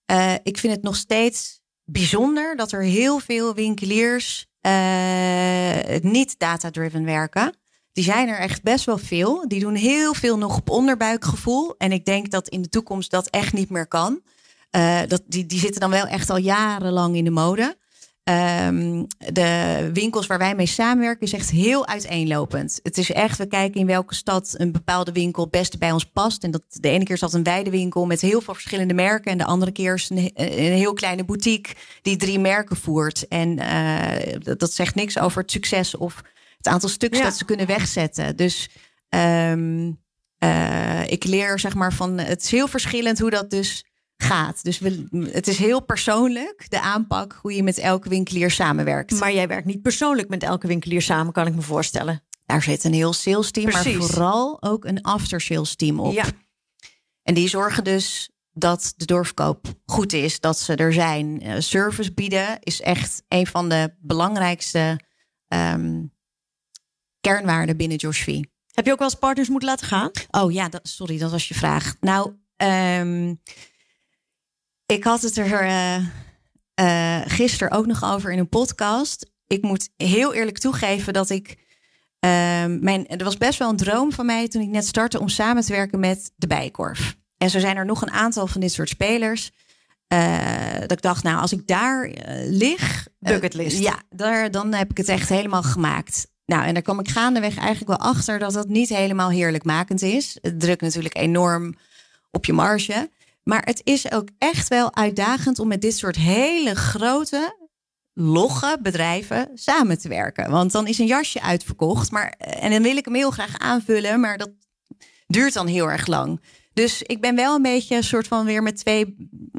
Eh, 0.05 0.33
ik 0.43 0.57
vind 0.57 0.73
het 0.73 0.83
nog 0.83 0.95
steeds 0.95 1.61
bijzonder 1.83 2.55
dat 2.55 2.71
er 2.71 2.83
heel 2.83 3.19
veel 3.19 3.53
winkeliers 3.53 4.47
eh, 4.61 6.01
niet 6.01 6.39
data-driven 6.39 7.05
werken. 7.05 7.57
Die 7.91 8.03
zijn 8.03 8.27
er 8.27 8.39
echt 8.39 8.63
best 8.63 8.85
wel 8.85 8.97
veel. 8.97 9.47
Die 9.47 9.59
doen 9.59 9.75
heel 9.75 10.13
veel 10.13 10.37
nog 10.37 10.57
op 10.57 10.69
onderbuikgevoel. 10.69 11.75
En 11.77 11.91
ik 11.91 12.05
denk 12.05 12.31
dat 12.31 12.47
in 12.47 12.61
de 12.61 12.69
toekomst 12.69 13.11
dat 13.11 13.27
echt 13.29 13.53
niet 13.53 13.69
meer 13.69 13.87
kan. 13.87 14.21
Eh, 14.69 15.01
dat, 15.07 15.21
die, 15.25 15.45
die 15.45 15.59
zitten 15.59 15.81
dan 15.81 15.89
wel 15.89 16.05
echt 16.05 16.29
al 16.29 16.37
jarenlang 16.37 17.15
in 17.15 17.23
de 17.23 17.29
mode. 17.29 17.77
Ehm, 18.23 19.03
de 19.17 19.89
winkels 19.93 20.27
waar 20.27 20.37
wij 20.37 20.55
mee 20.55 20.65
samenwerken 20.65 21.25
is 21.25 21.33
echt 21.33 21.49
heel 21.49 21.87
uiteenlopend. 21.87 22.79
Het 22.83 22.97
is 22.97 23.11
echt, 23.11 23.37
we 23.37 23.47
kijken 23.47 23.79
in 23.79 23.87
welke 23.87 24.15
stad 24.15 24.53
een 24.57 24.71
bepaalde 24.71 25.11
winkel 25.11 25.41
het 25.43 25.51
beste 25.51 25.77
bij 25.77 25.91
ons 25.91 26.05
past. 26.05 26.43
En 26.43 26.51
dat, 26.51 26.63
de 26.69 26.89
ene 26.89 27.03
keer 27.03 27.15
is 27.15 27.21
dat 27.21 27.33
een 27.33 27.43
weidewinkel 27.43 28.05
met 28.05 28.21
heel 28.21 28.41
veel 28.41 28.53
verschillende 28.53 28.93
merken. 28.93 29.31
En 29.31 29.37
de 29.37 29.45
andere 29.45 29.71
keer 29.71 29.93
is 29.93 30.09
een, 30.09 30.31
een 30.33 30.73
heel 30.73 30.93
kleine 30.93 31.25
boutique 31.25 31.75
die 32.01 32.15
drie 32.15 32.39
merken 32.39 32.75
voert. 32.75 33.27
En 33.27 33.59
eh, 33.59 34.33
dat, 34.39 34.59
dat 34.59 34.73
zegt 34.73 34.95
niks 34.95 35.19
over 35.19 35.41
het 35.41 35.51
succes 35.51 35.97
of 35.97 36.21
het 36.57 36.67
aantal 36.67 36.89
stuks 36.89 37.17
Ja. 37.17 37.23
dat 37.23 37.37
ze 37.37 37.45
kunnen 37.45 37.65
wegzetten. 37.67 38.35
Dus 38.35 38.69
ehm, 39.09 39.91
eh, 40.37 41.07
ik 41.07 41.23
leer 41.23 41.59
zeg 41.59 41.75
maar 41.75 41.93
van, 41.93 42.17
het 42.17 42.43
is 42.43 42.51
heel 42.51 42.67
verschillend 42.67 43.19
hoe 43.19 43.29
dat 43.29 43.49
dus 43.49 43.85
gaat. 44.23 44.63
Dus 44.63 44.79
we, 44.79 45.07
het 45.31 45.47
is 45.47 45.57
heel 45.57 45.79
persoonlijk, 45.79 46.65
de 46.69 46.81
aanpak, 46.81 47.39
hoe 47.41 47.53
je 47.53 47.63
met 47.63 47.77
elke 47.77 48.09
winkelier 48.09 48.51
samenwerkt. 48.51 49.19
Maar 49.19 49.33
jij 49.33 49.47
werkt 49.47 49.65
niet 49.65 49.81
persoonlijk 49.81 50.29
met 50.29 50.43
elke 50.43 50.67
winkelier 50.67 51.01
samen, 51.01 51.33
kan 51.33 51.47
ik 51.47 51.55
me 51.55 51.61
voorstellen. 51.61 52.23
Daar 52.45 52.61
zit 52.61 52.83
een 52.83 52.93
heel 52.93 53.13
sales 53.13 53.51
team, 53.51 53.71
maar 53.71 53.83
vooral 53.83 54.61
ook 54.61 54.85
een 54.85 55.01
after 55.01 55.41
sales 55.41 55.75
team 55.75 55.99
op. 55.99 56.13
Ja. 56.13 56.25
En 57.23 57.33
die 57.33 57.47
zorgen 57.47 57.83
dus 57.83 58.29
dat 58.51 58.93
de 58.97 59.05
doorverkoop 59.05 59.67
goed 59.85 60.13
is, 60.13 60.39
dat 60.39 60.59
ze 60.59 60.75
er 60.75 60.93
zijn. 60.93 61.41
Eh, 61.41 61.55
service 61.59 62.13
bieden 62.13 62.59
is 62.59 62.81
echt 62.81 63.23
een 63.27 63.47
van 63.47 63.69
de 63.69 63.93
belangrijkste 63.99 64.99
ehm, 65.47 66.03
kernwaarden 67.19 67.77
binnen 67.77 67.97
Josh 67.97 68.23
V. 68.23 68.41
Heb 68.73 68.85
je 68.85 68.91
ook 68.91 68.99
wel 68.99 69.09
eens 69.09 69.19
partners 69.19 69.49
moeten 69.49 69.69
laten 69.69 69.87
gaan? 69.87 70.11
Oh 70.31 70.51
ja, 70.51 70.69
dat, 70.69 70.87
sorry, 70.87 71.17
dat 71.17 71.31
was 71.31 71.47
je 71.47 71.53
vraag. 71.53 71.95
Nou, 71.99 72.33
ehm, 72.55 73.33
ik 74.89 75.03
had 75.03 75.21
het 75.21 75.37
er 75.37 75.61
eh, 76.73 77.21
gisteren 77.25 77.77
ook 77.77 77.85
nog 77.85 78.03
over 78.03 78.31
in 78.31 78.39
een 78.39 78.49
podcast. 78.49 79.31
Ik 79.47 79.61
moet 79.61 79.89
heel 79.97 80.33
eerlijk 80.33 80.57
toegeven 80.57 81.13
dat 81.13 81.29
ik. 81.29 81.57
ehm, 82.19 82.79
mijn, 82.79 83.07
er 83.07 83.23
was 83.23 83.37
best 83.37 83.59
wel 83.59 83.69
een 83.69 83.75
droom 83.77 84.11
van 84.11 84.25
mij 84.25 84.47
toen 84.47 84.61
ik 84.61 84.67
net 84.69 84.87
startte 84.87 85.19
om 85.19 85.27
samen 85.29 85.63
te 85.63 85.71
werken 85.71 85.99
met 85.99 86.31
de 86.35 86.47
Bijenkorf. 86.47 87.15
En 87.37 87.49
zo 87.49 87.59
zijn 87.59 87.77
er 87.77 87.85
nog 87.85 88.01
een 88.01 88.11
aantal 88.11 88.47
van 88.47 88.61
dit 88.61 88.71
soort 88.71 88.89
spelers. 88.89 89.51
eh, 90.07 90.79
dat 90.79 90.91
ik 90.91 91.01
dacht, 91.01 91.23
nou, 91.23 91.39
als 91.41 91.51
ik 91.51 91.67
daar 91.67 92.09
lig. 92.45 93.07
Bucketlist. 93.19 93.79
ja, 93.79 94.01
daar, 94.09 94.51
dan 94.51 94.73
heb 94.73 94.91
ik 94.91 94.97
het 94.97 95.07
echt 95.07 95.29
helemaal 95.29 95.63
gemaakt. 95.63 96.27
Nou, 96.45 96.63
en 96.65 96.73
daar 96.73 96.83
kwam 96.83 96.99
ik 96.99 97.09
gaandeweg 97.09 97.57
eigenlijk 97.57 97.87
wel 97.87 98.09
achter 98.09 98.39
dat 98.39 98.53
dat 98.53 98.67
niet 98.67 98.89
helemaal 98.89 99.29
heerlijkmakend 99.29 100.01
is. 100.01 100.37
Het 100.41 100.59
drukt 100.59 100.81
natuurlijk 100.81 101.17
enorm 101.17 101.75
op 102.31 102.45
je 102.45 102.53
marge. 102.53 103.09
Maar 103.49 103.61
het 103.65 103.81
is 103.83 104.11
ook 104.11 104.27
echt 104.37 104.67
wel 104.67 104.95
uitdagend 104.95 105.59
om 105.59 105.67
met 105.67 105.81
dit 105.81 105.97
soort 105.97 106.15
hele 106.15 106.75
grote, 106.75 107.69
logge 108.13 108.77
bedrijven 108.81 109.49
samen 109.53 109.99
te 109.99 110.09
werken. 110.09 110.51
Want 110.51 110.71
dan 110.71 110.87
is 110.87 110.97
een 110.97 111.05
jasje 111.05 111.41
uitverkocht. 111.41 112.11
Maar, 112.11 112.29
en 112.37 112.71
dan 112.71 112.81
wil 112.81 112.97
ik 112.97 113.05
hem 113.05 113.15
heel 113.15 113.31
graag 113.31 113.57
aanvullen, 113.57 114.19
maar 114.19 114.37
dat 114.37 114.51
duurt 115.27 115.53
dan 115.53 115.67
heel 115.67 115.89
erg 115.91 116.07
lang. 116.07 116.41
Dus 116.73 117.01
ik 117.01 117.21
ben 117.21 117.35
wel 117.35 117.55
een 117.55 117.61
beetje 117.61 117.95
een 117.95 118.03
soort 118.03 118.27
van 118.27 118.45
weer 118.45 118.63
met 118.63 118.77
twee 118.77 119.15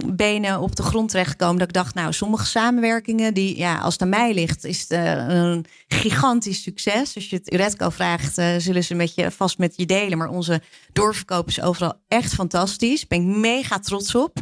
benen 0.07 0.61
op 0.61 0.77
de 0.77 0.83
grond 0.83 1.11
terechtgekomen. 1.11 1.59
Dat 1.59 1.68
ik 1.68 1.75
dacht, 1.75 1.94
nou, 1.94 2.12
sommige 2.12 2.46
samenwerkingen, 2.46 3.35
die, 3.35 3.57
ja, 3.57 3.79
als 3.79 3.92
het 3.92 4.03
aan 4.03 4.09
mij 4.09 4.35
ligt, 4.35 4.64
is 4.64 4.81
het 4.81 4.90
eh, 4.90 5.27
een 5.29 5.64
gigantisch 5.88 6.62
succes. 6.62 7.14
Als 7.14 7.31
je 7.31 7.37
het 7.37 7.53
Uretco 7.53 7.90
vraagt, 7.90 8.38
eh, 8.38 8.55
zullen 8.59 8.85
ze 8.85 8.94
met 8.94 9.14
je, 9.14 9.31
vast 9.31 9.59
met 9.59 9.77
je 9.77 9.87
delen. 9.87 10.18
Maar 10.18 10.29
onze 10.29 10.62
doorverkoop 10.92 11.49
is 11.49 11.61
overal 11.61 12.03
echt 12.09 12.35
fantastisch. 12.35 13.07
Ben 13.07 13.20
ik 13.20 13.37
mega 13.37 13.79
trots 13.79 14.14
op. 14.14 14.38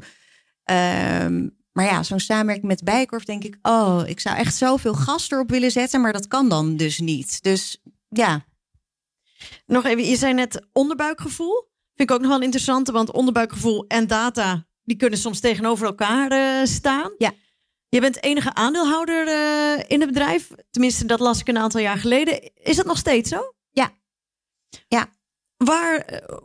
Ehm, 0.64 1.48
maar 1.72 1.84
ja, 1.84 2.02
zo'n 2.02 2.20
samenwerking 2.20 2.66
met 2.66 2.84
Bijkorf 2.84 3.24
denk 3.24 3.44
ik, 3.44 3.58
oh, 3.62 4.02
ik 4.06 4.20
zou 4.20 4.36
echt 4.36 4.54
zoveel 4.54 4.94
gas 4.94 5.30
erop 5.30 5.50
willen 5.50 5.70
zetten, 5.70 6.00
maar 6.00 6.12
dat 6.12 6.28
kan 6.28 6.48
dan 6.48 6.76
dus 6.76 6.98
niet. 6.98 7.42
Dus 7.42 7.82
ja, 8.08 8.44
Nog 9.66 9.84
even, 9.84 10.04
je 10.04 10.16
zei 10.16 10.34
net 10.34 10.66
onderbuikgevoel. 10.72 11.67
Vind 11.98 12.10
ik 12.10 12.16
ook 12.16 12.22
nog 12.22 12.30
wel 12.30 12.42
interessant, 12.42 12.88
want 12.88 13.12
onderbuikgevoel 13.12 13.86
en 13.86 14.06
data, 14.06 14.66
die 14.82 14.96
kunnen 14.96 15.18
soms 15.18 15.40
tegenover 15.40 15.86
elkaar 15.86 16.30
eh, 16.30 16.66
staan. 16.66 17.12
Ja. 17.16 17.32
Je 17.88 18.00
bent 18.00 18.22
enige 18.22 18.54
aandeelhouder 18.54 19.28
eh, 19.28 19.84
in 19.86 20.00
het 20.00 20.08
bedrijf. 20.08 20.50
Tenminste, 20.70 21.04
dat 21.04 21.20
las 21.20 21.40
ik 21.40 21.48
een 21.48 21.58
aantal 21.58 21.80
jaar 21.80 21.96
geleden. 21.96 22.54
Is 22.54 22.76
dat 22.76 22.86
nog 22.86 22.98
steeds 22.98 23.30
zo? 23.30 23.54
Ja. 23.70 23.92
Ja. 24.88 25.06
Waar, 25.56 25.98
eh, 25.98 26.38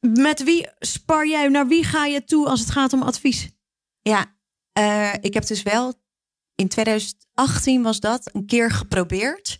met 0.00 0.42
wie 0.42 0.68
spar 0.78 1.28
jij, 1.28 1.48
naar 1.48 1.66
wie 1.66 1.84
ga 1.84 2.04
je 2.04 2.24
toe 2.24 2.48
als 2.48 2.60
het 2.60 2.70
gaat 2.70 2.92
om 2.92 3.02
advies? 3.02 3.48
Ja, 4.00 4.38
ik 5.20 5.34
heb 5.34 5.46
dus 5.46 5.62
wel 5.62 5.94
in 6.54 6.68
2018 6.68 7.82
was 7.82 8.00
dat 8.00 8.34
een 8.34 8.46
keer 8.46 8.70
geprobeerd 8.70 9.59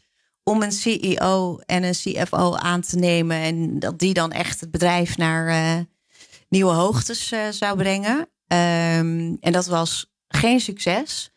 om 0.50 0.62
een 0.62 0.72
CEO 0.72 1.58
en 1.66 1.82
een 1.82 1.92
CFO 1.92 2.54
aan 2.54 2.80
te 2.80 2.96
nemen 2.96 3.36
en 3.36 3.78
dat 3.78 3.98
die 3.98 4.14
dan 4.14 4.32
echt 4.32 4.60
het 4.60 4.70
bedrijf 4.70 5.16
naar 5.16 5.46
eh, 5.48 5.84
nieuwe 6.48 6.72
hoogtes 6.72 7.32
eh, 7.32 7.48
zou 7.50 7.76
brengen. 7.76 8.28
Ehm, 8.46 9.36
en 9.40 9.52
dat 9.52 9.66
was 9.66 10.12
geen 10.28 10.60
succes. 10.60 11.30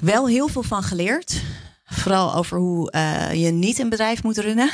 Wel 0.00 0.28
heel 0.28 0.48
veel 0.48 0.62
van 0.62 0.82
geleerd. 0.82 1.42
Vooral 1.84 2.34
over 2.34 2.58
hoe 2.58 2.90
eh, 2.90 3.32
je 3.32 3.50
niet 3.50 3.78
een 3.78 3.88
bedrijf 3.88 4.22
moet 4.22 4.38
runnen. 4.38 4.70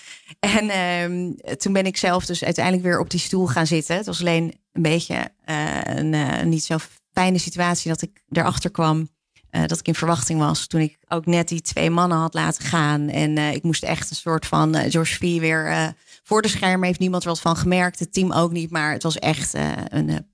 en 0.58 0.70
ehm, 0.70 1.56
toen 1.56 1.72
ben 1.72 1.86
ik 1.86 1.96
zelf 1.96 2.26
dus 2.26 2.44
uiteindelijk 2.44 2.84
weer 2.84 3.00
op 3.00 3.10
die 3.10 3.20
stoel 3.20 3.46
gaan 3.46 3.66
zitten. 3.66 3.96
Het 3.96 4.06
was 4.06 4.20
alleen 4.20 4.60
een 4.72 4.82
beetje 4.82 5.32
een 5.44 6.48
niet 6.48 6.64
zo 6.64 6.76
fijne 7.12 7.38
situatie 7.38 7.90
dat 7.90 8.02
ik 8.02 8.22
erachter 8.30 8.70
kwam. 8.70 9.08
Eh, 9.50 9.64
dat 9.66 9.78
ik 9.78 9.86
in 9.86 9.94
verwachting 9.94 10.38
was 10.38 10.66
toen 10.66 10.80
ik 10.80 10.98
ook 11.08 11.26
net 11.26 11.48
die 11.48 11.60
twee 11.60 11.90
mannen 11.90 12.18
had 12.18 12.34
laten 12.34 12.64
gaan. 12.64 13.08
En 13.08 13.38
eh, 13.38 13.54
ik 13.54 13.62
moest 13.62 13.82
echt 13.82 14.10
een 14.10 14.16
soort 14.16 14.46
van 14.46 14.74
eh, 14.74 14.90
George 14.90 15.14
V 15.14 15.40
weer 15.40 15.94
voor 16.22 16.42
de 16.42 16.48
schermen. 16.48 16.86
Heeft 16.86 16.98
niemand 16.98 17.22
er 17.22 17.28
wat 17.28 17.40
van 17.40 17.56
gemerkt. 17.56 17.98
Het 17.98 18.12
team 18.12 18.32
ook 18.32 18.52
niet. 18.52 18.70
Maar 18.70 18.92
het 18.92 19.02
was 19.02 19.18
echt 19.18 19.54
een 19.88 20.26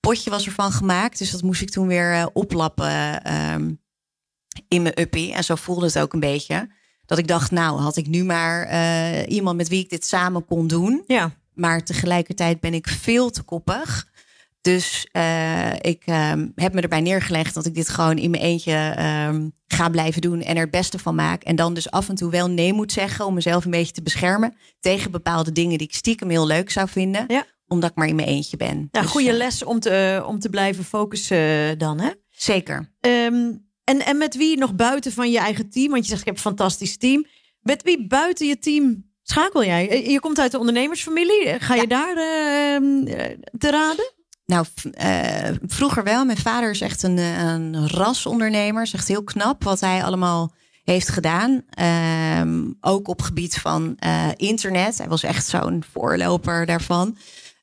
potje 0.00 0.30
was 0.30 0.46
ervan 0.46 0.72
gemaakt. 0.72 1.18
Dus 1.18 1.30
dat 1.30 1.42
moest 1.42 1.62
ik 1.62 1.70
toen 1.70 1.86
weer 1.86 2.30
oplappen 2.32 3.22
ehm, 3.22 3.72
in 4.68 4.82
mijn 4.82 5.00
uppie. 5.00 5.32
En 5.32 5.44
zo 5.44 5.54
voelde 5.54 5.86
het 5.86 5.98
ook 5.98 6.12
een 6.12 6.20
beetje. 6.20 6.70
Dat 7.06 7.18
ik 7.18 7.26
dacht, 7.26 7.50
nou 7.50 7.80
had 7.80 7.96
ik 7.96 8.06
nu 8.06 8.24
maar 8.24 9.26
iemand 9.26 9.56
met 9.56 9.68
wie 9.68 9.82
ik 9.82 9.90
dit 9.90 10.04
samen 10.04 10.44
kon 10.44 10.66
doen. 10.66 11.04
Ja. 11.06 11.30
Maar 11.54 11.84
tegelijkertijd 11.84 12.60
ben 12.60 12.74
ik 12.74 12.88
veel 12.88 13.30
te 13.30 13.42
koppig. 13.42 14.07
Dus 14.74 15.06
eh, 15.12 15.72
ik 15.80 16.02
ehm, 16.04 16.48
heb 16.54 16.72
me 16.72 16.80
erbij 16.80 17.00
neergelegd 17.00 17.54
dat 17.54 17.66
ik 17.66 17.74
dit 17.74 17.88
gewoon 17.88 18.18
in 18.18 18.30
mijn 18.30 18.42
eentje 18.42 18.72
ehm, 18.96 19.48
ga 19.66 19.88
blijven 19.88 20.20
doen 20.20 20.40
en 20.42 20.54
er 20.56 20.62
het 20.62 20.70
beste 20.70 20.98
van 20.98 21.14
maak. 21.14 21.42
En 21.42 21.56
dan 21.56 21.74
dus 21.74 21.90
af 21.90 22.08
en 22.08 22.14
toe 22.14 22.30
wel 22.30 22.48
nee 22.50 22.72
moet 22.72 22.92
zeggen 22.92 23.24
om 23.26 23.34
mezelf 23.34 23.64
een 23.64 23.70
beetje 23.70 23.92
te 23.92 24.02
beschermen 24.02 24.54
tegen 24.80 25.10
bepaalde 25.10 25.52
dingen 25.52 25.78
die 25.78 25.86
ik 25.86 25.94
stiekem 25.94 26.28
heel 26.30 26.46
leuk 26.46 26.70
zou 26.70 26.88
vinden. 26.88 27.24
Ja. 27.28 27.44
Omdat 27.66 27.90
ik 27.90 27.96
maar 27.96 28.08
in 28.08 28.14
mijn 28.16 28.28
eentje 28.28 28.56
ben. 28.56 28.88
Ja, 28.90 29.00
Dus, 29.00 29.10
goede 29.10 29.30
eh, 29.30 29.36
les 29.36 29.64
om 29.64 29.80
te, 29.80 30.22
om 30.26 30.38
te 30.38 30.48
blijven 30.48 30.84
focussen 30.84 31.38
eh, 31.70 31.78
dan, 31.78 32.00
hè? 32.00 32.10
Zeker. 32.28 32.92
Ehm, 33.00 33.52
en, 33.84 34.04
en 34.04 34.18
met 34.18 34.36
wie 34.36 34.58
nog 34.58 34.74
buiten 34.74 35.12
van 35.12 35.30
je 35.30 35.38
eigen 35.38 35.70
team? 35.70 35.90
Want 35.90 36.02
je 36.02 36.08
zegt, 36.08 36.20
ik 36.20 36.26
heb 36.26 36.34
een 36.34 36.40
fantastisch 36.40 36.96
team. 36.96 37.26
Met 37.60 37.82
wie 37.82 38.06
buiten 38.06 38.46
je 38.46 38.58
team 38.58 39.04
schakel 39.22 39.64
jij? 39.64 39.88
Eh, 39.88 40.06
Je 40.10 40.20
komt 40.20 40.38
uit 40.38 40.50
de 40.50 40.58
ondernemersfamilie. 40.58 41.48
Eh, 41.48 41.54
Ga 41.58 41.74
je 41.74 41.80
Ja. 41.80 41.86
daar 41.86 42.16
eh, 42.16 43.36
te 43.58 43.70
raden? 43.70 44.16
Nou, 44.48 44.66
eh, 44.92 45.50
vroeger 45.66 46.04
wel. 46.04 46.24
Mijn 46.24 46.38
vader 46.38 46.70
is 46.70 46.80
echt 46.80 47.02
een, 47.02 47.18
eh, 47.18 47.42
een 47.42 47.88
rasondernemer. 47.88 48.82
Is 48.82 48.92
echt 48.94 49.08
heel 49.08 49.24
knap 49.24 49.64
wat 49.64 49.80
hij 49.80 50.04
allemaal 50.04 50.52
heeft 50.84 51.08
gedaan. 51.08 51.62
Ehm, 51.70 52.64
ook 52.80 53.08
op 53.08 53.22
gebied 53.22 53.58
van 53.58 53.94
eh, 53.98 54.28
internet. 54.36 54.98
Hij 54.98 55.08
was 55.08 55.22
echt 55.22 55.46
zo'n 55.46 55.84
voorloper 55.92 56.66
daarvan. 56.66 57.16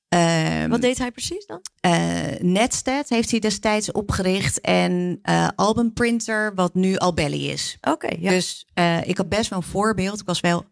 Ehm, 0.09 0.69
Wat 0.69 0.81
deed 0.81 0.97
hij 0.97 1.11
precies 1.11 1.45
dan? 1.45 1.61
eh, 1.79 2.39
Netstat 2.39 3.09
heeft 3.09 3.31
hij 3.31 3.39
destijds 3.39 3.91
opgericht. 3.91 4.61
En 4.61 5.19
eh 5.21 5.47
Album 5.55 5.93
Printer, 5.93 6.55
wat 6.55 6.73
nu 6.73 6.95
Albelly 6.97 7.49
is. 7.49 7.77
Oké, 7.81 8.15
ja. 8.19 8.29
Dus 8.29 8.65
ik 9.03 9.17
had 9.17 9.29
best 9.29 9.49
wel 9.49 9.59
een 9.59 9.65
voorbeeld. 9.65 10.19
Ik 10.19 10.25
was 10.27 10.39
wel 10.39 10.65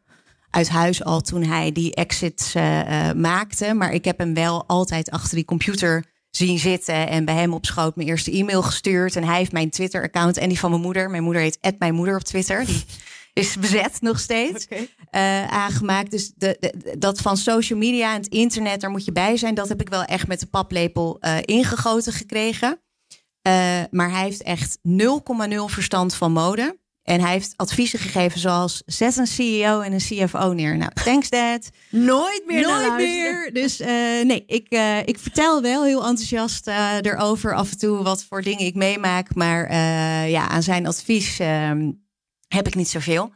uit 0.53 0.69
huis 0.69 1.03
al 1.03 1.21
toen 1.21 1.43
hij 1.43 1.71
die 1.71 1.95
exits 1.95 2.55
eh, 2.55 3.09
eh, 3.09 3.15
maakte. 3.15 3.73
Maar 3.73 3.93
ik 3.93 4.05
heb 4.05 4.17
hem 4.17 4.33
wel 4.33 4.63
altijd 4.67 5.11
achter 5.11 5.35
die 5.35 5.45
computer 5.45 6.05
zien 6.29 6.59
zitten. 6.59 7.07
En 7.09 7.25
bij 7.25 7.35
hem 7.35 7.53
op 7.53 7.65
schoot 7.65 7.95
mijn 7.95 8.07
eerste 8.07 8.31
e-mail 8.31 8.61
gestuurd. 8.61 9.15
En 9.15 9.23
hij 9.23 9.37
heeft 9.37 9.51
mijn 9.51 9.69
Twitter-account 9.69 10.37
en 10.37 10.49
die 10.49 10.59
van 10.59 10.69
mijn 10.69 10.81
moeder. 10.81 11.09
Mijn 11.09 11.23
moeder 11.23 11.41
heet 11.41 11.79
mijn 11.79 11.93
moeder 11.93 12.15
op 12.15 12.23
Twitter. 12.23 12.65
Die 12.65 12.83
is 13.33 13.57
bezet 13.57 14.01
nog 14.01 14.19
steeds. 14.19 14.67
Eh, 15.09 15.47
aangemaakt. 15.47 16.11
Dus 16.11 16.31
de, 16.35 16.57
de- 16.59 16.95
dat 16.97 17.19
van 17.21 17.37
social 17.37 17.79
media 17.79 18.09
en 18.13 18.17
het 18.21 18.27
internet, 18.27 18.81
daar 18.81 18.91
moet 18.91 19.05
je 19.05 19.11
bij 19.11 19.37
zijn. 19.37 19.55
Dat 19.55 19.69
heb 19.69 19.81
ik 19.81 19.89
wel 19.89 20.03
echt 20.03 20.27
met 20.27 20.39
de 20.39 20.45
paplepel 20.45 21.19
ingegoten 21.45 22.13
gekregen. 22.13 22.81
Maar 23.91 24.11
hij 24.11 24.23
heeft 24.23 24.43
echt 24.43 24.77
0,0 24.77 25.55
verstand 25.65 26.15
van 26.15 26.31
mode. 26.31 26.81
En 27.03 27.21
hij 27.21 27.31
heeft 27.31 27.53
adviezen 27.55 27.99
gegeven 27.99 28.39
zoals 28.39 28.83
zet 28.85 29.17
een 29.17 29.27
CEO 29.27 29.81
en 29.81 29.93
een 29.93 30.27
CFO 30.27 30.53
neer. 30.53 30.77
Nou, 30.77 30.91
thanks 31.03 31.29
dad. 31.29 31.69
Nooit 31.89 32.43
meer 32.47 32.61
Nooit 32.61 32.95
meer. 32.95 33.53
Dus 33.53 33.79
eh, 33.79 33.89
nee, 34.23 34.43
ik, 34.47 34.67
eh, 34.69 34.99
ik 34.99 35.19
vertel 35.19 35.61
wel 35.61 35.83
heel 35.83 36.05
enthousiast 36.05 36.67
eh, 36.67 36.97
erover 37.01 37.55
af 37.55 37.71
en 37.71 37.77
toe 37.77 38.03
wat 38.03 38.23
voor 38.23 38.41
dingen 38.41 38.65
ik 38.65 38.75
meemaak. 38.75 39.35
Maar 39.35 39.73
ja, 40.29 40.47
aan 40.47 40.63
zijn 40.63 40.87
advies 40.87 41.39
ehm, 41.39 41.91
heb 42.47 42.67
ik 42.67 42.75
niet 42.75 42.89
zoveel. 42.89 43.33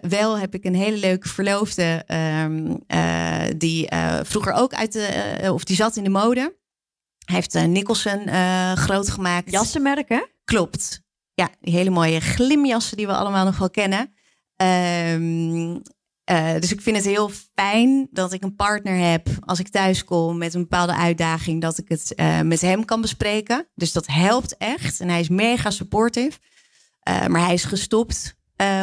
Wel 0.00 0.38
heb 0.38 0.54
ik 0.54 0.64
een 0.64 0.74
hele 0.74 0.96
leuke 0.96 1.28
verloofde 1.28 2.02
ehm, 2.06 2.76
eh, 2.86 3.42
die 3.56 3.88
vroeger 4.22 4.52
ook 4.52 4.74
uit 4.74 4.92
de, 4.92 5.50
of 5.52 5.64
die 5.64 5.76
zat 5.76 5.96
in 5.96 6.04
de 6.04 6.10
mode. 6.10 6.56
Hij 7.24 7.34
heeft 7.34 7.66
Nicholson 7.66 8.28
groot 8.76 9.10
gemaakt. 9.10 9.50
Jassenmerk, 9.50 10.08
hè? 10.08 10.22
Klopt. 10.44 11.04
Ja, 11.36 11.50
die 11.60 11.74
hele 11.74 11.90
mooie 11.90 12.20
glimjassen 12.20 12.96
die 12.96 13.06
we 13.06 13.16
allemaal 13.16 13.44
nog 13.44 13.58
wel 13.58 13.70
kennen. 13.70 14.14
Ehm, 14.56 15.78
eh, 16.24 16.60
dus 16.60 16.72
ik 16.72 16.80
vind 16.80 16.96
het 16.96 17.04
heel 17.04 17.30
fijn 17.54 18.08
dat 18.10 18.32
ik 18.32 18.42
een 18.42 18.54
partner 18.54 19.10
heb 19.10 19.28
als 19.40 19.58
ik 19.58 19.68
thuis 19.68 20.04
kom 20.04 20.38
met 20.38 20.54
een 20.54 20.60
bepaalde 20.60 20.94
uitdaging, 20.94 21.60
dat 21.60 21.78
ik 21.78 21.88
het 21.88 22.12
uh, 22.16 22.40
met 22.40 22.60
hem 22.60 22.84
kan 22.84 23.00
bespreken. 23.00 23.68
Dus 23.74 23.92
dat 23.92 24.06
helpt 24.06 24.56
echt. 24.56 25.00
En 25.00 25.08
hij 25.08 25.20
is 25.20 25.28
mega 25.28 25.70
supportive. 25.70 26.38
Uh, 27.08 27.26
maar 27.26 27.44
hij 27.44 27.54
is 27.54 27.64
gestopt 27.64 28.34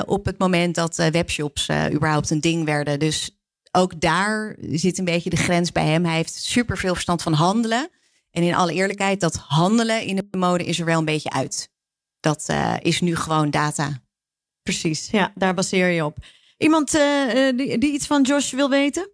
op 0.05 0.25
het 0.25 0.37
moment 0.37 0.75
dat 0.75 0.95
webshops 0.95 1.69
überhaupt 1.93 2.29
een 2.29 2.41
ding 2.41 2.65
werden. 2.65 2.99
Dus 2.99 3.37
ook 3.71 4.01
daar 4.01 4.55
zit 4.59 4.97
een 4.97 5.05
beetje 5.05 5.29
de 5.29 5.35
grens 5.35 5.71
bij 5.71 5.85
hem. 5.85 6.05
Hij 6.05 6.15
heeft 6.15 6.33
super 6.33 6.77
veel 6.77 6.93
verstand 6.93 7.21
van 7.21 7.33
handelen. 7.33 7.89
En 8.31 8.43
in 8.43 8.55
alle 8.55 8.73
eerlijkheid, 8.73 9.19
dat 9.19 9.35
handelen 9.35 10.05
in 10.05 10.15
de 10.15 10.37
mode 10.37 10.63
is 10.63 10.79
er 10.79 10.85
wel 10.85 10.99
een 10.99 11.05
beetje 11.05 11.29
uit. 11.29 11.72
Dat 12.23 12.49
is 12.81 13.01
nu 13.01 13.15
gewoon 13.15 13.49
data. 13.49 14.01
Precies, 14.61 15.09
ja, 15.09 15.31
daar 15.35 15.53
baseer 15.53 15.87
je 15.87 16.05
op. 16.05 16.17
Iemand 16.57 16.95
uh, 16.95 17.57
die, 17.57 17.77
die, 17.77 17.93
iets 17.93 18.07
van 18.07 18.21
Josh 18.21 18.51
wil 18.51 18.69
weten? 18.69 19.11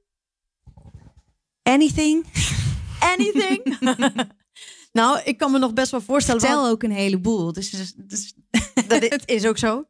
Anything? 1.64 2.26
Anything? 3.14 3.80
nou, 5.00 5.20
ik 5.24 5.38
kan 5.38 5.52
me 5.52 5.60
nog 5.60 5.74
best 5.74 5.92
wel 5.92 6.02
voorstellen. 6.02 6.42
Vertel 6.42 6.68
ook 6.68 6.84
een 6.84 6.92
heleboel. 6.92 7.54
Dus, 7.54 7.70
dus, 7.70 7.94
dus 7.96 8.34
dat 8.88 9.04
is, 9.04 9.20
is, 9.26 9.46
ook 9.46 9.58
zo. 9.58 9.86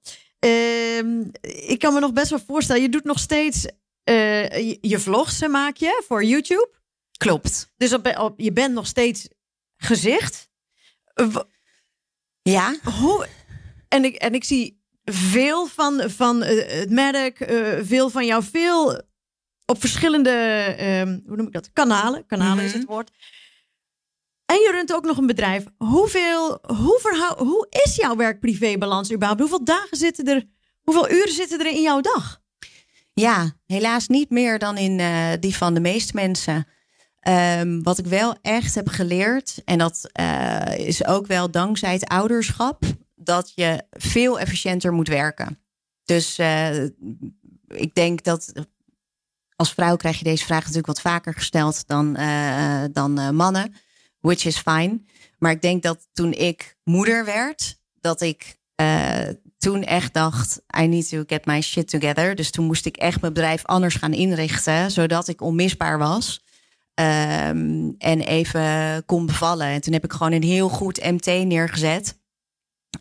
Uh, 0.46 1.00
ik 1.42 1.80
kan 1.80 1.94
me 1.94 2.00
nog 2.00 2.14
best 2.14 2.30
wel 2.30 2.40
voorstellen. 2.40 2.82
Je 2.82 2.90
doet 2.90 3.04
nog 3.04 3.20
steeds 3.20 3.66
je, 4.04 4.78
je, 4.82 5.00
vlogs, 5.00 5.48
maak 5.48 5.78
je 5.78 6.04
voor 6.08 6.24
YouTube. 6.24 6.70
Klopt. 7.18 7.74
Dus 7.78 7.94
op, 7.94 8.18
op, 8.18 8.40
je 8.40 8.54
bent 8.54 8.74
nog 8.74 8.88
steeds 8.88 9.28
gezicht. 9.78 10.50
Ja. 12.42 12.76
Hoe, 13.00 13.28
en, 13.88 14.06
ik, 14.06 14.16
en 14.16 14.34
ik 14.34 14.44
zie 14.44 14.82
veel 15.04 15.68
van, 15.68 16.10
van 16.10 16.44
uh, 16.44 16.68
het 16.68 16.90
merk, 16.90 17.52
uh, 17.52 17.80
veel 17.82 18.10
van 18.10 18.26
jou, 18.26 18.44
veel 18.44 19.02
op 19.66 19.80
verschillende, 19.80 20.32
uh, 20.80 21.02
hoe 21.28 21.36
noem 21.36 21.48
ik 21.48 21.54
dat, 21.54 21.74
kanalen. 21.74 22.26
Kanalen 22.26 22.54
mm 22.54 22.58
-hmm. 22.58 22.68
is 22.68 22.74
het 22.74 22.86
woord. 22.86 23.12
En 24.46 24.56
je 24.56 24.72
runt 24.72 24.94
ook 24.94 25.06
nog 25.06 25.18
een 25.18 25.28
bedrijf. 25.28 25.64
Hoeveel, 25.78 26.60
hoe, 26.68 27.36
hoe 27.38 27.68
is 27.86 27.96
jouw 27.96 28.16
werk-privé-balans 28.16 29.12
überhaupt? 29.12 29.42
Hoeveel 29.42 29.64
dagen 29.64 29.98
zitten 29.98 30.26
er, 30.26 30.46
hoeveel 30.82 31.12
uren 31.12 31.34
zitten 31.34 31.60
er 31.60 31.72
in 31.72 31.82
jouw 31.82 32.02
dag? 32.02 32.42
Ja, 33.14 33.52
helaas 33.66 34.08
niet 34.08 34.30
meer 34.30 34.60
dan 34.60 34.78
in 34.78 35.00
uh, 35.00 35.32
die 35.40 35.56
van 35.56 35.74
de 35.74 35.80
meeste 35.80 36.12
mensen. 36.16 36.68
Um, 37.28 37.84
wat 37.84 37.98
ik 37.98 38.06
wel 38.06 38.36
echt 38.42 38.76
heb 38.76 38.88
geleerd, 38.88 39.62
en 39.66 39.78
dat 39.78 40.10
uh, 40.20 40.78
is 40.78 41.06
ook 41.06 41.28
wel 41.28 41.52
dankzij 41.52 41.94
het 41.94 42.08
ouderschap, 42.08 42.84
dat 43.16 43.52
je 43.56 43.84
veel 43.92 44.40
efficiënter 44.40 44.94
moet 44.94 45.08
werken. 45.08 45.60
Dus 46.06 46.40
uh, 46.40 46.84
ik 47.68 47.94
denk 47.94 48.24
dat 48.24 48.54
als 49.56 49.74
vrouw 49.74 49.96
krijg 49.96 50.18
je 50.18 50.24
deze 50.24 50.46
vraag 50.46 50.60
natuurlijk 50.60 50.88
wat 50.88 51.02
vaker 51.02 51.34
gesteld 51.34 51.88
dan, 51.88 52.20
uh, 52.20 52.84
dan 52.92 53.36
mannen, 53.36 53.74
which 54.20 54.46
is 54.46 54.58
fine. 54.58 55.02
Maar 55.38 55.52
ik 55.52 55.62
denk 55.62 55.84
dat 55.84 56.08
toen 56.14 56.34
ik 56.34 56.78
moeder 56.84 57.26
werd, 57.26 57.80
dat 58.02 58.22
ik 58.22 58.58
toen 59.58 59.84
echt 59.84 60.14
dacht, 60.14 60.62
I 60.80 60.88
need 60.88 61.10
to 61.10 61.24
get 61.28 61.46
my 61.46 61.62
shit 61.62 61.88
together. 61.90 62.36
Dus 62.36 62.52
toen 62.52 62.66
moest 62.66 62.86
ik 62.86 62.98
echt 62.98 63.22
mijn 63.22 63.34
bedrijf 63.34 63.66
anders 63.66 63.96
gaan 63.96 64.14
inrichten, 64.14 64.92
zodat 64.92 65.28
ik 65.28 65.42
onmisbaar 65.42 65.98
was. 65.98 66.48
Um, 67.00 67.96
en 67.98 68.20
even 68.22 69.04
kon 69.06 69.26
bevallen. 69.26 69.68
En 69.68 69.82
toen 69.82 69.94
heb 69.94 70.04
ik 70.04 70.12
gewoon 70.12 70.32
een 70.32 70.44
heel 70.44 70.70
goed 70.70 71.04
MT 71.04 71.26
neergezet. 71.26 72.20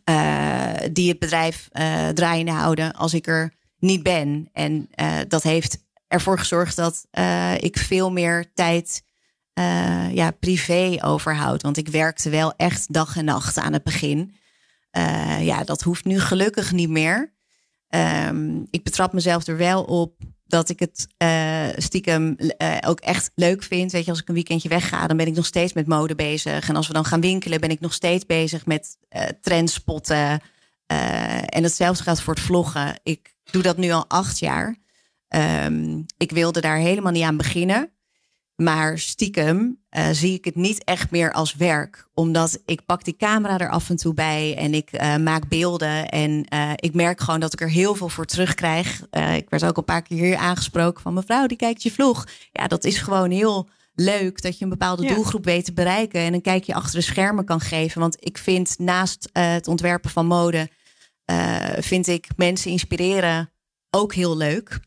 Uh, 0.08 0.72
die 0.92 1.08
het 1.08 1.18
bedrijf 1.18 1.68
uh, 1.72 2.08
draaiende 2.08 2.52
houden 2.52 2.92
als 2.92 3.14
ik 3.14 3.26
er 3.26 3.54
niet 3.78 4.02
ben. 4.02 4.48
En 4.52 4.88
uh, 5.00 5.18
dat 5.28 5.42
heeft 5.42 5.86
ervoor 6.08 6.38
gezorgd 6.38 6.76
dat 6.76 7.06
ik 7.58 7.78
veel 7.78 8.12
meer 8.12 8.52
tijd 8.54 9.02
ja, 10.12 10.30
privé 10.30 10.98
overhoud. 11.00 11.62
Want 11.62 11.76
ik 11.76 11.88
werkte 11.88 12.30
wel 12.30 12.52
echt 12.56 12.92
dag 12.92 13.16
en 13.16 13.24
nacht 13.24 13.58
aan 13.58 13.72
het 13.72 13.84
begin. 13.84 14.34
ja, 15.40 15.64
dat 15.64 15.82
hoeft 15.82 16.04
nu 16.04 16.20
gelukkig 16.20 16.72
niet 16.72 16.88
meer. 16.88 17.34
Um, 18.28 18.66
ik 18.70 18.82
betrap 18.82 19.12
mezelf 19.12 19.46
er 19.46 19.56
wel 19.56 19.82
op 19.82 20.14
dat 20.48 20.68
ik 20.68 20.80
het 20.80 21.06
uh, 21.22 21.66
stiekem 21.76 22.36
uh, 22.38 22.76
ook 22.86 23.00
echt 23.00 23.30
leuk 23.34 23.62
vind. 23.62 23.92
Weet 23.92 24.04
je, 24.04 24.10
als 24.10 24.20
ik 24.20 24.28
een 24.28 24.34
weekendje 24.34 24.68
wegga, 24.68 25.06
dan 25.06 25.16
ben 25.16 25.26
ik 25.26 25.34
nog 25.34 25.46
steeds 25.46 25.72
met 25.72 25.86
mode 25.86 26.14
bezig. 26.14 26.68
En 26.68 26.76
als 26.76 26.86
we 26.86 26.92
dan 26.92 27.04
gaan 27.04 27.20
winkelen, 27.20 27.60
ben 27.60 27.70
ik 27.70 27.80
nog 27.80 27.92
steeds 27.92 28.26
bezig 28.26 28.66
met 28.66 28.96
uh, 29.10 29.22
trendspotten. 29.40 30.40
en 31.46 31.62
hetzelfde 31.62 32.02
gaat 32.02 32.22
voor 32.22 32.34
het 32.34 32.42
vloggen. 32.42 33.00
Ik 33.02 33.34
doe 33.50 33.62
dat 33.62 33.76
nu 33.76 33.90
al 33.90 34.04
acht 34.08 34.38
jaar. 34.38 34.76
Um, 35.64 36.06
ik 36.16 36.30
wilde 36.30 36.60
daar 36.60 36.76
helemaal 36.76 37.12
niet 37.12 37.24
aan 37.24 37.36
beginnen. 37.36 37.92
Maar 38.62 38.98
stiekem 38.98 39.78
uh, 39.90 40.08
zie 40.12 40.34
ik 40.34 40.44
het 40.44 40.54
niet 40.54 40.84
echt 40.84 41.10
meer 41.10 41.32
als 41.32 41.54
werk. 41.54 42.08
Omdat 42.14 42.62
ik 42.64 42.86
pak 42.86 43.04
die 43.04 43.16
camera 43.16 43.58
er 43.58 43.70
af 43.70 43.90
en 43.90 43.96
toe 43.96 44.14
bij 44.14 44.56
en 44.56 44.74
ik 44.74 44.92
uh, 44.92 45.16
maak 45.16 45.48
beelden. 45.48 46.08
En 46.08 46.46
uh, 46.54 46.72
ik 46.74 46.94
merk 46.94 47.20
gewoon 47.20 47.40
dat 47.40 47.52
ik 47.52 47.60
er 47.60 47.70
heel 47.70 47.94
veel 47.94 48.08
voor 48.08 48.24
terugkrijg. 48.24 49.02
ik 49.34 49.50
werd 49.50 49.64
ook 49.64 49.76
een 49.76 49.84
paar 49.84 50.02
keer 50.02 50.18
hier 50.18 50.36
aangesproken 50.36 51.02
van 51.02 51.14
mevrouw, 51.14 51.46
die 51.46 51.56
kijkt 51.56 51.82
je 51.82 51.92
vlog. 51.92 52.26
Ja, 52.52 52.66
dat 52.66 52.84
is 52.84 52.98
gewoon 52.98 53.30
heel 53.30 53.68
leuk 53.94 54.42
dat 54.42 54.58
je 54.58 54.64
een 54.64 54.70
bepaalde 54.70 55.02
ja. 55.02 55.14
doelgroep 55.14 55.44
weet 55.44 55.64
te 55.64 55.72
bereiken. 55.72 56.20
En 56.20 56.34
een 56.34 56.40
kijkje 56.40 56.74
achter 56.74 56.98
de 56.98 57.04
schermen 57.04 57.44
kan 57.44 57.60
geven. 57.60 58.00
Want 58.00 58.16
ik 58.20 58.38
vind 58.38 58.78
naast 58.78 59.28
het 59.32 59.68
ontwerpen 59.68 60.10
van 60.10 60.26
mode, 60.26 60.68
vind 61.78 62.06
ik 62.06 62.26
mensen 62.36 62.70
inspireren 62.70 63.52
ook 63.90 64.14
heel 64.14 64.36
leuk. 64.36 64.80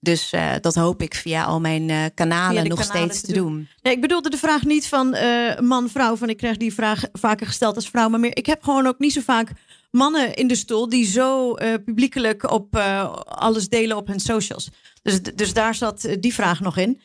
Dus 0.00 0.32
uh, 0.32 0.52
dat 0.60 0.74
hoop 0.74 1.02
ik 1.02 1.14
via 1.14 1.44
al 1.44 1.60
mijn 1.60 1.88
uh, 1.88 2.04
kanalen 2.14 2.68
nog 2.68 2.78
kanalen 2.78 3.14
steeds 3.14 3.20
te 3.20 3.32
doen. 3.32 3.52
doen. 3.52 3.68
Nee, 3.82 3.94
ik 3.94 4.00
bedoelde 4.00 4.30
de 4.30 4.36
vraag 4.36 4.64
niet 4.64 4.88
van 4.88 5.14
uh, 5.14 5.58
man-vrouw. 5.58 6.16
Van 6.16 6.28
ik 6.28 6.36
krijg 6.36 6.56
die 6.56 6.74
vraag 6.74 7.02
vaker 7.12 7.46
gesteld 7.46 7.74
als 7.74 7.88
vrouw. 7.88 8.08
Maar 8.08 8.20
meer, 8.20 8.36
ik 8.36 8.46
heb 8.46 8.62
gewoon 8.62 8.86
ook 8.86 8.98
niet 8.98 9.12
zo 9.12 9.20
vaak 9.20 9.50
mannen 9.90 10.34
in 10.34 10.46
de 10.48 10.54
stoel 10.54 10.88
die 10.88 11.06
zo 11.06 11.54
publiekelijk 11.84 12.50
op 12.50 12.76
alles 13.24 13.68
delen 13.68 13.96
op 13.96 14.06
hun 14.06 14.20
socials. 14.20 14.68
Dus, 15.02 15.22
dus 15.22 15.52
daar 15.52 15.74
zat 15.74 16.08
die 16.20 16.34
vraag 16.34 16.60
nog 16.60 16.76
in. 16.76 17.00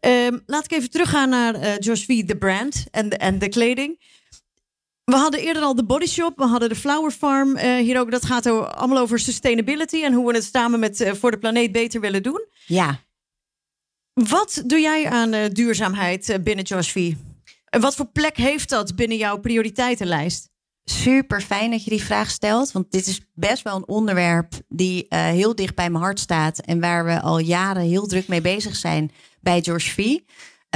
Ehm, 0.00 0.38
laat 0.46 0.64
ik 0.64 0.72
even 0.72 0.90
teruggaan 0.90 1.28
naar 1.28 1.78
Josh 1.78 2.04
V, 2.04 2.24
de 2.24 2.36
brand 2.36 2.84
en 2.90 3.08
de, 3.08 3.16
en 3.16 3.38
de 3.38 3.48
kleding. 3.48 3.98
We 5.06 5.16
hadden 5.16 5.40
eerder 5.40 5.62
al 5.62 5.74
de 5.74 5.84
Body 5.84 6.06
Shop, 6.06 6.38
we 6.38 6.46
hadden 6.46 6.68
de 6.68 6.74
Flower 6.74 7.10
Farm. 7.10 7.56
Uh, 7.56 7.76
hier 7.76 8.00
ook, 8.00 8.10
dat 8.10 8.24
gaat 8.24 8.46
allemaal 8.46 8.98
over 8.98 9.18
sustainability 9.18 10.02
en 10.02 10.12
hoe 10.12 10.26
we 10.26 10.34
het 10.34 10.48
samen 10.52 10.80
met 10.80 11.00
uh, 11.00 11.12
voor 11.12 11.30
de 11.30 11.38
planeet 11.38 11.72
beter 11.72 12.00
willen 12.00 12.22
doen. 12.22 12.46
Ja. 12.66 13.00
Wat 14.12 14.62
doe 14.66 14.80
jij 14.80 15.10
aan 15.10 15.34
uh, 15.34 15.44
duurzaamheid 15.52 16.38
binnen 16.42 16.64
Josh 16.64 16.90
V? 16.90 17.12
En 17.64 17.80
wat 17.80 17.94
voor 17.94 18.06
plek 18.06 18.36
heeft 18.36 18.68
dat 18.68 18.96
binnen 18.96 19.16
jouw 19.16 19.38
prioriteitenlijst? 19.38 20.50
Super 20.84 21.40
fijn 21.40 21.70
dat 21.70 21.84
je 21.84 21.90
die 21.90 22.04
vraag 22.04 22.30
stelt, 22.30 22.72
want 22.72 22.90
dit 22.90 23.06
is 23.06 23.20
best 23.34 23.62
wel 23.62 23.76
een 23.76 23.88
onderwerp 23.88 24.54
die 24.68 25.06
heel 25.08 25.54
dicht 25.54 25.74
bij 25.74 25.90
mijn 25.90 26.04
hart 26.04 26.20
staat 26.20 26.58
en 26.58 26.80
waar 26.80 27.04
we 27.04 27.20
al 27.20 27.38
jaren 27.38 27.82
heel 27.82 28.06
druk 28.06 28.28
mee 28.28 28.40
bezig 28.40 28.76
zijn 28.76 29.10
bij 29.40 29.60
Josh 29.60 29.90
V. 29.90 30.18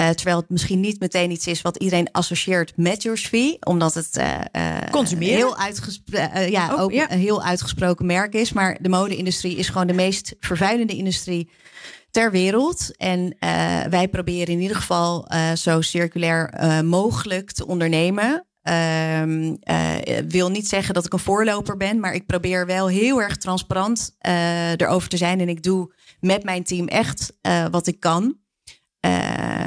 Uh, 0.00 0.08
terwijl 0.08 0.36
het 0.36 0.50
misschien 0.50 0.80
niet 0.80 1.00
meteen 1.00 1.30
iets 1.30 1.46
is 1.46 1.62
wat 1.62 1.76
iedereen 1.76 2.12
associeert 2.12 2.72
met 2.76 3.02
V. 3.02 3.52
Omdat 3.60 3.94
het 3.94 4.18
uh, 4.18 5.18
heel, 5.18 5.56
uitgespro 5.56 6.18
ja, 6.48 6.74
oh, 6.74 6.80
ook 6.80 6.92
ja. 6.92 7.12
een 7.12 7.18
heel 7.18 7.42
uitgesproken 7.42 8.06
merk 8.06 8.34
is. 8.34 8.52
Maar 8.52 8.78
de 8.80 8.88
mode-industrie 8.88 9.56
is 9.56 9.68
gewoon 9.68 9.86
de 9.86 9.92
meest 9.92 10.34
vervuilende 10.40 10.96
industrie 10.96 11.50
ter 12.10 12.30
wereld. 12.30 12.96
En 12.96 13.36
wij 13.90 14.08
proberen 14.10 14.54
in 14.54 14.60
ieder 14.60 14.76
geval 14.76 15.28
zo 15.54 15.80
circulair 15.80 16.54
mogelijk 16.84 17.52
te 17.52 17.66
ondernemen. 17.66 18.46
Uh, 18.68 19.22
wil 20.28 20.50
niet 20.50 20.68
zeggen 20.68 20.94
dat 20.94 21.04
ik 21.04 21.12
een 21.12 21.18
voorloper 21.18 21.76
ben, 21.76 22.00
maar 22.00 22.14
ik 22.14 22.26
probeer 22.26 22.66
wel 22.66 22.88
heel 22.88 23.22
erg 23.22 23.36
transparant 23.36 24.16
erover 24.76 25.08
te 25.08 25.16
zijn. 25.16 25.40
En 25.40 25.48
ik 25.48 25.62
doe 25.62 25.94
met 26.20 26.44
mijn 26.44 26.64
team 26.64 26.88
echt 26.88 27.32
wat 27.70 27.86
ik 27.86 28.00
kan. 28.00 28.38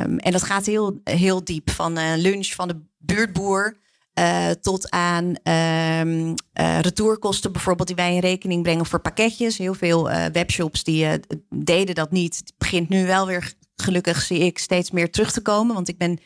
Um, 0.04 0.18
en 0.18 0.32
dat 0.32 0.44
gaat 0.44 0.66
heel, 0.66 1.02
heel 1.04 1.44
diep. 1.44 1.70
Van 1.70 1.98
uh, 1.98 2.14
lunch 2.16 2.48
van 2.48 2.68
de 2.68 2.82
buurtboer 2.98 3.78
uh, 4.20 4.50
tot 4.50 4.90
aan 4.90 5.26
um, 5.26 6.34
uh, 6.54 6.80
retourkosten 6.80 7.52
bijvoorbeeld 7.52 7.88
die 7.88 7.98
wij 7.98 8.14
in 8.14 8.20
rekening 8.20 8.64
brengen 8.64 8.86
voor 8.86 9.00
pakketjes. 9.00 9.58
Heel 9.58 9.74
veel 9.74 10.10
webshops 10.32 10.84
die 10.84 11.08
deden 11.50 11.96
dat 11.96 12.12
niet. 12.12 12.38
Het 12.38 12.54
begint 12.58 12.90
nu 12.90 13.06
wel 13.06 13.28
weer 13.28 13.54
gelukkig 13.76 14.22
zie 14.22 14.40
ik 14.40 14.58
steeds 14.58 14.92
meer 14.92 15.12
terug 15.12 15.32
te 15.32 15.42
komen. 15.42 15.76
Want 15.76 15.88
ik 15.88 15.98
ben 15.98 16.20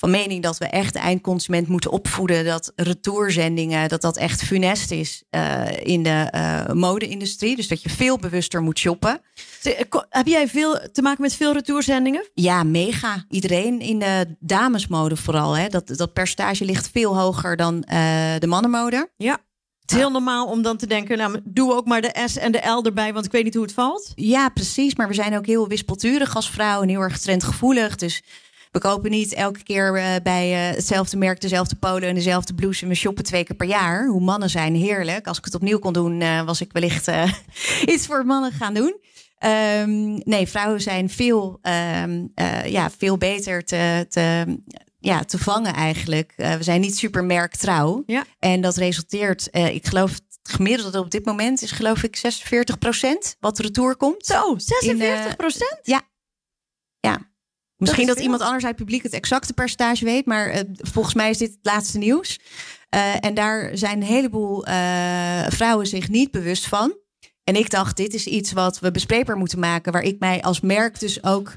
van 0.00 0.10
mening 0.10 0.42
dat 0.42 0.58
we 0.58 0.64
echt 0.64 0.92
de 0.92 0.98
eindconsument 0.98 1.68
moeten 1.68 1.90
opvoeden 1.90 2.44
dat 2.44 2.72
retourzendingen, 2.76 3.88
dat 3.88 4.00
dat 4.00 4.16
echt 4.16 4.42
funest 4.42 4.90
is 4.90 5.22
uh, 5.30 5.62
in 5.82 6.02
de 6.02 6.32
uh, 6.34 6.72
mode-industrie. 6.72 7.56
Dus 7.56 7.68
dat 7.68 7.82
je 7.82 7.90
veel 7.90 8.18
bewuster 8.18 8.62
moet 8.62 8.78
shoppen. 8.78 9.20
Heb 10.08 10.26
jij 10.26 10.48
veel 10.48 10.88
te 10.92 11.02
maken 11.02 11.22
met 11.22 11.34
veel 11.34 11.52
retourzendingen? 11.52 12.28
Ja, 12.34 12.62
mega. 12.62 13.24
Iedereen 13.28 13.80
in 13.80 13.98
de 13.98 14.36
damesmode 14.38 15.16
vooral. 15.16 15.56
Hè. 15.56 15.68
Dat, 15.68 15.88
dat 15.88 16.12
percentage 16.12 16.64
ligt 16.64 16.90
veel 16.92 17.18
hoger 17.18 17.56
dan 17.56 17.74
uh, 17.74 17.84
de 18.38 18.46
mannenmode. 18.46 19.10
Ja. 19.16 19.38
Het 19.80 19.90
is 19.90 19.96
heel 19.96 20.10
normaal 20.10 20.46
om 20.46 20.62
dan 20.62 20.76
te 20.76 20.86
denken, 20.86 21.18
nou, 21.18 21.40
doe 21.44 21.74
ook 21.74 21.86
maar 21.86 22.00
de 22.00 22.22
S 22.26 22.36
en 22.36 22.52
de 22.52 22.68
L 22.68 22.84
erbij, 22.84 23.12
want 23.12 23.24
ik 23.24 23.32
weet 23.32 23.44
niet 23.44 23.54
hoe 23.54 23.62
het 23.62 23.72
valt. 23.72 24.12
Ja, 24.14 24.48
precies. 24.48 24.94
Maar 24.94 25.08
we 25.08 25.14
zijn 25.14 25.36
ook 25.36 25.46
heel 25.46 25.68
wispelturig 25.68 26.36
als 26.36 26.50
vrouw 26.50 26.82
en 26.82 26.88
heel 26.88 27.00
erg 27.00 27.18
trendgevoelig. 27.18 27.96
Dus 27.96 28.22
we 28.70 28.78
kopen 28.78 29.10
niet 29.10 29.32
elke 29.32 29.62
keer 29.62 29.96
uh, 29.96 30.14
bij 30.22 30.68
uh, 30.68 30.74
hetzelfde 30.74 31.16
merk, 31.16 31.40
dezelfde 31.40 31.76
polo 31.76 32.06
en 32.06 32.14
dezelfde 32.14 32.54
blouse. 32.54 32.86
We 32.86 32.94
shoppen 32.94 33.24
twee 33.24 33.44
keer 33.44 33.56
per 33.56 33.66
jaar. 33.66 34.06
Hoe 34.06 34.20
mannen 34.20 34.50
zijn, 34.50 34.74
heerlijk. 34.74 35.26
Als 35.26 35.38
ik 35.38 35.44
het 35.44 35.54
opnieuw 35.54 35.78
kon 35.78 35.92
doen, 35.92 36.20
uh, 36.20 36.42
was 36.44 36.60
ik 36.60 36.72
wellicht 36.72 37.10
iets 37.92 38.06
voor 38.06 38.26
mannen 38.26 38.52
gaan 38.52 38.74
doen. 38.74 38.96
Um, 39.44 40.20
nee, 40.24 40.46
vrouwen 40.46 40.80
zijn 40.80 41.10
veel, 41.10 41.58
um, 41.62 42.32
ja, 42.64 42.90
veel 42.98 43.18
beter 43.18 43.64
te, 43.64 44.06
te, 44.08 44.58
ja, 44.98 45.24
te 45.24 45.38
vangen 45.38 45.74
eigenlijk. 45.74 46.32
we 46.36 46.62
zijn 46.62 46.80
niet 46.80 46.96
super 46.96 47.24
merktrouw. 47.24 48.02
Ja. 48.06 48.24
En 48.38 48.60
dat 48.60 48.76
resulteert, 48.76 49.48
ik 49.52 49.86
geloof 49.86 50.10
het 50.10 50.30
gemiddelde 50.42 50.98
op 50.98 51.10
dit 51.10 51.24
moment 51.24 51.62
is 51.62 51.70
geloof 51.70 52.02
ik 52.02 52.16
46% 52.16 53.38
wat 53.40 53.58
retour 53.58 53.96
komt. 53.96 54.26
Zo, 54.26 54.54
46 54.56 55.36
procent? 55.36 55.78
Ja. 55.82 56.00
Ja. 57.00 57.29
Misschien 57.80 58.06
dat, 58.06 58.20
iemand 58.20 58.42
anders 58.42 58.64
uit 58.64 58.78
het 58.78 58.84
publiek 58.84 59.02
het 59.02 59.12
exacte 59.12 59.52
percentage 59.52 60.04
weet, 60.04 60.26
maar 60.26 60.54
uh, 60.54 60.60
volgens 60.76 61.14
mij 61.14 61.30
is 61.30 61.38
dit 61.38 61.50
het 61.50 61.58
laatste 61.62 61.98
nieuws. 61.98 62.40
Uh, 62.94 63.24
en 63.24 63.34
daar 63.34 63.70
zijn 63.72 63.96
een 63.96 64.06
heleboel 64.06 64.68
uh, 64.68 65.46
vrouwen 65.48 65.86
zich 65.86 66.08
niet 66.08 66.30
bewust 66.30 66.68
van. 66.68 66.96
En 67.44 67.56
ik 67.56 67.70
dacht, 67.70 67.96
dit 67.96 68.14
is 68.14 68.26
iets 68.26 68.52
wat 68.52 68.78
we 68.78 68.90
bespreekbaar 68.90 69.36
moeten 69.36 69.58
maken, 69.58 69.92
waar 69.92 70.02
ik 70.02 70.18
mij 70.18 70.42
als 70.42 70.60
merk 70.60 71.00
dus 71.00 71.24
ook. 71.24 71.52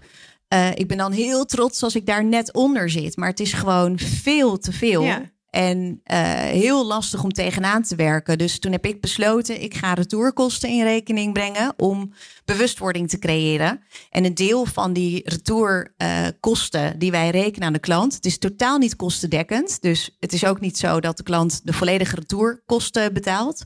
ik 0.73 0.87
ben 0.87 0.97
dan 0.97 1.11
heel 1.11 1.45
trots 1.45 1.83
als 1.83 1.95
ik 1.95 2.05
daar 2.05 2.25
net 2.25 2.53
onder 2.53 2.89
zit, 2.89 3.17
maar 3.17 3.29
het 3.29 3.39
is 3.39 3.53
gewoon 3.53 3.99
veel 3.99 4.57
te 4.57 4.71
veel. 4.71 5.03
Ja. 5.03 5.32
En 5.53 6.01
uh, 6.05 6.17
heel 6.37 6.85
lastig 6.85 7.23
om 7.23 7.31
tegenaan 7.31 7.83
te 7.83 7.95
werken. 7.95 8.37
Dus 8.37 8.59
toen 8.59 8.71
heb 8.71 8.85
ik 8.85 9.01
besloten, 9.01 9.61
ik 9.61 9.73
ga 9.73 9.93
retourkosten 9.93 10.69
in 10.69 10.83
rekening 10.83 11.33
brengen 11.33 11.73
om 11.77 12.13
bewustwording 12.45 13.09
te 13.09 13.19
creëren. 13.19 13.83
En 14.09 14.25
een 14.25 14.33
deel 14.33 14.65
van 14.65 14.93
die 14.93 15.21
retourkosten 15.23 16.83
uh, 16.83 16.91
die 16.97 17.11
wij 17.11 17.29
rekenen 17.29 17.67
aan 17.67 17.73
de 17.73 17.79
klant, 17.79 18.13
het 18.13 18.25
is 18.25 18.37
totaal 18.37 18.77
niet 18.77 18.95
kostendekkend. 18.95 19.81
Dus 19.81 20.17
het 20.19 20.33
is 20.33 20.45
ook 20.45 20.59
niet 20.59 20.77
zo 20.77 20.99
dat 20.99 21.17
de 21.17 21.23
klant 21.23 21.61
de 21.63 21.73
volledige 21.73 22.15
retourkosten 22.15 23.13
betaalt. 23.13 23.63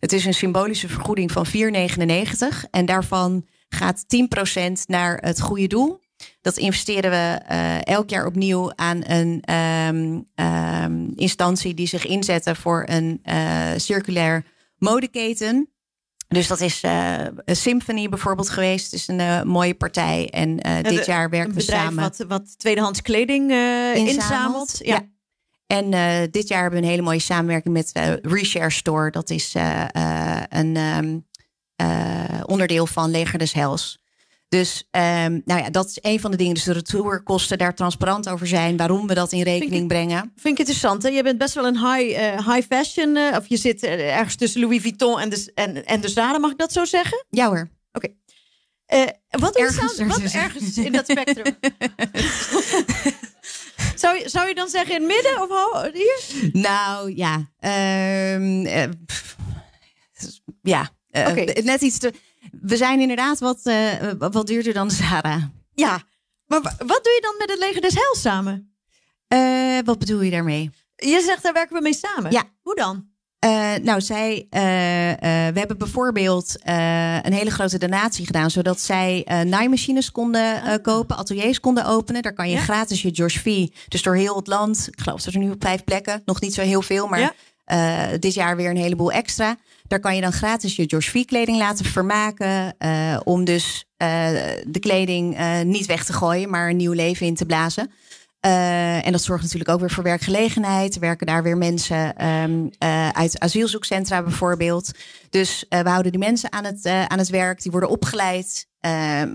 Het 0.00 0.12
is 0.12 0.24
een 0.24 0.34
symbolische 0.34 0.88
vergoeding 0.88 1.32
van 1.32 1.46
4,99 1.46 1.52
en 2.70 2.86
daarvan 2.86 3.46
gaat 3.68 4.04
10% 4.68 4.72
naar 4.86 5.18
het 5.20 5.40
goede 5.40 5.66
doel. 5.66 6.02
Dat 6.40 6.56
investeren 6.56 7.10
we 7.10 7.40
uh, 7.50 7.84
elk 7.84 8.10
jaar 8.10 8.26
opnieuw 8.26 8.72
aan 8.74 9.00
een 9.06 9.54
um, 9.54 10.28
um, 10.34 11.12
instantie 11.14 11.74
die 11.74 11.86
zich 11.86 12.06
inzetten 12.06 12.56
voor 12.56 12.84
een 12.86 13.20
uh, 13.24 13.70
circulair 13.76 14.44
modeketen. 14.78 15.68
Dus 16.28 16.46
dat 16.46 16.60
is 16.60 16.82
uh, 16.82 17.18
Symphony 17.44 18.08
bijvoorbeeld 18.08 18.48
geweest. 18.48 18.84
Het 18.84 19.00
is 19.00 19.08
een 19.08 19.48
mooie 19.48 19.74
partij. 19.74 20.30
En 20.30 20.56
dit 20.82 21.06
jaar 21.06 21.30
werken 21.30 21.54
we 21.54 21.60
samen. 21.60 22.02
Wat, 22.02 22.24
wat 22.28 22.58
tweedehands 22.58 23.02
kleding 23.02 23.50
inzamelt. 23.50 24.08
inzamelt. 24.08 24.78
Ja. 24.82 24.94
ja. 24.94 25.12
En 25.66 25.90
dit 26.30 26.48
jaar 26.48 26.60
hebben 26.60 26.80
we 26.80 26.84
een 26.84 26.92
hele 26.92 27.02
mooie 27.02 27.18
samenwerking 27.18 27.74
met 27.74 28.18
Reshare 28.22 28.70
Store. 28.70 29.10
Dat 29.10 29.30
is 29.30 29.54
een 30.48 30.76
um, 30.76 31.26
onderdeel 32.46 32.86
van 32.86 33.10
Leger 33.10 33.38
des 33.38 33.52
Hels. 33.52 34.03
Dus 34.54 34.88
um, 34.90 35.42
nou 35.44 35.60
ja, 35.62 35.70
dat 35.70 35.86
is 35.86 35.98
een 36.00 36.20
van 36.20 36.30
de 36.30 36.36
dingen. 36.36 36.54
Dus 36.54 36.64
de 36.64 36.72
retourkosten 36.72 37.58
daar 37.58 37.74
transparant 37.74 38.28
over 38.28 38.46
zijn. 38.46 38.76
Waarom 38.76 39.06
we 39.06 39.14
dat 39.14 39.32
in 39.32 39.42
rekening 39.42 39.82
ik, 39.82 39.88
brengen. 39.88 40.20
Vind 40.20 40.54
ik 40.54 40.58
interessant. 40.58 41.02
Hè? 41.02 41.08
Je 41.08 41.22
bent 41.22 41.38
best 41.38 41.54
wel 41.54 41.66
een 41.66 41.78
high, 41.78 42.18
uh, 42.18 42.54
high 42.54 42.66
fashion. 42.66 43.16
Uh, 43.16 43.36
of 43.36 43.46
je 43.48 43.56
zit 43.56 43.82
uh, 43.82 44.16
ergens 44.16 44.36
tussen 44.36 44.60
Louis 44.60 44.82
Vuitton 44.82 45.20
en 45.20 45.28
de, 45.28 45.52
en, 45.54 45.86
en 45.86 46.00
de 46.00 46.08
Zara. 46.08 46.38
Mag 46.38 46.50
ik 46.50 46.58
dat 46.58 46.72
zo 46.72 46.84
zeggen? 46.84 47.24
Ja 47.30 47.46
hoor. 47.46 47.70
Oké. 47.92 48.08
Okay. 48.86 49.16
wat 49.30 49.56
ergens, 49.56 49.98
wat 49.98 50.32
ergens 50.32 50.78
in 50.78 50.92
dat 50.92 51.04
spectrum? 51.10 51.56
zou, 54.02 54.18
je, 54.18 54.28
zou 54.28 54.48
je 54.48 54.54
dan 54.54 54.68
zeggen 54.68 54.94
in 54.94 55.02
het 55.02 55.10
midden 55.10 55.42
of 55.42 55.92
hier? 55.92 56.50
Nou 56.52 57.16
ja. 57.16 57.50
Uh, 57.60 58.84
ja. 60.62 60.90
Okay. 61.10 61.44
Net 61.62 61.80
iets 61.80 61.98
te 61.98 62.12
we 62.62 62.76
zijn 62.76 63.00
inderdaad 63.00 63.38
wat, 63.38 63.60
uh, 63.64 63.92
wat 64.18 64.46
duurder 64.46 64.72
dan 64.72 64.90
Zara. 64.90 65.50
Ja, 65.74 66.02
maar 66.46 66.60
wat 66.62 67.04
doe 67.04 67.12
je 67.12 67.20
dan 67.20 67.34
met 67.38 67.50
het 67.50 67.58
leger 67.58 67.80
des 67.80 67.94
Heils 67.94 68.20
samen? 68.20 68.74
Uh, 69.28 69.78
wat 69.84 69.98
bedoel 69.98 70.20
je 70.20 70.30
daarmee? 70.30 70.70
Je 70.96 71.22
zegt 71.26 71.42
daar 71.42 71.52
werken 71.52 71.76
we 71.76 71.82
mee 71.82 71.94
samen. 71.94 72.32
Ja. 72.32 72.42
Hoe 72.62 72.74
dan? 72.74 73.12
Uh, 73.44 73.74
nou, 73.82 74.00
zij, 74.00 74.46
we 74.50 75.58
hebben 75.58 75.78
bijvoorbeeld 75.78 76.56
een 77.22 77.32
hele 77.32 77.50
grote 77.50 77.78
donatie 77.78 78.26
gedaan, 78.26 78.50
zodat 78.50 78.80
zij 78.80 79.26
naaimachines 79.46 80.10
konden 80.10 80.62
ah. 80.62 80.82
kopen, 80.82 81.16
ateliers 81.16 81.60
konden 81.60 81.86
openen. 81.86 82.22
Daar 82.22 82.32
kan 82.32 82.48
je 82.48 82.54
ja. 82.54 82.60
gratis 82.60 83.02
je 83.02 83.10
Josh 83.10 83.38
V. 83.38 83.68
Dus 83.88 84.02
door 84.02 84.16
heel 84.16 84.36
het 84.36 84.46
land, 84.46 84.88
ik 84.92 85.00
geloof 85.00 85.22
dat 85.22 85.34
er 85.34 85.40
nu 85.40 85.50
op 85.50 85.62
vijf 85.62 85.84
plekken, 85.84 86.22
nog 86.24 86.40
niet 86.40 86.54
zo 86.54 86.60
heel 86.60 86.82
veel, 86.82 87.06
maar 87.06 87.20
ja. 87.20 87.34
Dit 88.18 88.34
jaar 88.34 88.56
weer 88.56 88.70
een 88.70 88.76
heleboel 88.76 89.12
extra. 89.12 89.56
Daar 89.86 90.00
kan 90.00 90.14
je 90.14 90.20
dan 90.20 90.32
gratis 90.32 90.76
je 90.76 90.84
George 90.86 91.10
V 91.10 91.24
kleding 91.24 91.58
laten 91.58 91.84
vermaken. 91.84 92.74
Uh, 92.78 93.20
om 93.24 93.44
dus 93.44 93.84
uh, 93.98 94.08
de 94.66 94.78
kleding 94.80 95.38
niet 95.64 95.86
weg 95.86 96.04
te 96.04 96.12
gooien, 96.12 96.50
maar 96.50 96.68
een 96.68 96.76
nieuw 96.76 96.92
leven 96.92 97.26
in 97.26 97.34
te 97.34 97.46
blazen. 97.46 97.90
En 98.44 99.12
dat 99.12 99.22
zorgt 99.22 99.42
natuurlijk 99.42 99.70
ook 99.70 99.80
weer 99.80 99.90
voor 99.90 100.02
werkgelegenheid. 100.02 100.94
Er 100.94 101.00
werken 101.00 101.26
daar 101.26 101.42
weer 101.42 101.56
mensen 101.56 102.26
um, 102.26 102.70
uit 103.12 103.40
asielzoekcentra 103.40 104.22
bijvoorbeeld. 104.22 104.90
Dus 105.30 105.64
we 105.68 105.88
houden 105.88 106.12
die 106.12 106.20
mensen 106.20 106.52
aan 106.52 106.64
het, 106.64 106.86
aan 106.86 107.18
het 107.18 107.28
werk. 107.28 107.62
Die 107.62 107.70
worden 107.70 107.90
opgeleid. 107.90 108.66
Um, 108.80 109.32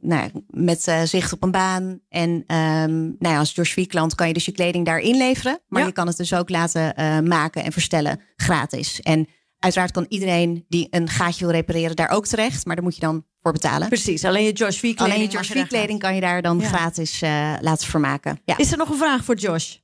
nou, 0.00 0.30
met 0.46 0.82
zicht 1.04 1.32
op 1.32 1.42
een 1.42 1.50
baan. 1.50 2.00
En 2.08 2.30
um, 2.30 3.16
nou 3.18 3.34
ja, 3.34 3.38
als 3.38 3.52
George 3.52 3.72
V 3.72 3.86
klant 3.86 4.14
kan 4.14 4.26
je 4.26 4.34
dus 4.34 4.44
je 4.44 4.52
kleding 4.52 4.86
daar 4.86 4.98
inleveren. 4.98 5.60
Maar 5.68 5.80
ja. 5.80 5.86
je 5.86 5.92
kan 5.92 6.06
het 6.06 6.16
dus 6.16 6.34
ook 6.34 6.48
laten 6.48 6.94
maken 7.28 7.64
en 7.64 7.72
verstellen 7.72 8.20
gratis. 8.36 9.00
En 9.00 9.28
Uiteraard 9.60 9.90
kan 9.90 10.06
iedereen 10.08 10.64
die 10.68 10.86
een 10.90 11.08
gaatje 11.08 11.44
wil 11.44 11.54
repareren 11.54 11.96
daar 11.96 12.10
ook 12.10 12.26
terecht. 12.26 12.66
Maar 12.66 12.74
daar 12.74 12.84
moet 12.84 12.94
je 12.94 13.00
dan 13.00 13.24
voor 13.42 13.52
betalen. 13.52 13.88
Precies, 13.88 14.24
alleen 14.24 14.44
je 14.44 14.52
Josh 14.52 14.76
V 14.76 14.80
kleding. 14.80 15.00
Alleen 15.00 15.20
je 15.20 15.28
Josh 15.28 15.50
V 15.50 15.66
kleding 15.66 15.98
kan 15.98 16.14
je 16.14 16.20
daar 16.20 16.42
dan 16.42 16.58
ja. 16.58 16.68
gratis 16.68 17.22
uh, 17.22 17.54
laten 17.60 17.88
vermaken. 17.88 18.40
Ja. 18.44 18.56
Is 18.56 18.72
er 18.72 18.78
nog 18.78 18.88
een 18.88 18.96
vraag 18.96 19.24
voor 19.24 19.34
Josh? 19.34 19.76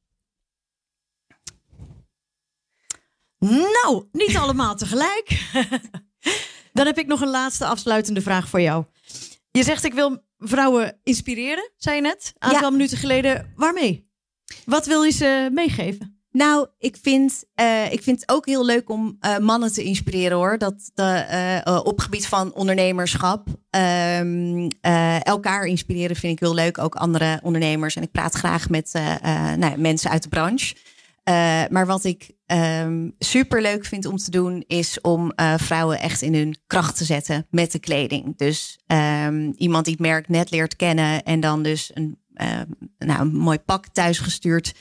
Nou, 3.38 4.08
niet 4.12 4.36
allemaal 4.42 4.76
tegelijk. 4.76 5.50
dan 6.72 6.86
heb 6.86 6.98
ik 6.98 7.06
nog 7.06 7.20
een 7.20 7.30
laatste 7.30 7.66
afsluitende 7.66 8.22
vraag 8.22 8.48
voor 8.48 8.60
jou. 8.60 8.84
Je 9.50 9.62
zegt 9.62 9.84
ik 9.84 9.94
wil 9.94 10.24
vrouwen 10.38 11.00
inspireren, 11.02 11.70
zei 11.76 11.96
je 11.96 12.02
net. 12.02 12.32
Een 12.38 12.48
aantal 12.48 12.62
ja. 12.62 12.70
minuten 12.70 12.98
geleden. 12.98 13.52
Waarmee? 13.56 14.10
Wat 14.64 14.86
wil 14.86 15.02
je 15.02 15.12
ze 15.12 15.48
meegeven? 15.52 16.15
Nou, 16.36 16.66
ik 16.78 16.96
vind, 17.02 17.44
uh, 17.60 17.92
ik 17.92 18.02
vind 18.02 18.20
het 18.20 18.30
ook 18.30 18.46
heel 18.46 18.64
leuk 18.64 18.90
om 18.90 19.18
uh, 19.20 19.38
mannen 19.38 19.72
te 19.72 19.82
inspireren 19.82 20.36
hoor. 20.36 20.58
Dat 20.58 20.90
de, 20.94 21.62
uh, 21.66 21.80
op 21.84 22.00
gebied 22.00 22.26
van 22.26 22.54
ondernemerschap. 22.54 23.48
Um, 23.70 24.68
elkaar 25.22 25.64
inspireren 25.64 26.16
vind 26.16 26.32
ik 26.32 26.40
heel 26.40 26.54
leuk. 26.54 26.78
Ook 26.78 26.94
andere 26.94 27.40
ondernemers. 27.42 27.96
En 27.96 28.02
ik 28.02 28.10
praat 28.10 28.34
graag 28.34 28.68
met 28.68 28.92
nou, 29.56 29.78
mensen 29.78 30.10
uit 30.10 30.22
de 30.22 30.28
branche. 30.28 30.74
maar 31.70 31.86
wat 31.86 32.04
ik 32.04 32.30
um, 32.46 33.14
super 33.18 33.62
leuk 33.62 33.84
vind 33.84 34.06
om 34.06 34.16
te 34.16 34.30
doen, 34.30 34.64
is 34.66 35.00
om 35.00 35.32
vrouwen 35.56 36.00
echt 36.00 36.22
in 36.22 36.34
hun 36.34 36.56
kracht 36.66 36.96
te 36.96 37.04
zetten 37.04 37.46
met 37.50 37.72
de 37.72 37.78
kleding. 37.78 38.36
Dus 38.36 38.78
um, 39.26 39.52
iemand 39.56 39.84
die 39.84 39.94
het 39.94 40.02
merk 40.02 40.28
net 40.28 40.50
leert 40.50 40.76
kennen 40.76 41.22
en 41.22 41.40
dan 41.40 41.62
dus 41.62 41.90
een, 41.94 42.18
nou, 42.98 43.20
een 43.20 43.36
mooi 43.36 43.58
pak 43.58 43.86
thuisgestuurd 43.86 44.74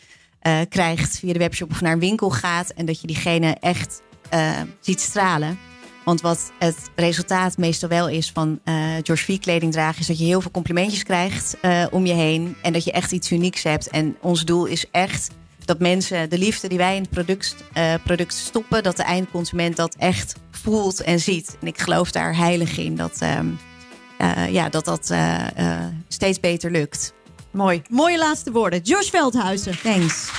uh, 0.48 0.60
krijgt 0.70 1.20
via 1.20 1.34
de 1.34 1.40
webshop 1.40 1.72
of 1.72 1.82
naar 1.82 1.94
een 1.94 2.00
winkel 2.00 2.30
gaat. 2.30 2.70
En 2.70 2.86
dat 2.86 3.02
je 3.02 3.08
diegene 3.08 3.58
echt 3.60 4.02
uh, 4.34 4.62
ziet 4.80 5.02
stralen. 5.02 5.60
Want 6.04 6.22
wat 6.22 6.52
het 6.60 6.78
resultaat 6.96 7.58
meestal 7.58 7.90
wel 7.90 8.10
is 8.10 8.32
van 8.32 8.60
uh, 8.66 8.76
George 9.04 9.24
V 9.24 9.40
kleding 9.40 9.72
dragen, 9.72 10.00
is 10.00 10.08
dat 10.08 10.20
je 10.20 10.26
heel 10.26 10.42
veel 10.42 10.52
complimentjes 10.52 11.04
krijgt 11.04 11.58
om 11.92 12.06
je 12.06 12.14
heen. 12.14 12.56
En 12.62 12.74
dat 12.74 12.84
je 12.84 12.92
echt 12.92 13.12
iets 13.12 13.32
unieks 13.32 13.64
hebt. 13.64 13.90
En 13.90 14.18
ons 14.22 14.46
doel 14.46 14.66
is 14.66 14.86
echt 14.92 15.30
dat 15.66 15.80
mensen 15.80 16.30
de 16.30 16.38
liefde 16.38 16.68
die 16.68 16.78
wij 16.78 16.96
in 16.96 17.02
het 17.02 17.10
product, 17.10 17.56
product 18.04 18.34
stoppen, 18.34 18.84
dat 18.84 18.98
de 18.98 19.04
eindconsument 19.04 19.76
dat 19.76 19.96
echt 19.96 20.36
voelt 20.52 21.02
en 21.02 21.20
ziet. 21.20 21.58
En 21.62 21.68
ik 21.68 21.80
geloof 21.80 22.12
daar 22.12 22.36
heilig 22.36 22.78
in 22.78 22.96
dat 22.96 23.18
ehm, 23.20 23.48
ja, 24.52 24.70
dat, 24.70 24.86
dat 24.86 25.14
steeds 26.08 26.40
beter 26.40 26.72
lukt. 26.72 27.14
Mooi. 27.56 27.82
Mooie 27.90 28.18
laatste 28.18 28.52
woorden. 28.52 28.82
Josh 28.82 29.10
Veldhuizen. 29.10 29.78
Thanks. 29.84 30.32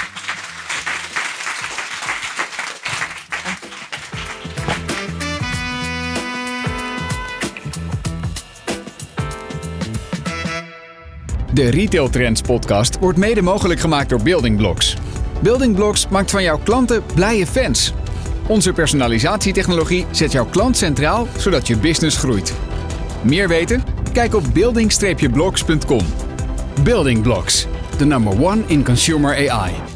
De 11.52 11.70
Retail 11.70 12.08
Trends 12.08 12.40
podcast 12.40 12.98
wordt 12.98 13.18
mede 13.18 13.42
mogelijk 13.42 13.80
gemaakt 13.80 14.08
door 14.08 14.22
Building 14.22 14.56
Blocks. 14.56 14.96
Building 15.42 15.74
Blocks 15.74 16.08
maakt 16.08 16.30
van 16.30 16.42
jouw 16.42 16.58
klanten 16.58 17.02
blije 17.14 17.46
fans. 17.46 17.92
Onze 18.48 18.72
personalisatietechnologie 18.72 20.06
zet 20.10 20.32
jouw 20.32 20.46
klant 20.46 20.76
centraal 20.76 21.26
zodat 21.38 21.66
je 21.66 21.76
business 21.76 22.16
groeit. 22.16 22.54
Meer 23.22 23.48
weten? 23.48 23.82
Kijk 24.12 24.34
op 24.34 24.44
building-blocks.com. 24.52 26.04
Building 26.84 27.22
Blocks, 27.22 27.66
the 27.98 28.06
number 28.06 28.30
one 28.30 28.64
in 28.64 28.84
consumer 28.84 29.32
AI. 29.32 29.95